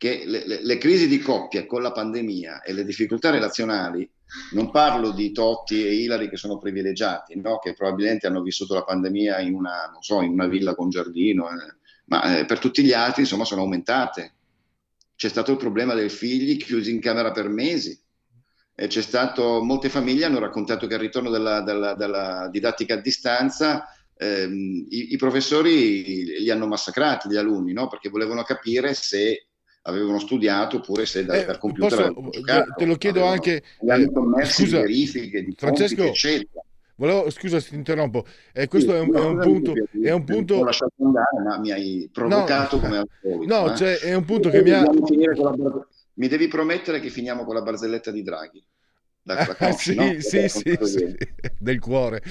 Perché 0.01 0.25
le, 0.25 0.47
le, 0.47 0.63
le 0.63 0.77
crisi 0.79 1.07
di 1.07 1.19
coppia 1.19 1.67
con 1.67 1.83
la 1.83 1.91
pandemia 1.91 2.63
e 2.63 2.73
le 2.73 2.83
difficoltà 2.83 3.29
relazionali, 3.29 4.09
non 4.53 4.71
parlo 4.71 5.11
di 5.11 5.31
Totti 5.31 5.85
e 5.85 5.93
Ilari 5.93 6.27
che 6.27 6.37
sono 6.37 6.57
privilegiati, 6.57 7.39
no? 7.39 7.59
che 7.59 7.75
probabilmente 7.75 8.25
hanno 8.25 8.41
vissuto 8.41 8.73
la 8.73 8.83
pandemia 8.83 9.39
in 9.41 9.53
una, 9.53 9.95
so, 9.99 10.23
in 10.23 10.31
una 10.31 10.47
villa 10.47 10.73
con 10.73 10.89
giardino, 10.89 11.49
eh, 11.49 11.75
ma 12.05 12.39
eh, 12.39 12.45
per 12.45 12.57
tutti 12.57 12.81
gli 12.81 12.93
altri 12.93 13.21
insomma 13.21 13.45
sono 13.45 13.61
aumentate. 13.61 14.33
C'è 15.15 15.29
stato 15.29 15.51
il 15.51 15.57
problema 15.57 15.93
dei 15.93 16.09
figli 16.09 16.57
chiusi 16.57 16.89
in 16.89 16.99
camera 16.99 17.29
per 17.31 17.47
mesi, 17.47 17.95
eh, 18.73 18.87
c'è 18.87 19.01
stato, 19.03 19.61
molte 19.61 19.89
famiglie 19.89 20.25
hanno 20.25 20.39
raccontato 20.39 20.87
che 20.87 20.95
al 20.95 20.99
ritorno 20.99 21.29
della, 21.29 21.61
della, 21.61 21.93
della 21.93 22.49
didattica 22.51 22.95
a 22.95 23.01
distanza 23.01 23.85
ehm, 24.17 24.87
i, 24.89 25.13
i, 25.13 25.17
professori 25.17 26.39
li 26.39 26.49
hanno 26.49 26.65
massacrati, 26.65 27.29
gli 27.29 27.37
alunni, 27.37 27.71
no? 27.71 27.87
perché 27.87 28.09
volevano 28.09 28.41
capire 28.41 28.95
se 28.95 29.45
avevano 29.83 30.19
studiato 30.19 30.77
oppure 30.77 31.05
se 31.05 31.25
da, 31.25 31.35
eh, 31.35 31.45
dal 31.45 31.57
computer 31.57 32.13
posso, 32.13 32.29
giocato, 32.29 32.73
te 32.75 32.85
lo 32.85 32.95
chiedo 32.95 33.25
anche 33.25 33.63
eh, 33.79 34.45
scusa, 34.45 34.81
verifiche 34.81 35.43
di 35.43 35.55
Francesco 35.57 35.95
compiti, 35.95 36.27
eccetera. 36.27 36.63
Volevo, 36.95 37.29
scusa 37.31 37.59
se 37.59 37.69
ti 37.69 37.75
interrompo, 37.75 38.25
eh, 38.53 38.67
questo 38.67 38.91
sì, 38.91 38.97
è, 38.97 38.99
un, 38.99 39.15
è, 39.15 39.19
un, 39.19 39.39
punto. 39.39 39.73
È 40.03 40.11
un 40.11 40.23
punto... 40.23 40.55
Ho 40.55 40.63
lasciato 40.63 40.93
andare, 40.99 41.41
ma 41.43 41.57
mi 41.57 41.71
hai 41.71 42.07
provocato 42.13 42.75
no, 42.75 42.81
come 42.83 42.97
al 42.97 43.07
solito. 43.19 43.55
No, 43.55 43.71
eh? 43.71 43.75
cioè, 43.75 43.97
è 43.97 44.13
un 44.13 44.25
punto 44.25 44.49
che 44.49 44.61
mi 44.61 44.69
ha. 44.69 44.87
Mi 46.13 46.27
devi 46.27 46.47
promettere 46.47 46.99
che 46.99 47.09
finiamo 47.09 47.43
con 47.43 47.55
la 47.55 47.63
barzelletta 47.63 48.11
di 48.11 48.21
Draghi 48.21 48.63
da, 49.23 49.35
da 49.45 49.55
coach, 49.55 49.79
sì, 49.79 49.95
no? 49.95 50.15
sì, 50.19 50.47
sì, 50.49 50.77
sì, 50.81 51.17
del 51.59 51.79
cuore. 51.79 52.21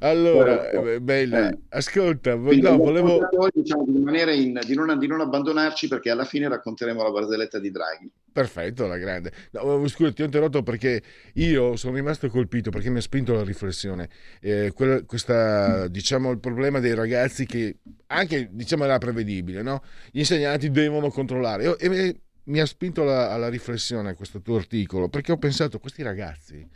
Allora, 0.00 0.62
certo. 0.62 0.88
eh, 0.88 1.00
bella, 1.00 1.48
eh. 1.48 1.58
ascolta, 1.68 2.36
Quindi, 2.36 2.60
no, 2.60 2.76
volevo... 2.76 3.20
Diciamo 3.52 3.84
di, 3.84 4.42
in, 4.42 4.60
di, 4.66 4.74
non, 4.74 4.98
di, 4.98 5.06
non, 5.06 5.20
abbandonarci 5.20 5.88
perché 5.88 6.10
alla 6.10 6.24
fine 6.24 6.48
racconteremo 6.48 7.02
la 7.02 7.10
barzelletta 7.10 7.58
di 7.58 7.70
Draghi. 7.70 8.10
Perfetto, 8.32 8.86
la 8.86 8.96
grande. 8.96 9.32
No, 9.52 9.86
scusa, 9.88 10.12
ti 10.12 10.22
ho 10.22 10.24
interrotto 10.24 10.62
perché 10.62 11.02
io 11.34 11.76
sono 11.76 11.96
rimasto 11.96 12.28
colpito 12.28 12.70
perché 12.70 12.88
mi 12.88 12.98
ha 12.98 13.02
spinto 13.02 13.34
la 13.34 13.42
riflessione. 13.42 14.08
Eh, 14.40 14.72
quella, 14.74 15.02
questa, 15.04 15.88
diciamo, 15.88 16.30
il 16.30 16.38
problema 16.38 16.80
dei 16.80 16.94
ragazzi 16.94 17.44
che 17.44 17.78
anche, 18.06 18.48
diciamo, 18.50 18.84
era 18.84 18.98
prevedibile, 18.98 19.62
no? 19.62 19.82
Gli 20.10 20.20
insegnanti 20.20 20.70
devono 20.70 21.10
controllare. 21.10 21.76
E, 21.76 21.96
e, 21.96 22.20
mi 22.44 22.60
ha 22.60 22.66
spinto 22.66 23.02
alla, 23.02 23.30
alla 23.30 23.48
riflessione 23.48 24.14
questo 24.14 24.40
tuo 24.40 24.56
articolo, 24.56 25.08
perché 25.08 25.32
ho 25.32 25.38
pensato, 25.38 25.78
questi 25.78 26.02
ragazzi, 26.02 26.68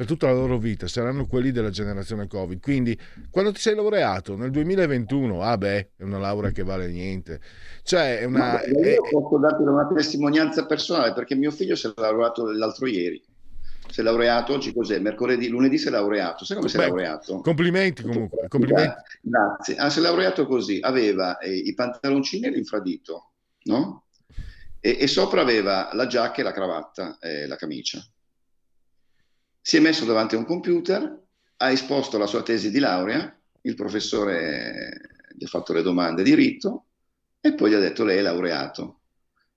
per 0.00 0.06
tutta 0.06 0.28
la 0.28 0.32
loro 0.32 0.56
vita, 0.56 0.88
saranno 0.88 1.26
quelli 1.26 1.50
della 1.50 1.68
generazione 1.68 2.26
Covid. 2.26 2.58
Quindi, 2.60 2.98
quando 3.30 3.52
ti 3.52 3.60
sei 3.60 3.74
laureato 3.74 4.34
nel 4.34 4.50
2021, 4.50 5.42
ah 5.42 5.58
beh, 5.58 5.90
è 5.96 6.02
una 6.04 6.18
laurea 6.18 6.52
che 6.52 6.62
vale 6.62 6.88
niente. 6.88 7.38
Cioè, 7.82 8.20
è 8.20 8.24
una... 8.24 8.62
No, 8.66 8.78
io 8.80 9.02
posso 9.10 9.38
darti 9.38 9.62
una 9.62 9.86
testimonianza 9.94 10.64
personale, 10.64 11.12
perché 11.12 11.34
mio 11.34 11.50
figlio 11.50 11.76
si 11.76 11.86
è 11.86 11.92
laureato 11.94 12.50
l'altro 12.50 12.86
ieri. 12.86 13.22
Si 13.90 14.00
è 14.00 14.02
laureato 14.02 14.54
oggi 14.54 14.72
cos'è? 14.72 14.98
Mercoledì, 15.00 15.48
lunedì 15.48 15.76
si 15.76 15.88
è 15.88 15.90
laureato. 15.90 16.46
Sai 16.46 16.56
come 16.56 16.70
si 16.70 16.76
è 16.76 16.80
laureato? 16.80 17.40
Complimenti 17.40 18.02
comunque. 18.02 18.46
Complimenti. 18.48 19.02
Grazie. 19.20 19.76
Ah, 19.76 19.90
si 19.90 19.98
è 19.98 20.02
laureato 20.02 20.46
così. 20.46 20.78
Aveva 20.80 21.36
eh, 21.36 21.54
i 21.54 21.74
pantaloncini 21.74 22.46
e 22.46 22.50
l'infradito, 22.50 23.32
no? 23.64 24.04
E, 24.80 24.96
e 25.00 25.06
sopra 25.06 25.42
aveva 25.42 25.90
la 25.92 26.06
giacca 26.06 26.40
e 26.40 26.44
la 26.44 26.52
cravatta 26.52 27.18
e 27.20 27.46
la 27.46 27.56
camicia. 27.56 28.02
Si 29.60 29.76
è 29.76 29.80
messo 29.80 30.04
davanti 30.04 30.34
a 30.34 30.38
un 30.38 30.46
computer, 30.46 31.18
ha 31.56 31.70
esposto 31.70 32.16
la 32.18 32.26
sua 32.26 32.42
tesi 32.42 32.70
di 32.70 32.78
laurea, 32.78 33.38
il 33.62 33.74
professore 33.74 35.28
gli 35.36 35.44
ha 35.44 35.48
fatto 35.48 35.72
le 35.72 35.82
domande 35.82 36.22
di 36.22 36.34
rito 36.34 36.86
e 37.40 37.54
poi 37.54 37.70
gli 37.70 37.74
ha 37.74 37.78
detto 37.78 38.04
lei 38.04 38.18
è 38.18 38.22
laureato. 38.22 39.00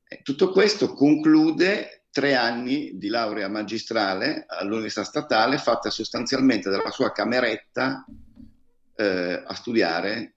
E 0.08 0.22
tutto 0.22 0.52
questo 0.52 0.94
conclude 0.94 2.06
tre 2.12 2.36
anni 2.36 2.92
di 2.98 3.08
laurea 3.08 3.48
magistrale 3.48 4.46
all'Università 4.48 5.04
Statale 5.04 5.58
fatta 5.58 5.90
sostanzialmente 5.90 6.70
dalla 6.70 6.92
sua 6.92 7.12
cameretta 7.12 8.06
eh, 8.96 9.44
a 9.46 9.56
studiare 9.56 10.36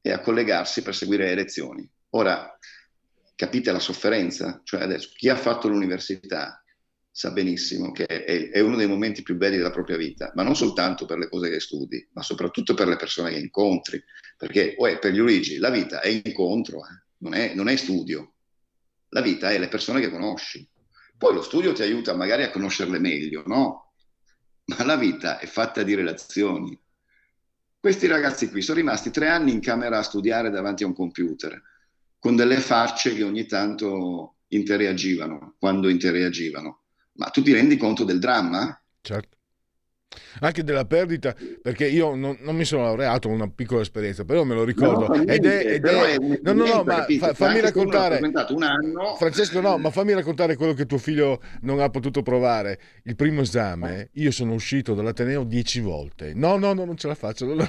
e 0.00 0.12
a 0.12 0.20
collegarsi 0.20 0.80
per 0.82 0.94
seguire 0.94 1.26
le 1.26 1.34
lezioni. 1.34 1.88
Ora, 2.10 2.56
capite 3.38 3.70
la 3.70 3.78
sofferenza? 3.78 4.60
Cioè 4.64 4.82
adesso 4.82 5.10
chi 5.14 5.28
ha 5.28 5.36
fatto 5.36 5.68
l'università 5.68 6.60
sa 7.08 7.30
benissimo 7.30 7.92
che 7.92 8.04
è, 8.04 8.50
è, 8.50 8.58
uno 8.58 8.74
dei 8.74 8.88
momenti 8.88 9.22
più 9.22 9.36
belli 9.36 9.56
della 9.56 9.70
propria 9.70 9.96
vita, 9.96 10.32
ma 10.34 10.42
non 10.42 10.56
soltanto 10.56 11.06
per 11.06 11.18
le 11.18 11.28
cose 11.28 11.48
che 11.48 11.60
studi, 11.60 12.04
ma 12.14 12.22
soprattutto 12.22 12.74
per 12.74 12.88
le 12.88 12.96
persone 12.96 13.30
che 13.30 13.38
incontri, 13.38 14.02
perché 14.36 14.74
uè, 14.76 14.98
per 14.98 15.12
gli 15.12 15.18
Luigi 15.18 15.58
la 15.58 15.70
vita 15.70 16.00
è 16.00 16.08
incontro, 16.08 16.78
eh? 16.78 17.04
non, 17.18 17.34
è, 17.34 17.54
non 17.54 17.68
è 17.68 17.76
studio, 17.76 18.32
la 19.10 19.20
vita 19.20 19.52
è 19.52 19.58
le 19.58 19.68
persone 19.68 20.00
che 20.00 20.10
conosci. 20.10 20.68
Poi 21.16 21.34
lo 21.34 21.42
studio 21.42 21.72
ti 21.72 21.82
aiuta 21.82 22.16
magari 22.16 22.42
a 22.42 22.50
conoscerle 22.50 22.98
meglio, 22.98 23.44
no? 23.46 23.92
Ma 24.64 24.84
la 24.84 24.96
vita 24.96 25.38
è 25.38 25.46
fatta 25.46 25.84
di 25.84 25.94
relazioni. 25.94 26.76
Questi 27.78 28.08
ragazzi 28.08 28.50
qui 28.50 28.62
sono 28.62 28.78
rimasti 28.78 29.12
tre 29.12 29.28
anni 29.28 29.52
in 29.52 29.60
camera 29.60 29.98
a 29.98 30.02
studiare 30.02 30.50
davanti 30.50 30.82
a 30.82 30.88
un 30.88 30.94
computer 30.94 31.62
con 32.18 32.36
delle 32.36 32.58
facce 32.58 33.14
che 33.14 33.22
ogni 33.22 33.46
tanto 33.46 34.36
interreagivano, 34.48 35.54
quando 35.58 35.88
interreagivano. 35.88 36.82
Ma 37.12 37.30
tu 37.30 37.42
ti 37.42 37.52
rendi 37.52 37.76
conto 37.76 38.04
del 38.04 38.18
dramma? 38.18 38.80
Certo 39.00 39.37
anche 40.40 40.64
della 40.64 40.84
perdita, 40.84 41.34
perché 41.62 41.86
io 41.86 42.14
non, 42.14 42.36
non, 42.40 42.56
mi 42.56 42.64
sono 42.64 42.82
laureato, 42.82 43.28
ho 43.28 43.32
una 43.32 43.48
piccola 43.48 43.82
esperienza, 43.82 44.24
però 44.24 44.44
me 44.44 44.54
lo 44.54 44.64
ricordo. 44.64 45.06
No, 45.06 45.22
ed 45.22 45.44
è, 45.44 45.74
ed 45.74 45.84
è, 45.84 46.14
è 46.14 46.16
no, 46.18 46.52
no, 46.52 46.66
no, 46.66 46.82
ma 46.84 47.06
fa, 47.18 47.34
fammi 47.34 47.60
raccontare. 47.60 48.20
Francesco, 49.18 49.60
no, 49.60 49.78
ma 49.78 49.90
fammi 49.90 50.12
raccontare 50.12 50.56
quello 50.56 50.72
che 50.72 50.86
tuo 50.86 50.98
figlio 50.98 51.40
non 51.62 51.80
ha 51.80 51.88
potuto 51.90 52.22
provare. 52.22 52.78
Il 53.04 53.16
primo 53.16 53.42
esame, 53.42 54.10
io 54.12 54.30
sono 54.30 54.54
uscito 54.54 54.94
dall'Ateneo 54.94 55.44
dieci 55.44 55.80
volte. 55.80 56.32
No, 56.34 56.56
no, 56.56 56.72
no, 56.72 56.84
non 56.84 56.96
ce 56.96 57.08
la 57.08 57.14
faccio. 57.14 57.46
No, 57.54 57.66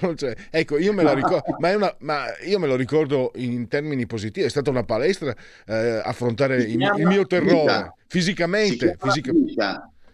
ecco, 0.49 0.77
io 0.77 0.93
me 0.93 1.03
la 1.03 1.13
ricordo, 1.13 1.55
ma, 1.59 1.75
una, 1.75 1.95
ma, 1.99 2.25
io 2.45 2.59
me 2.59 2.67
lo 2.67 2.75
ricordo 2.75 3.31
in 3.35 3.67
termini 3.67 4.05
positivi. 4.05 4.45
È 4.45 4.49
stata 4.49 4.69
una 4.69 4.83
palestra 4.83 5.35
eh, 5.65 6.01
affrontare 6.03 6.63
il, 6.63 6.81
il, 6.97 7.05
mio 7.05 7.25
terrore 7.25 7.95
fisicamente. 8.07 8.95
fisicamente. 8.99 9.53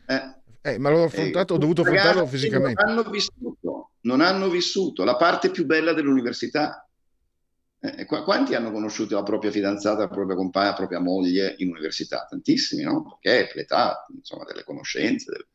Eh 0.08 0.44
eh, 0.66 0.80
ma 0.80 0.90
l'ho 0.90 1.04
affrontato, 1.04 1.54
eh, 1.54 1.56
ho 1.58 1.60
dovuto 1.60 1.82
affrontarlo 1.82 2.26
fisicamente. 2.26 2.84
Non 2.84 2.98
hanno, 2.98 3.10
vissuto, 3.10 3.92
non 4.02 4.20
hanno 4.20 4.50
vissuto 4.50 5.04
la 5.04 5.16
parte 5.16 5.52
più 5.52 5.66
bella 5.66 5.94
dell'università. 5.94 6.90
Eh, 7.80 8.06
quanti 8.06 8.56
hanno 8.56 8.72
conosciuto 8.72 9.14
la 9.14 9.22
propria 9.22 9.52
fidanzata, 9.52 10.00
la 10.00 10.08
propria 10.08 10.36
compagna, 10.36 10.70
la 10.70 10.76
propria 10.76 11.00
moglie 11.00 11.54
in 11.60 11.70
università? 11.70 12.26
Tantissimi, 12.28 12.82
no? 12.82 13.20
Perché 13.22 13.52
l'età, 13.54 14.08
insomma, 14.16 14.44
delle 14.46 14.64
conoscenze. 14.64 15.32
Del... 15.32 15.46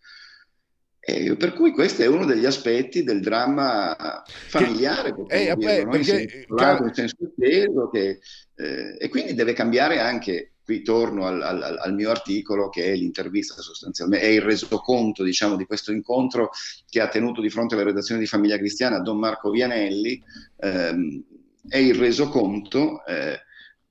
E 1.00 1.36
per 1.36 1.54
cui 1.54 1.72
questo 1.72 2.02
è 2.02 2.06
uno 2.06 2.24
degli 2.24 2.46
aspetti 2.46 3.02
del 3.02 3.20
dramma 3.20 4.22
familiare, 4.24 5.12
che, 5.12 5.22
eh, 5.26 5.48
no? 5.48 5.56
perché, 5.56 5.96
in 5.96 6.04
senso, 6.04 6.54
car- 6.54 6.86
in 6.86 6.94
senso 6.94 7.16
inteso, 7.18 7.88
che, 7.88 8.20
eh, 8.54 8.96
e 8.96 9.08
quindi 9.08 9.34
deve 9.34 9.54
cambiare 9.54 9.98
anche 9.98 10.52
qui 10.70 10.82
torno 10.82 11.26
al, 11.26 11.42
al, 11.42 11.78
al, 11.80 11.94
mio 11.94 12.10
articolo 12.10 12.68
che 12.68 12.84
è 12.84 12.94
l'intervista 12.94 13.60
sostanzialmente, 13.60 14.24
è 14.24 14.28
il 14.28 14.40
resoconto 14.40 15.24
diciamo, 15.24 15.56
di 15.56 15.66
questo 15.66 15.90
incontro 15.90 16.50
che 16.88 17.00
ha 17.00 17.08
tenuto 17.08 17.40
di 17.40 17.50
fronte 17.50 17.74
alla 17.74 17.82
redazione 17.82 18.20
di 18.20 18.28
Famiglia 18.28 18.56
Cristiana 18.56 19.00
Don 19.00 19.18
Marco 19.18 19.50
Vianelli, 19.50 20.22
ehm, 20.58 21.24
è 21.68 21.76
il 21.76 21.96
resoconto 21.96 23.04
eh, 23.04 23.40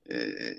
eh, 0.04 0.58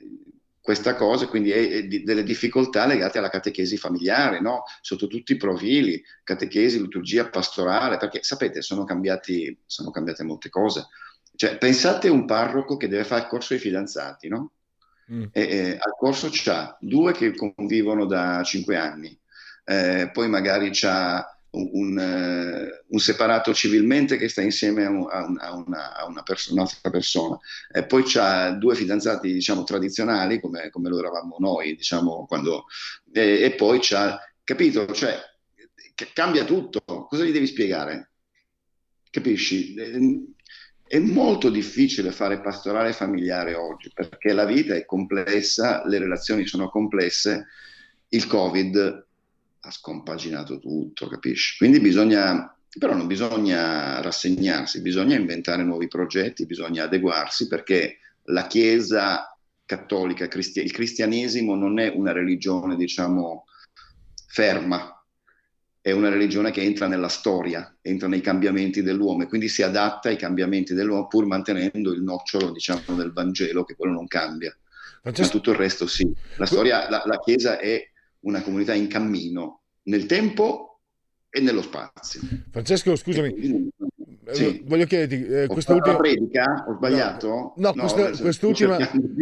questa 0.61 0.93
cosa, 0.93 1.25
quindi 1.25 1.49
è, 1.49 1.87
di, 1.87 2.03
delle 2.03 2.23
difficoltà 2.23 2.85
legate 2.85 3.17
alla 3.17 3.29
catechesi 3.29 3.77
familiare, 3.77 4.39
no? 4.41 4.61
sotto 4.81 5.07
tutti 5.07 5.31
i 5.31 5.37
profili, 5.37 6.03
catechesi, 6.23 6.79
liturgia 6.79 7.27
pastorale, 7.29 7.97
perché 7.97 8.21
sapete 8.21 8.61
sono, 8.61 8.83
cambiati, 8.83 9.57
sono 9.65 9.89
cambiate 9.89 10.23
molte 10.23 10.49
cose. 10.49 10.85
Cioè, 11.35 11.57
pensate 11.57 12.09
a 12.09 12.11
un 12.11 12.25
parroco 12.25 12.77
che 12.77 12.87
deve 12.87 13.05
fare 13.05 13.21
il 13.23 13.27
corso 13.27 13.53
ai 13.53 13.59
fidanzati, 13.59 14.27
no? 14.27 14.51
Mm. 15.11 15.23
E, 15.31 15.41
e, 15.41 15.71
al 15.79 15.95
corso 15.97 16.29
c'ha 16.31 16.77
due 16.79 17.13
che 17.13 17.33
convivono 17.35 18.05
da 18.05 18.41
cinque 18.43 18.77
anni, 18.77 19.17
eh, 19.65 20.09
poi 20.11 20.29
magari 20.29 20.69
c'ha 20.71 21.25
un, 21.51 21.69
un, 21.73 21.97
uh, 21.97 22.85
un, 22.93 22.99
separato 22.99 23.53
civilmente 23.53 24.17
che 24.17 24.29
sta 24.29 24.41
insieme 24.41 24.85
a, 24.85 24.89
un, 24.89 25.07
a, 25.09 25.53
una, 25.53 25.95
a 25.95 26.05
una 26.05 26.23
pers- 26.23 26.49
un'altra 26.49 26.89
persona, 26.89 27.37
e 27.71 27.85
poi 27.85 28.03
c'ha 28.05 28.51
due 28.51 28.75
fidanzati 28.75 29.33
diciamo 29.33 29.63
tradizionali 29.63 30.39
come, 30.39 30.69
come 30.69 30.89
lo 30.89 30.99
eravamo 30.99 31.35
noi, 31.39 31.75
diciamo, 31.75 32.25
quando, 32.25 32.65
e, 33.11 33.41
e 33.43 33.51
poi 33.55 33.79
c'ha, 33.81 34.19
capito? 34.43 34.91
Cioè, 34.91 35.19
cambia 36.13 36.45
tutto, 36.45 36.81
cosa 37.07 37.23
gli 37.23 37.31
devi 37.31 37.47
spiegare? 37.47 38.11
Capisci? 39.09 39.75
È 40.91 40.99
molto 40.99 41.49
difficile 41.49 42.11
fare 42.11 42.41
pastorale 42.41 42.91
familiare 42.91 43.53
oggi 43.53 43.89
perché 43.93 44.33
la 44.33 44.43
vita 44.43 44.75
è 44.75 44.83
complessa, 44.83 45.87
le 45.87 45.99
relazioni 45.99 46.45
sono 46.45 46.67
complesse, 46.67 47.47
il 48.09 48.27
Covid 48.27 49.05
ha 49.61 49.71
scompaginato 49.71 50.59
tutto, 50.59 51.07
capisci? 51.07 51.55
Quindi 51.55 51.79
bisogna, 51.79 52.53
però 52.77 52.93
non 52.93 53.07
bisogna 53.07 54.01
rassegnarsi, 54.01 54.81
bisogna 54.81 55.15
inventare 55.15 55.63
nuovi 55.63 55.87
progetti, 55.87 56.45
bisogna 56.45 56.83
adeguarsi 56.83 57.47
perché 57.47 57.99
la 58.23 58.47
Chiesa 58.47 59.33
cattolica, 59.63 60.25
il 60.25 60.71
cristianesimo 60.73 61.55
non 61.55 61.79
è 61.79 61.87
una 61.87 62.11
religione, 62.11 62.75
diciamo, 62.75 63.45
ferma, 64.27 65.00
è 65.81 65.91
una 65.91 66.09
religione 66.09 66.51
che 66.51 66.61
entra 66.61 66.87
nella 66.87 67.07
storia, 67.07 67.75
entra 67.81 68.07
nei 68.07 68.21
cambiamenti 68.21 68.83
dell'uomo 68.83 69.23
e 69.23 69.27
quindi 69.27 69.47
si 69.47 69.63
adatta 69.63 70.09
ai 70.09 70.15
cambiamenti 70.15 70.75
dell'uomo 70.75 71.07
pur 71.07 71.25
mantenendo 71.25 71.91
il 71.91 72.03
nocciolo 72.03 72.51
diciamo, 72.51 72.95
del 72.95 73.11
Vangelo 73.11 73.63
che 73.63 73.75
quello 73.75 73.93
non 73.93 74.05
cambia. 74.05 74.55
Francesco... 75.01 75.33
Ma 75.33 75.39
tutto 75.39 75.51
il 75.51 75.57
resto 75.57 75.87
sì. 75.87 76.07
La, 76.35 76.45
storia, 76.45 76.87
la, 76.87 77.01
la 77.05 77.19
Chiesa 77.19 77.57
è 77.57 77.83
una 78.19 78.43
comunità 78.43 78.75
in 78.75 78.87
cammino 78.87 79.61
nel 79.83 80.05
tempo 80.05 80.81
e 81.31 81.41
nello 81.41 81.63
spazio. 81.63 82.21
Francesco, 82.51 82.95
scusami, 82.95 83.71
eh, 84.25 84.35
sì. 84.35 84.63
voglio 84.65 84.85
chiederti 84.85 85.25
eh, 85.25 85.47
quest'ultima 85.47 85.95
predica 85.95 86.65
ho 86.67 86.75
sbagliato 86.75 87.27
no, 87.27 87.53
no, 87.55 87.73
no 87.73 87.91
questa, 87.91 88.21
quest'ultima 88.21 88.77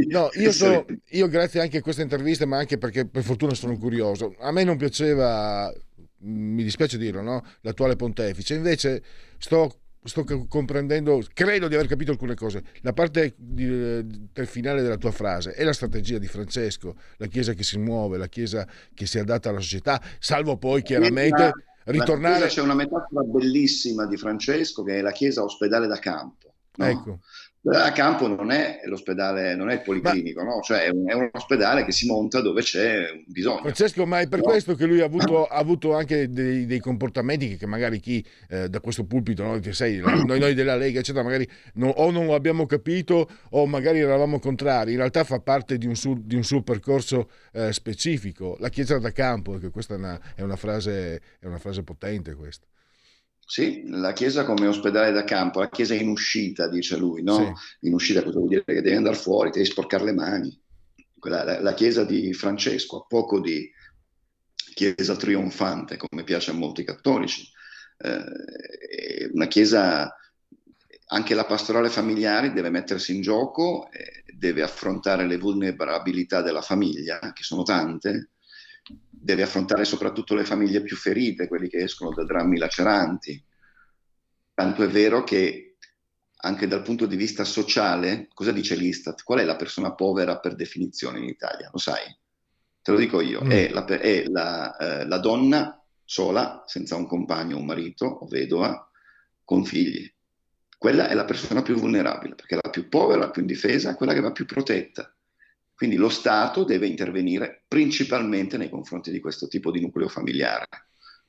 no 0.07 0.29
io, 0.33 0.51
sono, 0.51 0.85
io 1.11 1.27
grazie 1.29 1.61
anche 1.61 1.77
a 1.77 1.81
questa 1.81 2.01
intervista 2.01 2.45
ma 2.45 2.57
anche 2.57 2.77
perché 2.77 3.05
per 3.05 3.23
fortuna 3.23 3.53
sono 3.53 3.77
curioso 3.77 4.35
a 4.39 4.51
me 4.51 4.65
non 4.65 4.75
piaceva 4.75 5.73
mi 6.19 6.63
dispiace 6.63 6.97
dirlo, 6.97 7.21
no? 7.21 7.43
l'attuale 7.61 7.95
pontefice. 7.95 8.55
Invece 8.55 9.03
sto, 9.37 9.81
sto, 10.03 10.23
comprendendo, 10.47 11.21
credo 11.33 11.67
di 11.67 11.75
aver 11.75 11.87
capito 11.87 12.11
alcune 12.11 12.35
cose. 12.35 12.63
La 12.81 12.93
parte 12.93 13.33
di, 13.37 13.65
del 13.65 14.47
finale 14.47 14.81
della 14.81 14.97
tua 14.97 15.11
frase 15.11 15.51
è 15.51 15.63
la 15.63 15.73
strategia 15.73 16.17
di 16.17 16.27
Francesco, 16.27 16.95
la 17.17 17.27
Chiesa 17.27 17.53
che 17.53 17.63
si 17.63 17.77
muove, 17.77 18.17
la 18.17 18.27
Chiesa 18.27 18.67
che 18.93 19.05
si 19.05 19.19
adatta 19.19 19.49
alla 19.49 19.59
società, 19.59 20.01
salvo 20.19 20.57
poi 20.57 20.81
chiaramente 20.81 21.51
ritornare... 21.85 22.47
C'è 22.47 22.61
una 22.61 22.75
metafora 22.75 23.23
bellissima 23.23 24.05
di 24.05 24.17
Francesco 24.17 24.83
che 24.83 24.99
è 24.99 25.01
la 25.01 25.11
Chiesa 25.11 25.43
ospedale 25.43 25.87
da 25.87 25.97
campo. 25.97 26.53
No? 26.75 26.85
Ecco 26.85 27.19
a 27.63 27.91
campo 27.91 28.27
non 28.27 28.51
è 28.51 28.79
l'ospedale, 28.85 29.53
non 29.53 29.69
è 29.69 29.73
il 29.73 29.81
policlinico, 29.81 30.43
ma... 30.43 30.55
no? 30.55 30.61
cioè 30.61 30.85
è 30.85 30.89
un, 30.89 31.09
è 31.09 31.13
un, 31.13 31.29
ospedale 31.31 31.83
che 31.83 31.91
si 31.91 32.07
monta 32.07 32.39
dove 32.39 32.61
c'è 32.61 33.11
un 33.11 33.23
bisogno. 33.27 33.59
Francesco, 33.59 34.05
ma 34.05 34.21
è 34.21 34.27
per 34.29 34.39
no? 34.39 34.45
questo 34.45 34.75
che 34.75 34.85
lui 34.85 35.01
ha 35.01 35.05
avuto, 35.05 35.45
ha 35.45 35.57
avuto 35.57 35.93
anche 35.93 36.29
dei, 36.29 36.65
dei, 36.65 36.79
comportamenti 36.79 37.57
che 37.57 37.65
magari 37.65 37.99
chi 37.99 38.25
eh, 38.47 38.69
da 38.69 38.79
questo 38.79 39.03
pulpito, 39.05 39.43
no? 39.43 39.59
che 39.59 39.73
sei, 39.73 39.97
noi, 39.97 40.39
noi, 40.39 40.53
della 40.53 40.77
Lega, 40.77 40.99
eccetera, 40.99 41.23
magari 41.23 41.47
non, 41.73 41.91
o 41.95 42.11
non 42.11 42.27
lo 42.27 42.33
abbiamo 42.33 42.65
capito 42.65 43.29
o 43.49 43.65
magari 43.65 43.99
eravamo 43.99 44.39
contrari. 44.39 44.91
In 44.91 44.97
realtà 44.97 45.25
fa 45.25 45.39
parte 45.39 45.77
di 45.77 45.85
un 45.85 45.95
suo, 45.95 46.15
di 46.17 46.35
un 46.35 46.43
suo 46.43 46.61
percorso 46.61 47.29
eh, 47.51 47.73
specifico. 47.73 48.55
La 48.59 48.69
Chiesa 48.69 48.99
da 48.99 49.11
campo, 49.11 49.51
perché 49.51 49.69
questa 49.69 49.95
è 49.95 49.97
una, 49.97 50.19
è 50.33 50.41
una, 50.43 50.55
frase, 50.55 51.21
è 51.39 51.45
una 51.45 51.59
frase 51.59 51.83
potente 51.83 52.33
questa. 52.35 52.65
Sì, 53.49 53.81
la 53.87 54.13
chiesa 54.13 54.45
come 54.45 54.67
ospedale 54.67 55.11
da 55.11 55.23
campo, 55.23 55.59
la 55.59 55.69
chiesa 55.69 55.95
in 55.95 56.07
uscita, 56.07 56.69
dice 56.69 56.97
lui, 56.97 57.23
no? 57.23 57.55
Sì. 57.79 57.87
In 57.87 57.95
uscita 57.95 58.21
cosa 58.21 58.37
vuol 58.37 58.49
dire? 58.49 58.63
Che 58.63 58.83
devi 58.83 58.95
andare 58.95 59.15
fuori, 59.15 59.49
devi 59.49 59.65
sporcare 59.65 60.03
le 60.03 60.13
mani. 60.13 60.61
Quella, 61.17 61.43
la, 61.43 61.59
la, 61.59 61.73
chiesa 61.73 62.03
di 62.03 62.31
Francesco 62.31 62.99
ha 62.99 63.05
poco 63.07 63.39
di 63.39 63.67
chiesa 64.75 65.15
trionfante, 65.15 65.97
come 65.97 66.23
piace 66.23 66.51
a 66.51 66.53
molti 66.53 66.83
cattolici. 66.83 67.49
Eh, 67.97 69.31
una 69.33 69.47
chiesa, 69.47 70.15
anche 71.07 71.33
la 71.33 71.45
pastorale 71.45 71.89
familiare 71.89 72.53
deve 72.53 72.69
mettersi 72.69 73.15
in 73.15 73.21
gioco, 73.21 73.89
eh, 73.91 74.25
deve 74.31 74.61
affrontare 74.61 75.25
le 75.25 75.39
vulnerabilità 75.39 76.43
della 76.43 76.61
famiglia, 76.61 77.17
che 77.33 77.41
sono 77.41 77.63
tante, 77.63 78.29
deve 79.21 79.43
affrontare 79.43 79.85
soprattutto 79.85 80.35
le 80.35 80.45
famiglie 80.45 80.81
più 80.81 80.95
ferite, 80.95 81.47
quelli 81.47 81.67
che 81.67 81.83
escono 81.83 82.13
da 82.13 82.23
drammi 82.23 82.57
laceranti. 82.57 83.43
Tanto 84.53 84.83
è 84.83 84.87
vero 84.87 85.23
che 85.23 85.75
anche 86.41 86.67
dal 86.67 86.83
punto 86.83 87.05
di 87.05 87.17
vista 87.17 87.43
sociale, 87.43 88.27
cosa 88.33 88.51
dice 88.51 88.75
l'Istat? 88.75 89.23
Qual 89.23 89.39
è 89.39 89.43
la 89.43 89.57
persona 89.57 89.93
povera 89.93 90.39
per 90.39 90.55
definizione 90.55 91.19
in 91.19 91.25
Italia? 91.25 91.69
Lo 91.71 91.79
sai? 91.79 92.03
Te 92.81 92.91
lo 92.91 92.97
dico 92.97 93.19
io. 93.19 93.43
Mm. 93.43 93.51
È, 93.51 93.69
la, 93.69 93.85
è 93.85 94.23
la, 94.25 94.77
eh, 94.77 95.05
la 95.05 95.17
donna 95.17 95.83
sola, 96.03 96.63
senza 96.65 96.95
un 96.95 97.07
compagno, 97.07 97.57
un 97.57 97.65
marito 97.65 98.05
o 98.05 98.27
vedova, 98.27 98.89
con 99.43 99.65
figli. 99.65 100.09
Quella 100.77 101.09
è 101.09 101.13
la 101.13 101.25
persona 101.25 101.61
più 101.61 101.75
vulnerabile, 101.75 102.35
perché 102.35 102.55
è 102.55 102.59
la 102.61 102.69
più 102.69 102.87
povera, 102.87 103.19
la 103.19 103.31
più 103.31 103.41
indifesa, 103.41 103.95
quella 103.95 104.13
che 104.13 104.21
va 104.21 104.31
più 104.31 104.45
protetta. 104.45 105.13
Quindi 105.79 105.95
lo 105.95 106.09
Stato 106.09 106.65
deve 106.65 106.87
intervenire 106.87 107.63
principalmente 107.65 108.57
nei 108.57 108.67
confronti 108.67 109.11
di 109.11 109.21
questo 109.21 109.47
tipo 109.47 109.71
di 109.71 109.79
nucleo 109.79 110.09
familiare, 110.09 110.67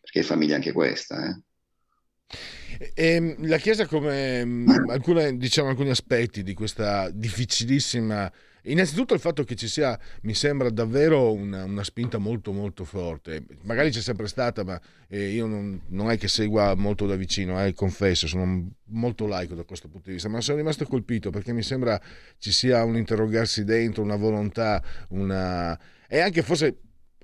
perché 0.01 0.18
è 0.18 0.22
famiglia 0.24 0.56
anche 0.56 0.72
questa. 0.72 1.24
Eh? 1.28 2.90
E, 2.97 3.14
ehm, 3.14 3.47
la 3.47 3.59
Chiesa 3.59 3.86
come 3.86 4.40
alcune, 4.90 5.36
diciamo, 5.36 5.68
alcuni 5.68 5.90
aspetti 5.90 6.43
di 6.43 6.52
questa 6.55 7.10
difficilissima 7.10 8.28
Innanzitutto 8.65 9.15
il 9.15 9.20
fatto 9.20 9.45
che 9.45 9.55
ci 9.55 9.69
sia, 9.69 9.99
mi 10.23 10.35
sembra 10.35 10.70
davvero 10.70 11.32
una, 11.32 11.65
una 11.65 11.85
spinta 11.85 12.19
molto 12.19 12.53
molto 12.53 12.85
forte, 12.85 13.45
magari 13.62 13.91
c'è 13.91 14.01
sempre 14.01 14.27
stata, 14.27 14.65
ma 14.65 14.81
eh, 15.09 15.31
io 15.31 15.47
non, 15.47 15.81
non, 15.89 16.11
è 16.11 16.19
che 16.19 16.28
segua 16.28 16.74
molto 16.74 17.07
da 17.07 17.16
vicino, 17.16 17.62
eh, 17.65 17.73
confesso, 17.73 18.27
sono 18.27 18.70
molto 18.87 19.27
laico 19.27 19.55
da 19.55 19.65
questo 19.65 19.89
punto 19.89 20.09
di 20.09 20.15
vista, 20.15 20.28
ma 20.28 20.41
sono 20.41 20.59
rimasto 20.59 20.85
colpito 20.87 21.31
perché 21.31 21.53
mi 21.53 21.62
sembra 21.62 22.01
ci 22.39 22.53
sia 22.53 22.85
un 22.85 22.97
interrogarsi 22.97 23.65
dentro, 23.65 24.03
una 24.03 24.16
volontà, 24.16 24.82
una... 25.09 25.78
e 26.07 26.20
anche 26.20 26.43
forse 26.43 26.81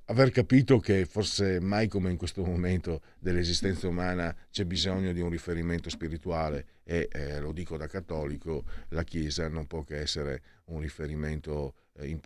aver 0.08 0.30
capito 0.30 0.78
che 0.78 1.04
forse 1.04 1.60
mai 1.60 1.88
come 1.88 2.10
in 2.10 2.16
questo 2.16 2.44
momento 2.44 3.02
dell'esistenza 3.18 3.88
umana 3.88 4.34
c'è 4.50 4.64
bisogno 4.64 5.12
di 5.12 5.20
un 5.20 5.30
riferimento 5.30 5.90
spirituale 5.90 6.66
e 6.84 7.08
eh, 7.10 7.40
lo 7.40 7.50
dico 7.50 7.76
da 7.76 7.88
cattolico, 7.88 8.64
la 8.90 9.02
Chiesa 9.02 9.48
non 9.48 9.66
può 9.66 9.82
che 9.82 9.98
essere 9.98 10.42
un 10.66 10.80
riferimento, 10.80 11.74
eh, 11.98 12.08
in, 12.08 12.20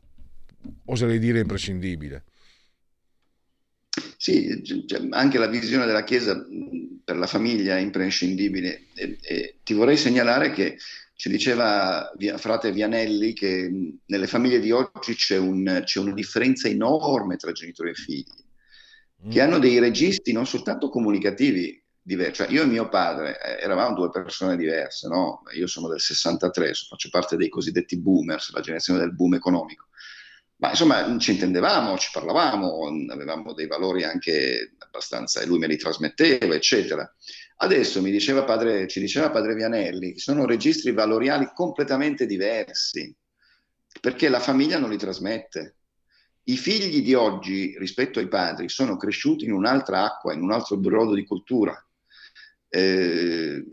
oserei 0.86 1.18
dire, 1.18 1.40
imprescindibile. 1.40 2.24
Sì, 4.16 4.62
anche 5.10 5.38
la 5.38 5.48
visione 5.48 5.86
della 5.86 6.04
Chiesa 6.04 6.46
per 7.04 7.16
la 7.16 7.26
famiglia 7.26 7.76
è 7.76 7.80
imprescindibile. 7.80 8.86
E, 8.94 9.18
e 9.20 9.56
ti 9.62 9.74
vorrei 9.74 9.96
segnalare 9.96 10.52
che 10.52 10.76
ci 11.14 11.28
diceva 11.28 12.10
frate 12.36 12.72
Vianelli 12.72 13.34
che 13.34 13.70
nelle 14.06 14.26
famiglie 14.26 14.58
di 14.58 14.70
oggi 14.70 15.14
c'è, 15.14 15.36
un, 15.36 15.82
c'è 15.84 16.00
una 16.00 16.14
differenza 16.14 16.66
enorme 16.66 17.36
tra 17.36 17.52
genitori 17.52 17.90
e 17.90 17.94
figli, 17.94 18.44
mm. 19.26 19.30
che 19.30 19.40
hanno 19.40 19.58
dei 19.58 19.78
registri 19.78 20.32
non 20.32 20.46
soltanto 20.46 20.88
comunicativi 20.88 21.79
diverse. 22.10 22.44
Cioè, 22.44 22.52
io 22.52 22.62
e 22.62 22.66
mio 22.66 22.88
padre 22.88 23.40
eh, 23.40 23.62
eravamo 23.62 23.94
due 23.94 24.10
persone 24.10 24.56
diverse, 24.56 25.08
no? 25.08 25.42
Io 25.54 25.66
sono 25.66 25.88
del 25.88 26.00
63, 26.00 26.72
faccio 26.88 27.08
parte 27.10 27.36
dei 27.36 27.48
cosiddetti 27.48 27.98
boomers, 27.98 28.52
la 28.52 28.60
generazione 28.60 28.98
del 28.98 29.14
boom 29.14 29.34
economico. 29.34 29.86
Ma 30.56 30.70
insomma, 30.70 31.18
ci 31.18 31.30
intendevamo, 31.30 31.96
ci 31.96 32.10
parlavamo, 32.12 32.86
avevamo 33.10 33.54
dei 33.54 33.66
valori 33.66 34.04
anche 34.04 34.74
abbastanza, 34.78 35.40
e 35.40 35.46
lui 35.46 35.58
me 35.58 35.66
li 35.66 35.78
trasmetteva, 35.78 36.54
eccetera. 36.54 37.10
Adesso 37.62 38.02
mi 38.02 38.10
diceva 38.10 38.44
padre, 38.44 38.86
ci 38.86 39.00
diceva 39.00 39.30
padre 39.30 39.54
Vianelli, 39.54 40.18
sono 40.18 40.44
registri 40.44 40.92
valoriali 40.92 41.50
completamente 41.54 42.26
diversi, 42.26 43.14
perché 44.00 44.28
la 44.28 44.40
famiglia 44.40 44.78
non 44.78 44.90
li 44.90 44.98
trasmette. 44.98 45.76
I 46.44 46.56
figli 46.56 47.02
di 47.02 47.14
oggi 47.14 47.76
rispetto 47.78 48.18
ai 48.18 48.28
padri 48.28 48.68
sono 48.68 48.96
cresciuti 48.96 49.44
in 49.44 49.52
un'altra 49.52 50.04
acqua, 50.04 50.34
in 50.34 50.42
un 50.42 50.52
altro 50.52 50.76
brodo 50.76 51.14
di 51.14 51.24
cultura. 51.24 51.82
Eh, 52.70 53.64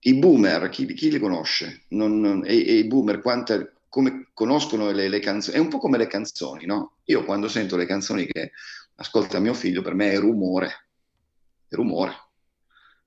I 0.00 0.14
boomer, 0.14 0.68
chi, 0.68 0.92
chi, 0.92 1.10
li 1.10 1.18
conosce? 1.18 1.84
Non, 1.90 2.20
non, 2.20 2.44
e, 2.44 2.66
e, 2.66 2.74
i 2.74 2.86
boomer, 2.86 3.20
quante, 3.20 3.76
come 3.88 4.28
conoscono 4.34 4.90
le, 4.90 5.08
le, 5.08 5.20
canzoni? 5.20 5.56
È 5.56 5.60
un 5.60 5.68
po' 5.68 5.78
come 5.78 5.96
le 5.96 6.08
canzoni, 6.08 6.66
no? 6.66 6.96
Io 7.04 7.24
quando 7.24 7.48
sento 7.48 7.76
le 7.76 7.86
canzoni 7.86 8.26
che 8.26 8.50
ascolta 8.96 9.38
mio 9.38 9.54
figlio, 9.54 9.82
per 9.82 9.94
me 9.94 10.12
è 10.12 10.18
rumore, 10.18 10.88
è 11.68 11.74
rumore. 11.74 12.12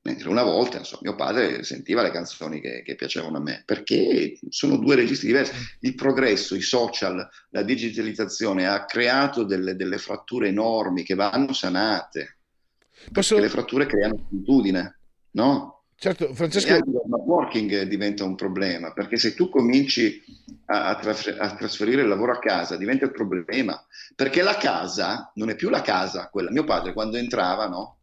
Mentre 0.07 0.30
una 0.30 0.44
volta, 0.44 0.78
insomma, 0.78 1.02
mio 1.03 1.15
padre 1.15 1.64
sentiva 1.64 2.02
le 2.02 2.11
canzoni 2.11 2.61
che, 2.61 2.82
che, 2.82 2.95
piacevano 2.95 3.38
a 3.38 3.41
me, 3.41 3.64
perché 3.65 4.40
sono 4.48 4.78
due 4.78 4.95
registri 4.95 5.28
diversi. 5.28 5.52
Il 5.82 5.95
progresso, 5.95 6.56
i 6.56 6.61
social, 6.61 7.28
la 7.49 7.61
digitalizzazione 7.64 8.68
ha 8.68 8.86
creato 8.86 9.44
delle, 9.44 9.76
delle 9.76 9.98
fratture 9.98 10.48
enormi 10.48 11.03
che 11.03 11.14
vanno 11.14 11.52
sanate. 11.52 12.36
Posso... 13.11 13.36
Perché 13.36 13.49
le 13.49 13.53
fratture 13.53 13.86
creano 13.86 14.28
solitudine, 14.30 14.99
no? 15.32 15.78
Certo, 15.99 16.34
Francesco... 16.34 16.68
E 16.68 16.74
anche 16.74 16.90
il 16.90 17.02
working 17.10 17.82
diventa 17.84 18.24
un 18.24 18.36
problema, 18.36 18.94
perché 18.94 19.18
se 19.18 19.34
tu 19.34 19.49
cominci 19.49 20.24
a, 20.65 20.90
a, 20.90 21.56
trasferire 21.56 22.03
il 22.03 22.07
lavoro 22.07 22.34
a 22.34 22.40
casa, 22.40 22.78
diventa 22.78 23.06
il 23.06 23.11
problema, 23.11 23.84
perché 24.15 24.44
la 24.44 24.57
casa 24.57 25.32
non 25.36 25.49
è 25.49 25.56
più 25.56 25.69
la 25.69 25.82
casa, 25.82 26.30
quella. 26.30 26.52
Mio 26.52 26.65
padre 26.65 26.94
quando 26.94 27.18
entrava, 27.18 27.68
no? 27.68 27.98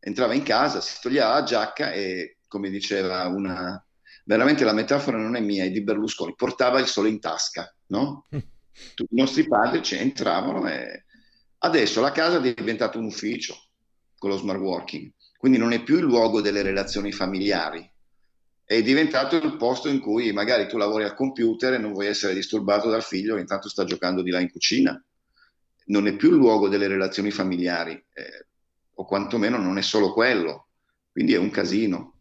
entrava 0.00 0.34
in 0.34 0.42
casa, 0.42 0.80
si 0.80 1.00
toglieva 1.02 1.34
la 1.34 1.42
giacca 1.42 1.92
e, 1.92 2.38
come 2.48 2.70
diceva 2.70 3.26
una... 3.26 3.82
Veramente 4.24 4.64
la 4.64 4.74
metafora 4.74 5.16
non 5.18 5.36
è 5.36 5.40
mia, 5.40 5.64
è 5.64 5.70
di 5.70 5.82
Berlusconi, 5.82 6.34
portava 6.34 6.80
il 6.80 6.86
sole 6.86 7.08
in 7.08 7.20
tasca, 7.20 7.74
no? 7.88 8.26
I 8.30 9.06
nostri 9.10 9.46
padri 9.46 9.82
ci 9.82 9.96
entravano 9.96 10.66
e... 10.68 11.04
Adesso 11.60 12.00
la 12.00 12.12
casa 12.12 12.38
è 12.38 12.54
diventata 12.54 12.98
un 12.98 13.06
ufficio 13.06 13.67
con 14.18 14.30
lo 14.30 14.36
smart 14.36 14.60
working, 14.60 15.10
quindi 15.38 15.58
non 15.58 15.72
è 15.72 15.82
più 15.82 15.96
il 15.96 16.04
luogo 16.04 16.40
delle 16.40 16.62
relazioni 16.62 17.12
familiari, 17.12 17.88
è 18.68 18.82
diventato 18.82 19.36
il 19.36 19.56
posto 19.56 19.88
in 19.88 19.98
cui 19.98 20.30
magari 20.32 20.68
tu 20.68 20.76
lavori 20.76 21.04
al 21.04 21.14
computer 21.14 21.72
e 21.72 21.78
non 21.78 21.94
vuoi 21.94 22.08
essere 22.08 22.34
disturbato 22.34 22.90
dal 22.90 23.02
figlio 23.02 23.36
che 23.36 23.40
intanto 23.40 23.66
sta 23.70 23.84
giocando 23.84 24.20
di 24.20 24.30
là 24.30 24.40
in 24.40 24.50
cucina. 24.50 25.02
Non 25.86 26.06
è 26.06 26.14
più 26.14 26.28
il 26.28 26.36
luogo 26.36 26.68
delle 26.68 26.86
relazioni 26.86 27.30
familiari. 27.30 27.92
Eh, 27.92 28.46
o 29.00 29.04
quantomeno 29.06 29.56
non 29.56 29.78
è 29.78 29.82
solo 29.82 30.12
quello, 30.12 30.68
quindi 31.10 31.32
è 31.32 31.38
un 31.38 31.50
casino. 31.50 32.18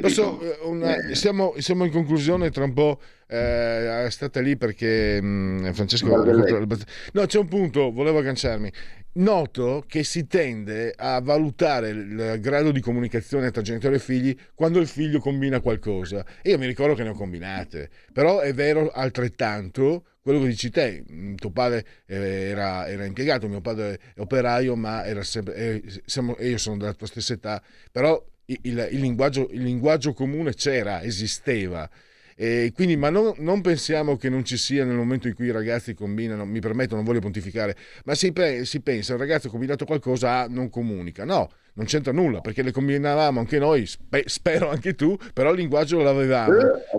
Posso, 0.00 0.40
eh, 0.40 0.58
una, 0.64 0.96
eh. 0.96 1.14
siamo, 1.14 1.54
siamo, 1.58 1.84
in 1.84 1.90
conclusione 1.90 2.50
tra 2.50 2.64
un 2.64 2.72
po'. 2.72 3.00
Eh, 3.26 4.08
state 4.10 4.40
lì 4.40 4.56
perché 4.56 5.20
mh, 5.20 5.26
mm, 5.26 5.70
Francesco. 5.72 6.06
No, 7.12 7.26
c'è 7.26 7.38
un 7.38 7.48
punto, 7.48 7.92
volevo 7.92 8.18
agganciarmi. 8.18 8.72
Noto 9.12 9.82
che 9.88 10.04
si 10.04 10.28
tende 10.28 10.94
a 10.96 11.20
valutare 11.20 11.88
il 11.88 12.38
grado 12.38 12.70
di 12.70 12.80
comunicazione 12.80 13.50
tra 13.50 13.60
genitori 13.60 13.96
e 13.96 13.98
figli 13.98 14.36
quando 14.54 14.78
il 14.78 14.86
figlio 14.86 15.18
combina 15.18 15.58
qualcosa. 15.58 16.24
Io 16.44 16.56
mi 16.58 16.66
ricordo 16.66 16.94
che 16.94 17.02
ne 17.02 17.08
ho 17.08 17.14
combinate, 17.14 17.90
però 18.12 18.38
è 18.38 18.54
vero 18.54 18.88
altrettanto 18.90 20.04
quello 20.20 20.38
che 20.38 20.46
dici 20.46 20.70
te, 20.70 21.02
mm, 21.10 21.34
tuo 21.34 21.50
padre 21.50 21.84
eh, 22.06 22.50
era, 22.50 22.86
era 22.86 23.04
impiegato, 23.04 23.48
mio 23.48 23.60
padre 23.60 23.98
è 24.14 24.20
operaio, 24.20 24.76
ma 24.76 25.04
era 25.04 25.24
sempre, 25.24 25.54
eh, 25.56 25.82
siamo, 26.04 26.36
io 26.38 26.58
sono 26.58 26.76
della 26.76 26.94
tua 26.94 27.08
stessa 27.08 27.32
età, 27.32 27.60
però 27.90 28.24
il, 28.44 28.88
il, 28.92 29.00
linguaggio, 29.00 29.48
il 29.50 29.62
linguaggio 29.62 30.12
comune 30.12 30.54
c'era, 30.54 31.02
esisteva. 31.02 31.88
E 32.42 32.72
quindi, 32.74 32.96
ma 32.96 33.10
non, 33.10 33.34
non, 33.36 33.60
pensiamo 33.60 34.16
che 34.16 34.30
non 34.30 34.46
ci 34.46 34.56
sia 34.56 34.82
nel 34.86 34.96
momento 34.96 35.28
in 35.28 35.34
cui 35.34 35.48
i 35.48 35.50
ragazzi 35.50 35.92
combinano, 35.92 36.46
mi 36.46 36.58
permetto, 36.60 36.94
non 36.94 37.04
voglio 37.04 37.20
pontificare, 37.20 37.76
ma 38.06 38.14
si, 38.14 38.32
si 38.62 38.80
pensa, 38.80 39.12
il 39.12 39.18
ragazzo 39.18 39.48
ha 39.48 39.50
combinato 39.50 39.84
qualcosa, 39.84 40.48
non 40.48 40.70
comunica. 40.70 41.26
No, 41.26 41.50
non 41.74 41.86
c'entra 41.86 42.12
nulla 42.12 42.40
perché 42.40 42.62
le 42.62 42.72
combinavamo 42.72 43.40
anche 43.40 43.58
noi, 43.58 43.86
spe- 43.86 44.24
spero 44.26 44.70
anche 44.70 44.94
tu, 44.94 45.16
però 45.32 45.50
il 45.52 45.58
linguaggio 45.58 46.00
l'avevamo. 46.00 46.54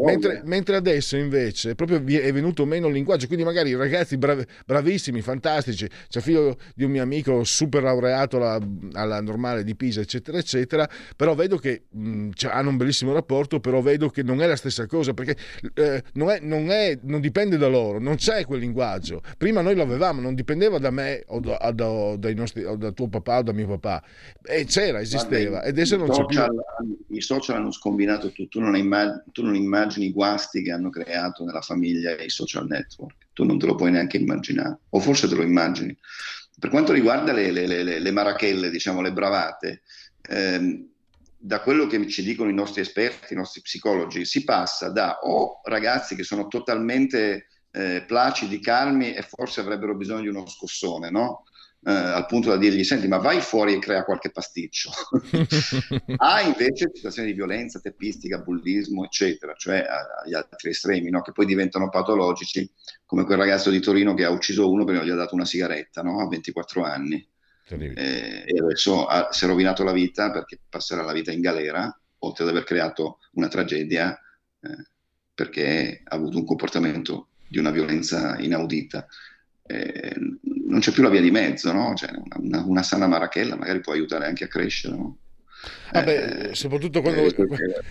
Mentre, 0.06 0.42
mentre, 0.46 0.76
adesso 0.76 1.18
invece 1.18 1.76
proprio 1.76 1.98
è 1.98 2.32
venuto 2.32 2.66
meno 2.66 2.88
il 2.88 2.94
linguaggio, 2.94 3.28
quindi 3.28 3.44
magari 3.44 3.70
i 3.70 3.76
ragazzi 3.76 4.18
brav- 4.18 4.46
bravissimi, 4.66 5.22
fantastici, 5.22 5.88
c'è 6.08 6.20
figlio 6.22 6.58
di 6.76 6.84
un 6.84 6.92
mio 6.92 7.04
amico 7.04 7.44
super 7.44 7.84
laureato 7.84 8.38
alla, 8.38 8.60
alla 8.94 9.22
normale 9.22 9.64
di 9.64 9.76
Pisa, 9.76 10.02
eccetera, 10.02 10.38
eccetera, 10.38 10.90
però 11.16 11.36
vedo 11.36 11.58
che 11.58 11.84
mh, 11.90 12.30
hanno 12.50 12.70
un 12.70 12.78
bellissimo 12.78 13.14
rapporto, 13.14 13.60
però 13.60 13.82
vedo 13.82 14.10
che 14.10 14.24
non 14.24 14.42
è 14.42 14.48
la 14.48 14.56
stessa 14.56 14.86
cosa 14.86 15.14
perché 15.14 15.36
eh, 15.76 16.04
non, 16.14 16.30
è, 16.30 16.40
non, 16.42 16.72
è, 16.72 16.98
non, 17.04 17.22
dipende 17.22 17.58
da 17.58 17.68
loro, 17.68 18.00
non 18.00 18.16
c'è 18.16 18.46
quel 18.46 18.60
linguaggio. 18.60 19.22
Prima 19.38 19.62
noi 19.62 19.76
lo 19.76 19.84
avevamo, 19.84 20.22
non 20.22 20.36
dipendeva 20.36 20.78
da 20.78 20.92
me 20.92 21.24
o 21.28 21.40
da, 21.40 21.58
da, 21.74 22.16
da, 22.18 22.34
nostri, 22.34 22.64
o 22.64 22.76
da 22.76 22.92
tuo 22.92 23.08
papà 23.08 23.40
o 23.40 23.42
da 23.44 23.54
mio 23.54 23.68
papà. 23.68 24.04
E 24.44 24.61
c'era, 24.66 25.02
esisteva 25.02 25.50
Guarda, 25.50 25.68
ed 25.68 25.74
adesso 25.74 25.98
non 25.98 26.10
c'è 26.10 26.26
più. 26.26 26.40
I 27.10 27.22
social 27.22 27.58
hanno 27.58 27.72
scombinato 27.72 28.32
tutto, 28.32 28.48
tu 28.48 28.60
non, 28.60 28.76
immagini, 28.76 29.22
tu 29.32 29.44
non 29.44 29.56
immagini 29.56 30.08
i 30.08 30.12
guasti 30.12 30.62
che 30.62 30.72
hanno 30.72 30.90
creato 30.90 31.44
nella 31.44 31.62
famiglia 31.62 32.16
i 32.22 32.30
social 32.30 32.68
network, 32.68 33.16
tu 33.34 33.44
non 33.44 33.60
te 33.60 33.66
lo 33.66 33.76
puoi 33.76 33.92
neanche 33.92 34.18
immaginare, 34.18 34.80
o 34.90 35.00
forse 35.00 35.28
te 35.28 35.36
lo 35.36 35.44
immagini. 35.44 35.96
Per 36.60 36.70
quanto 36.70 36.94
riguarda 36.94 37.34
le, 37.34 37.52
le, 37.52 37.66
le, 37.66 38.00
le 38.00 38.12
marachelle, 38.12 38.70
diciamo 38.70 39.02
le 39.02 39.14
bravate, 39.14 39.82
ehm, 40.30 40.90
da 41.44 41.62
quello 41.62 41.88
che 41.88 42.08
ci 42.08 42.24
dicono 42.24 42.50
i 42.50 42.54
nostri 42.54 42.82
esperti, 42.82 43.34
i 43.34 43.38
nostri 43.38 43.62
psicologi, 43.62 44.26
si 44.26 44.44
passa 44.44 44.90
da 44.90 45.20
o 45.24 45.62
ragazzi 45.64 46.16
che 46.16 46.24
sono 46.24 46.48
totalmente 46.48 47.48
eh, 47.72 48.04
placidi, 48.06 48.60
calmi 48.60 49.14
e 49.14 49.24
forse 49.24 49.62
avrebbero 49.62 49.96
bisogno 49.96 50.22
di 50.22 50.28
uno 50.28 50.46
scossone, 50.46 51.10
no? 51.10 51.46
Eh, 51.84 51.92
al 51.92 52.28
punto 52.28 52.50
da 52.50 52.58
dirgli 52.58 52.84
senti 52.84 53.08
ma 53.08 53.18
vai 53.18 53.42
fuori 53.42 53.74
e 53.74 53.80
crea 53.80 54.04
qualche 54.04 54.30
pasticcio 54.30 54.92
ha 56.18 56.42
invece 56.42 56.92
situazioni 56.94 57.30
di 57.30 57.34
violenza 57.34 57.80
teppistica, 57.80 58.38
bullismo 58.38 59.04
eccetera 59.04 59.54
cioè 59.56 59.84
agli 60.24 60.36
altri 60.36 60.70
estremi 60.70 61.10
no? 61.10 61.22
che 61.22 61.32
poi 61.32 61.48
diventano 61.48 61.90
patologici 61.90 62.70
come 63.04 63.26
quel 63.26 63.40
ragazzo 63.40 63.72
di 63.72 63.80
Torino 63.80 64.14
che 64.14 64.26
ha 64.26 64.30
ucciso 64.30 64.70
uno 64.70 64.84
perché 64.84 65.06
gli 65.06 65.10
ha 65.10 65.16
dato 65.16 65.34
una 65.34 65.46
sigaretta 65.46 66.04
no? 66.04 66.22
a 66.22 66.28
24 66.28 66.84
anni 66.84 67.28
eh, 67.68 68.44
e 68.46 68.60
adesso 68.62 69.06
ha, 69.06 69.30
si 69.32 69.46
è 69.46 69.48
rovinato 69.48 69.84
la 69.84 69.94
vita 69.94 70.30
perché 70.30 70.60
passerà 70.70 71.02
la 71.02 71.14
vita 71.14 71.32
in 71.32 71.42
galera 71.42 72.00
oltre 72.20 72.44
ad 72.44 72.50
aver 72.52 72.64
creato 72.64 73.18
una 73.34 73.48
tragedia 73.48 74.16
eh, 74.60 74.86
perché 75.34 76.02
ha 76.04 76.16
avuto 76.16 76.38
un 76.38 76.46
comportamento 76.46 77.30
di 77.48 77.58
una 77.58 77.72
violenza 77.72 78.38
inaudita 78.38 79.08
eh, 79.72 80.16
non 80.68 80.80
c'è 80.80 80.92
più 80.92 81.04
la 81.04 81.10
via 81.10 81.22
di 81.22 81.32
mezzo, 81.32 81.72
no? 81.72 81.94
cioè, 81.96 82.10
una, 82.40 82.64
una, 82.66 82.84
sana 82.84 83.08
marachella 83.08 83.56
magari 83.56 83.80
può 83.80 83.94
aiutare 83.94 84.26
anche 84.26 84.44
a 84.44 84.48
crescere. 84.48 84.96
No? 84.96 85.18
Vabbè, 85.92 86.50
eh, 86.50 86.56
soprattutto 86.56 87.02
quando... 87.02 87.22
Eh, 87.22 87.36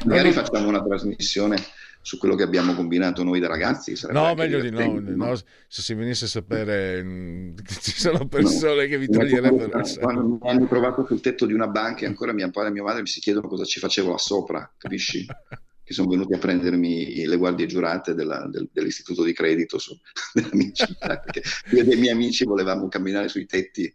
magari 0.04 0.32
quando... 0.32 0.32
facciamo 0.32 0.68
una 0.68 0.82
trasmissione 0.82 1.56
su 2.02 2.18
quello 2.18 2.34
che 2.34 2.42
abbiamo 2.42 2.74
combinato 2.74 3.22
noi 3.22 3.40
da 3.40 3.48
ragazzi. 3.48 3.94
No, 4.10 4.34
meglio 4.34 4.60
di 4.60 4.70
no, 4.70 5.00
no, 5.00 5.34
Se 5.68 5.82
si 5.82 5.94
venisse 5.94 6.24
a 6.24 6.28
sapere 6.28 7.02
mm, 7.02 7.56
ci 7.80 7.98
sono 7.98 8.26
persone 8.26 8.82
no. 8.82 8.88
che 8.88 8.98
vi 8.98 9.08
toglierebbero 9.08 9.82
Quando 10.00 10.22
mi 10.22 10.50
hanno 10.50 10.66
trovato 10.66 11.04
sul 11.06 11.20
tetto 11.20 11.46
di 11.46 11.52
una 11.52 11.68
banca 11.68 12.04
e 12.04 12.06
ancora 12.06 12.32
mia 12.32 12.50
padre 12.50 12.70
e 12.70 12.72
mia 12.72 12.82
madre 12.82 13.02
mi 13.02 13.08
si 13.08 13.20
chiedono 13.20 13.48
cosa 13.48 13.64
ci 13.64 13.78
facevo 13.78 14.10
là 14.10 14.18
sopra, 14.18 14.72
capisci? 14.76 15.26
che 15.90 15.96
sono 15.96 16.08
venuti 16.08 16.34
a 16.34 16.38
prendermi 16.38 17.26
le 17.26 17.36
guardie 17.36 17.66
giurate 17.66 18.14
della, 18.14 18.46
del, 18.48 18.68
dell'istituto 18.72 19.24
di 19.24 19.32
credito 19.32 19.76
su, 19.78 19.92
della 20.32 20.50
mia 20.52 20.70
città, 20.70 21.18
perché 21.18 21.42
io 21.72 21.80
e 21.80 21.84
dei 21.84 21.98
miei 21.98 22.12
amici 22.12 22.44
volevamo 22.44 22.86
camminare 22.86 23.26
sui 23.26 23.44
tetti 23.44 23.92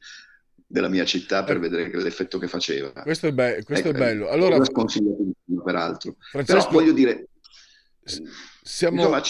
della 0.68 0.90
mia 0.90 1.06
città 1.06 1.46
per 1.46 1.58
vedere 1.58 1.90
l'effetto 2.02 2.38
che 2.38 2.50
faceva. 2.50 2.92
Questo 2.92 3.28
è, 3.28 3.32
be- 3.32 3.64
questo 3.64 3.88
ecco, 3.88 3.98
è 3.98 4.00
bello. 4.00 4.28
Allora, 4.28 4.58
peraltro. 5.64 6.18
Francesco, 6.32 6.68
Però 6.68 6.70
voglio 6.70 6.92
dire, 6.92 7.30
siamo... 8.62 8.98
insomma, 8.98 9.22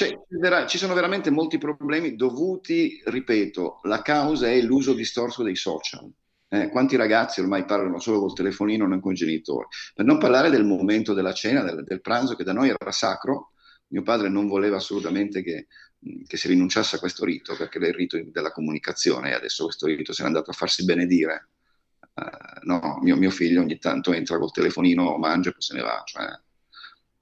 ci 0.65 0.77
sono 0.79 0.95
veramente 0.95 1.29
molti 1.29 1.59
problemi 1.59 2.15
dovuti, 2.15 2.99
ripeto, 3.05 3.81
la 3.83 4.01
causa 4.01 4.49
è 4.49 4.59
l'uso 4.61 4.93
distorso 4.93 5.43
dei 5.43 5.55
social. 5.55 6.11
Eh, 6.47 6.69
quanti 6.69 6.95
ragazzi 6.95 7.41
ormai 7.41 7.65
parlano 7.65 7.99
solo 7.99 8.19
col 8.19 8.33
telefonino, 8.33 8.87
non 8.87 8.99
con 8.99 9.13
i 9.13 9.15
genitori? 9.15 9.67
Per 9.93 10.05
non 10.05 10.17
parlare 10.17 10.49
del 10.49 10.63
momento 10.63 11.13
della 11.13 11.33
cena, 11.33 11.63
del, 11.63 11.83
del 11.83 12.01
pranzo, 12.01 12.35
che 12.35 12.43
da 12.43 12.53
noi 12.53 12.69
era 12.69 12.91
sacro. 12.91 13.51
Mio 13.87 14.03
padre 14.03 14.29
non 14.29 14.47
voleva 14.47 14.77
assolutamente 14.77 15.43
che, 15.43 15.67
che, 16.25 16.37
si 16.37 16.47
rinunciasse 16.47 16.95
a 16.95 16.99
questo 16.99 17.25
rito, 17.25 17.55
perché 17.55 17.77
era 17.77 17.87
il 17.87 17.93
rito 17.93 18.19
della 18.31 18.51
comunicazione, 18.51 19.31
e 19.31 19.33
adesso 19.33 19.65
questo 19.65 19.87
rito 19.87 20.13
se 20.13 20.21
n'è 20.21 20.27
andato 20.27 20.51
a 20.51 20.53
farsi 20.53 20.85
benedire 20.85 21.49
uh, 22.15 22.67
no, 22.67 22.99
mio, 23.01 23.15
mio, 23.15 23.29
figlio 23.29 23.61
ogni 23.61 23.77
tanto 23.77 24.13
entra 24.13 24.37
col 24.37 24.51
telefonino, 24.51 25.17
mangia 25.17 25.49
e 25.49 25.53
poi 25.53 25.61
se 25.61 25.75
ne 25.75 25.81
va, 25.81 26.01
cioè 26.05 26.25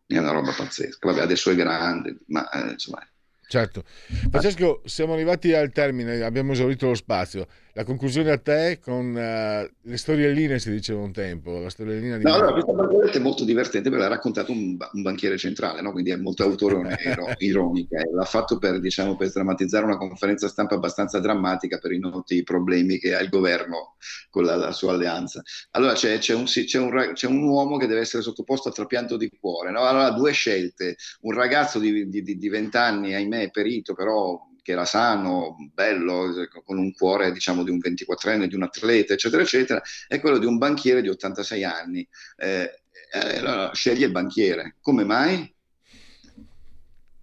è 0.06 0.18
una 0.18 0.32
roba 0.32 0.52
pazzesca. 0.52 1.08
Vabbè, 1.08 1.22
adesso 1.22 1.50
è 1.52 1.56
grande, 1.56 2.18
ma 2.28 2.50
eh, 2.50 2.72
insomma 2.72 3.06
Certo. 3.54 3.84
Francesco, 4.32 4.82
siamo 4.86 5.14
arrivati 5.14 5.54
al 5.54 5.72
termine, 5.72 6.24
abbiamo 6.24 6.54
esaurito 6.54 6.88
lo 6.88 6.96
spazio. 6.96 7.46
La 7.76 7.86
conclusione 7.86 8.30
a 8.30 8.38
te 8.38 8.78
con 8.80 9.16
uh, 9.16 9.68
le 9.90 9.98
storielline, 9.98 10.60
si 10.60 10.70
diceva 10.70 11.02
un 11.02 11.12
tempo. 11.12 11.58
La 11.58 11.72
storiellina 11.72 12.18
di 12.18 12.24
no, 12.24 12.36
allora, 12.36 12.52
questa 12.52 12.72
barzelletta 12.72 13.18
è 13.18 13.22
molto 13.22 13.44
divertente 13.44 13.90
perché 13.90 14.04
l'ha 14.04 14.14
raccontato 14.14 14.52
un, 14.52 14.78
un 14.78 15.02
banchiere 15.02 15.40
centrale, 15.40 15.82
no? 15.82 15.92
quindi 15.92 16.12
è 16.12 16.16
molto 16.16 16.44
autoironica. 16.44 17.16
L'ha 18.14 18.26
fatto 18.26 18.60
per, 18.60 18.80
diciamo, 18.80 19.16
per 19.16 19.32
drammatizzare 19.32 19.86
una 19.86 19.98
conferenza 19.98 20.48
stampa 20.48 20.76
abbastanza 20.76 21.20
drammatica 21.20 21.80
per 21.80 21.94
i 21.94 21.98
noti 21.98 22.44
problemi 22.44 23.00
che 23.00 23.16
ha 23.16 23.22
il 23.22 23.30
governo 23.30 23.96
con 24.30 24.44
la, 24.44 24.56
la 24.56 24.72
sua 24.72 24.94
alleanza. 24.94 25.42
Allora 25.72 25.94
c'è, 25.94 26.20
c'è, 26.20 26.36
un, 26.36 26.44
c'è, 26.44 26.78
un, 26.78 27.12
c'è, 27.14 27.26
un, 27.26 27.42
uomo 27.42 27.78
che 27.78 27.88
deve 27.88 28.02
essere 28.02 28.22
sottoposto 28.22 28.70
a 28.70 28.72
trapianto 28.72 29.18
di 29.18 29.32
cuore. 29.40 29.72
No? 29.72 29.82
Allora 29.82 30.12
due 30.12 30.32
scelte. 30.32 30.96
Un 31.22 31.34
ragazzo 31.34 31.80
di, 31.80 32.08
di, 32.08 32.22
di 32.22 32.50
20 32.50 32.78
anni, 32.78 33.16
ahimè, 33.16 33.50
perito, 33.50 33.96
però 33.96 34.40
che 34.64 34.72
era 34.72 34.86
sano, 34.86 35.56
bello, 35.72 36.34
con 36.64 36.80
un 36.80 36.92
cuore 36.94 37.32
diciamo 37.32 37.64
di 37.64 37.70
un 37.70 37.78
24enne, 37.78 38.46
di 38.46 38.56
un 38.56 38.64
atleta, 38.64 39.14
eccetera, 39.14 39.44
eccetera, 39.44 39.82
è 40.08 40.20
quello 40.20 40.40
di 40.40 40.46
un 40.48 40.58
banchiere 40.58 41.02
di 41.02 41.10
86 41.10 41.64
anni. 41.64 42.08
Eh, 42.38 42.82
eh, 43.12 43.70
sceglie 43.74 44.06
il 44.06 44.12
banchiere. 44.12 44.78
Come 44.82 45.04
mai? 45.04 45.54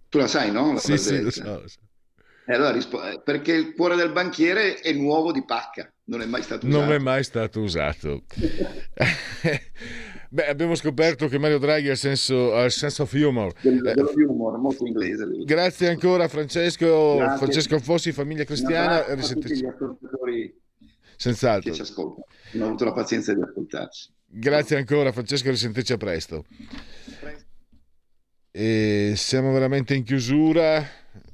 Tu 0.07 0.17
la 0.17 0.27
sai, 0.27 0.51
no? 0.51 0.73
La 0.73 0.79
sì, 0.79 0.97
sì, 0.97 1.21
lo 1.21 1.31
so. 1.31 1.43
Lo 1.43 1.67
so. 1.67 1.79
Allora 2.45 2.71
rispo- 2.71 3.03
eh, 3.03 3.21
perché 3.23 3.53
il 3.53 3.73
cuore 3.73 3.95
del 3.95 4.11
banchiere 4.11 4.75
è 4.75 4.91
nuovo 4.91 5.31
di 5.31 5.45
pacca, 5.45 5.91
non 6.05 6.21
è 6.21 6.25
mai 6.25 6.43
stato 6.43 6.67
usato. 6.67 6.83
Non 6.83 6.93
è 6.93 6.99
mai 6.99 7.23
stato 7.23 7.61
usato. 7.61 8.23
Beh, 10.33 10.47
abbiamo 10.47 10.75
scoperto 10.75 11.27
che 11.27 11.37
Mario 11.37 11.57
Draghi 11.57 11.89
ha 11.89 11.95
senso, 11.95 12.55
ha 12.55 12.63
il 12.63 12.71
sense 12.71 13.01
of 13.01 13.11
humor. 13.11 13.51
Dello 13.61 14.13
humor, 14.15 14.57
molto 14.59 14.85
inglese. 14.85 15.25
Grazie 15.43 15.89
ancora 15.89 16.29
Francesco, 16.29 17.17
Grazie. 17.17 17.37
Francesco 17.37 17.79
Fossi, 17.79 18.13
famiglia 18.13 18.45
cristiana. 18.45 19.05
A 19.05 19.15
tutti 19.17 19.53
gli 19.53 19.65
ascoltatori 19.65 20.57
Senz'altro. 21.17 21.69
che 21.69 21.75
ci 21.75 21.81
ascoltano. 21.81 22.25
Non 22.53 22.63
ho 22.63 22.67
avuto 22.67 22.85
la 22.85 22.93
pazienza 22.93 23.33
di 23.33 23.41
ascoltarci. 23.41 24.13
Grazie 24.25 24.77
ancora 24.77 25.11
Francesco, 25.11 25.49
risentirci 25.49 25.91
a 25.91 25.97
presto. 25.97 26.45
E 28.51 29.11
siamo 29.17 29.51
veramente 29.51 29.95
in 29.95 30.03
chiusura. 30.03 30.81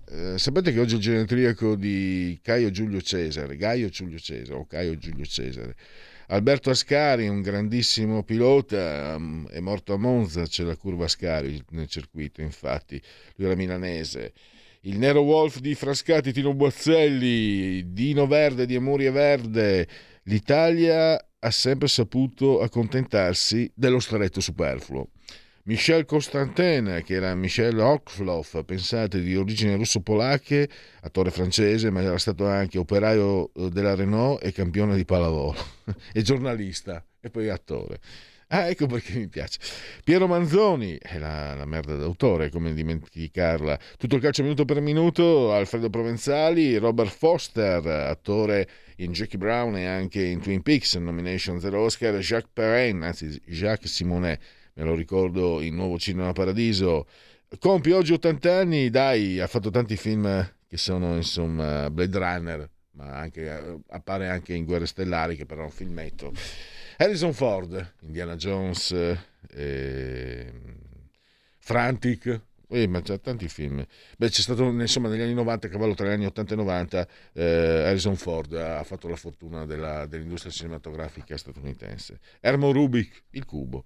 Eh, 0.10 0.40
sapete 0.40 0.74
che 0.74 0.80
oggi 0.80 0.94
è 0.94 0.98
il 0.98 1.04
genetriaco 1.04 1.76
di 1.76 2.40
Caio 2.42 2.72
Giulio 2.72 3.00
Cesare, 3.02 3.58
Gaio 3.58 3.90
Giulio 3.90 4.18
Cesare 4.18 4.58
o 4.58 4.66
Caio 4.66 4.98
Giulio 4.98 5.24
Cesare. 5.26 5.76
Alberto 6.30 6.70
Ascari, 6.70 7.30
un 7.30 7.42
grandissimo 7.42 8.22
pilota, 8.22 9.16
um, 9.16 9.48
è 9.48 9.62
morto 9.62 9.94
a 9.94 9.98
Monza, 9.98 10.44
c'è 10.44 10.64
la 10.64 10.76
curva 10.76 11.06
Ascari 11.06 11.64
nel 11.70 11.88
circuito, 11.88 12.42
infatti, 12.42 13.02
lui 13.36 13.48
era 13.48 13.56
milanese. 13.56 14.34
Il 14.82 14.98
Nero 14.98 15.22
Wolf 15.22 15.60
di 15.60 15.74
Frascati, 15.74 16.34
Tino 16.34 16.54
Boazzelli, 16.54 17.94
Dino 17.94 18.28
Verde 18.28 18.66
di 18.66 18.76
Amuria 18.76 19.12
Verde. 19.12 19.88
L'Italia 20.24 21.18
ha 21.40 21.52
sempre 21.52 21.88
saputo 21.88 22.60
accontentarsi 22.60 23.72
dello 23.74 24.00
stretto 24.00 24.42
superfluo. 24.42 25.12
Michel 25.68 26.06
Constantin, 26.06 27.02
che 27.04 27.16
era 27.16 27.36
Michel 27.36 27.78
Ockfloff, 27.78 28.64
pensate 28.64 29.20
di 29.20 29.36
origini 29.36 29.76
russo-polacche, 29.76 30.70
attore 31.02 31.30
francese, 31.30 31.90
ma 31.90 32.02
era 32.02 32.18
stato 32.18 32.48
anche 32.48 32.78
operaio 32.78 33.52
eh, 33.54 33.70
della 33.70 33.94
Renault 33.94 34.42
e 34.46 34.54
campione 34.54 34.96
di 34.96 35.04
pallavolo, 35.04 35.58
e 36.14 36.22
giornalista, 36.22 37.04
e 37.20 37.30
poi 37.30 37.50
attore. 37.50 38.00
Ah, 38.48 38.70
ecco 38.70 38.86
perché 38.86 39.18
mi 39.18 39.28
piace. 39.28 39.60
Piero 40.06 40.26
Manzoni, 40.26 40.98
è 41.02 41.18
la, 41.20 41.54
la 41.54 41.66
merda 41.66 41.98
d'autore, 41.98 42.50
come 42.50 42.74
dimenticarla. 42.74 43.78
Tutto 43.98 44.16
il 44.16 44.22
calcio 44.22 44.44
minuto 44.44 44.64
per 44.64 44.80
minuto, 44.80 45.52
Alfredo 45.52 45.90
Provenzali, 45.90 46.78
Robert 46.78 47.12
Foster, 47.12 47.86
attore 47.86 48.70
in 48.98 49.12
Jackie 49.12 49.38
Brown 49.38 49.76
e 49.76 49.86
anche 49.86 50.24
in 50.24 50.40
Twin 50.40 50.62
Peaks, 50.62 50.96
nomination 50.96 51.60
zero 51.60 51.84
Oscar, 51.84 52.16
Jacques 52.20 52.52
Perrin, 52.54 53.02
anzi 53.02 53.38
Jacques 53.46 53.92
Simonet, 53.92 54.40
me 54.78 54.84
lo 54.84 54.96
ricordo 54.96 55.60
in 55.62 55.76
Nuovo 55.76 55.98
Cinema 55.98 56.32
Paradiso. 56.34 57.08
Compie 57.60 57.94
oggi 57.94 58.14
80 58.14 58.56
anni, 58.56 58.90
dai, 58.90 59.40
ha 59.40 59.48
fatto 59.48 59.72
tanti 59.72 59.98
film 59.98 60.54
che 60.68 60.78
sono 60.78 61.16
insomma 61.16 61.90
Blade 61.90 62.18
Runner, 62.18 62.70
ma 62.92 63.16
anche, 63.16 63.82
appare 63.88 64.30
anche 64.30 64.54
in 64.54 64.66
Guerre 64.66 64.86
Stellari, 64.86 65.36
che 65.36 65.46
però 65.46 65.62
è 65.62 65.66
un 65.66 65.72
filmetto. 65.72 66.32
Harrison 66.98 67.34
Ford, 67.34 67.96
Indiana 68.02 68.36
Jones, 68.36 68.92
eh, 69.52 70.54
Frantic, 71.58 72.42
eh, 72.70 72.88
ma 72.88 73.02
c'è 73.02 73.20
tanti 73.20 73.48
film. 73.48 73.84
Beh, 74.18 74.30
c'è 74.30 74.42
stato 74.42 74.64
insomma 74.66 75.08
negli 75.08 75.22
anni 75.22 75.34
90, 75.34 75.70
cavallo 75.70 75.96
tra 75.96 76.08
gli 76.08 76.12
anni 76.12 76.26
80 76.26 76.54
e 76.54 76.58
90, 76.58 77.08
eh, 77.34 77.44
Harrison 77.86 78.16
Ford 78.16 78.54
ha 78.54 78.84
fatto 78.84 79.08
la 79.08 79.16
fortuna 79.16 79.66
della, 79.66 80.06
dell'industria 80.06 80.52
cinematografica 80.52 81.36
statunitense. 81.36 82.20
Ermo 82.42 82.72
Rubik, 82.72 83.24
Il 83.32 83.46
Cubo. 83.46 83.84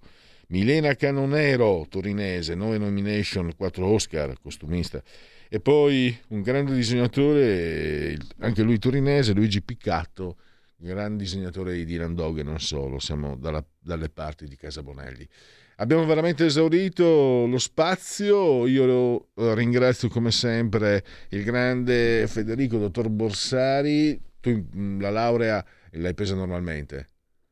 Milena 0.48 0.94
Canonero, 0.94 1.86
torinese, 1.88 2.54
9 2.54 2.78
nomination, 2.78 3.54
4 3.56 3.86
Oscar, 3.86 4.34
costumista. 4.40 5.02
E 5.48 5.60
poi 5.60 6.16
un 6.28 6.42
grande 6.42 6.74
disegnatore, 6.74 8.16
anche 8.38 8.62
lui 8.62 8.78
torinese, 8.78 9.32
Luigi 9.32 9.62
Piccatto, 9.62 10.36
gran 10.76 11.16
disegnatore 11.16 11.74
di 11.74 11.84
Dylan 11.84 12.14
Dog 12.14 12.38
e 12.38 12.42
non 12.42 12.58
solo, 12.58 12.98
siamo 12.98 13.36
dalla, 13.36 13.64
dalle 13.78 14.08
parti 14.08 14.46
di 14.46 14.56
Casa 14.56 14.82
Bonelli. 14.82 15.28
Abbiamo 15.76 16.04
veramente 16.06 16.46
esaurito 16.46 17.46
lo 17.46 17.58
spazio, 17.58 18.66
io 18.66 19.28
ringrazio 19.34 20.08
come 20.08 20.30
sempre 20.30 21.04
il 21.30 21.42
grande 21.44 22.26
Federico, 22.28 22.78
dottor 22.78 23.08
Borsari, 23.08 24.20
tu 24.40 24.66
la 24.98 25.10
laurea 25.10 25.64
l'hai 25.92 26.14
presa 26.14 26.34
normalmente? 26.34 27.08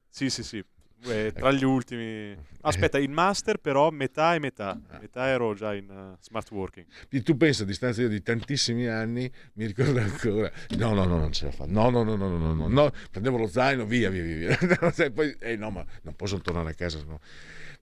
Sì, 0.08 0.30
sì, 0.30 0.42
sì, 0.42 0.64
eh, 1.04 1.32
tra 1.32 1.50
gli 1.52 1.64
ultimi. 1.64 2.36
Aspetta, 2.62 2.98
il 2.98 3.08
master 3.08 3.58
però 3.58 3.90
metà 3.90 4.34
e 4.34 4.38
metà. 4.38 4.78
Metà 5.00 5.26
ero 5.26 5.54
già 5.54 5.74
in 5.74 5.88
uh, 5.88 6.16
smart 6.20 6.50
working. 6.50 6.86
Tu 7.22 7.36
pensa 7.36 7.62
a 7.62 7.66
distanza 7.66 8.06
di 8.06 8.22
tantissimi 8.22 8.86
anni, 8.86 9.30
mi 9.54 9.66
ricordo 9.66 9.98
ancora. 10.00 10.50
No, 10.76 10.92
no, 10.92 11.04
no, 11.04 11.18
non 11.18 11.32
ce 11.32 11.46
la 11.46 11.52
fa. 11.52 11.64
No, 11.66 11.90
no, 11.90 12.02
no, 12.02 12.16
no, 12.16 12.28
no, 12.28 12.52
no, 12.52 12.68
no. 12.68 12.92
Prendevo 13.10 13.38
lo 13.38 13.46
zaino, 13.46 13.84
via, 13.86 14.10
via, 14.10 14.22
via. 14.22 14.58
via. 14.60 15.10
Poi, 15.12 15.36
eh, 15.40 15.56
no, 15.56 15.70
ma 15.70 15.84
non 16.02 16.14
posso 16.14 16.38
tornare 16.40 16.70
a 16.70 16.74
casa, 16.74 17.02
no. 17.06 17.20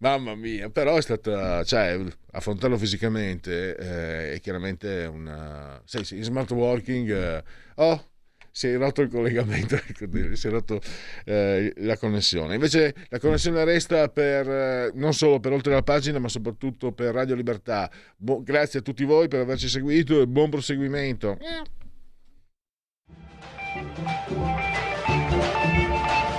Mamma 0.01 0.37
mia, 0.37 0.71
però 0.71 0.97
è 0.97 1.03
stata, 1.03 1.65
cioè, 1.65 2.01
affrontarlo 2.31 2.79
fisicamente 2.79 3.77
eh, 3.77 4.35
è 4.35 4.41
chiaramente 4.41 5.07
una... 5.07 5.83
Sì, 5.85 6.05
sì, 6.05 6.19
in 6.19 6.23
smart 6.23 6.53
working, 6.53 7.11
eh, 7.11 7.45
oh, 7.75 8.11
si 8.59 8.67
è 8.67 8.77
rotto 8.77 9.03
il 9.03 9.09
collegamento, 9.09 9.77
ecco, 9.87 10.35
si 10.35 10.49
è 10.49 10.51
rotto 10.51 10.81
eh, 11.25 11.73
la 11.77 11.97
connessione. 11.97 12.55
Invece 12.55 12.93
la 13.09 13.21
connessione 13.21 13.63
resta 13.63 14.09
per, 14.09 14.51
eh, 14.51 14.91
non 14.95 15.15
solo 15.15 15.39
per 15.39 15.53
oltre 15.53 15.75
la 15.75 15.85
pagina, 15.85 16.19
ma 16.19 16.29
soprattutto 16.29 16.91
per 16.91 17.15
Radio 17.15 17.37
Libertà. 17.37 17.89
Bo- 18.17 18.43
grazie 18.43 18.81
a 18.81 18.83
tutti 18.83 19.05
voi 19.05 19.29
per 19.29 19.43
averci 19.43 19.69
seguito 19.69 20.21
e 20.21 20.27
buon 20.27 20.51
proseguimento. 20.51 21.39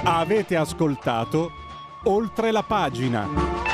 Avete 0.03 0.57
ascoltato 0.57 1.51
oltre 2.03 2.51
la 2.51 2.63
pagina. 2.63 3.68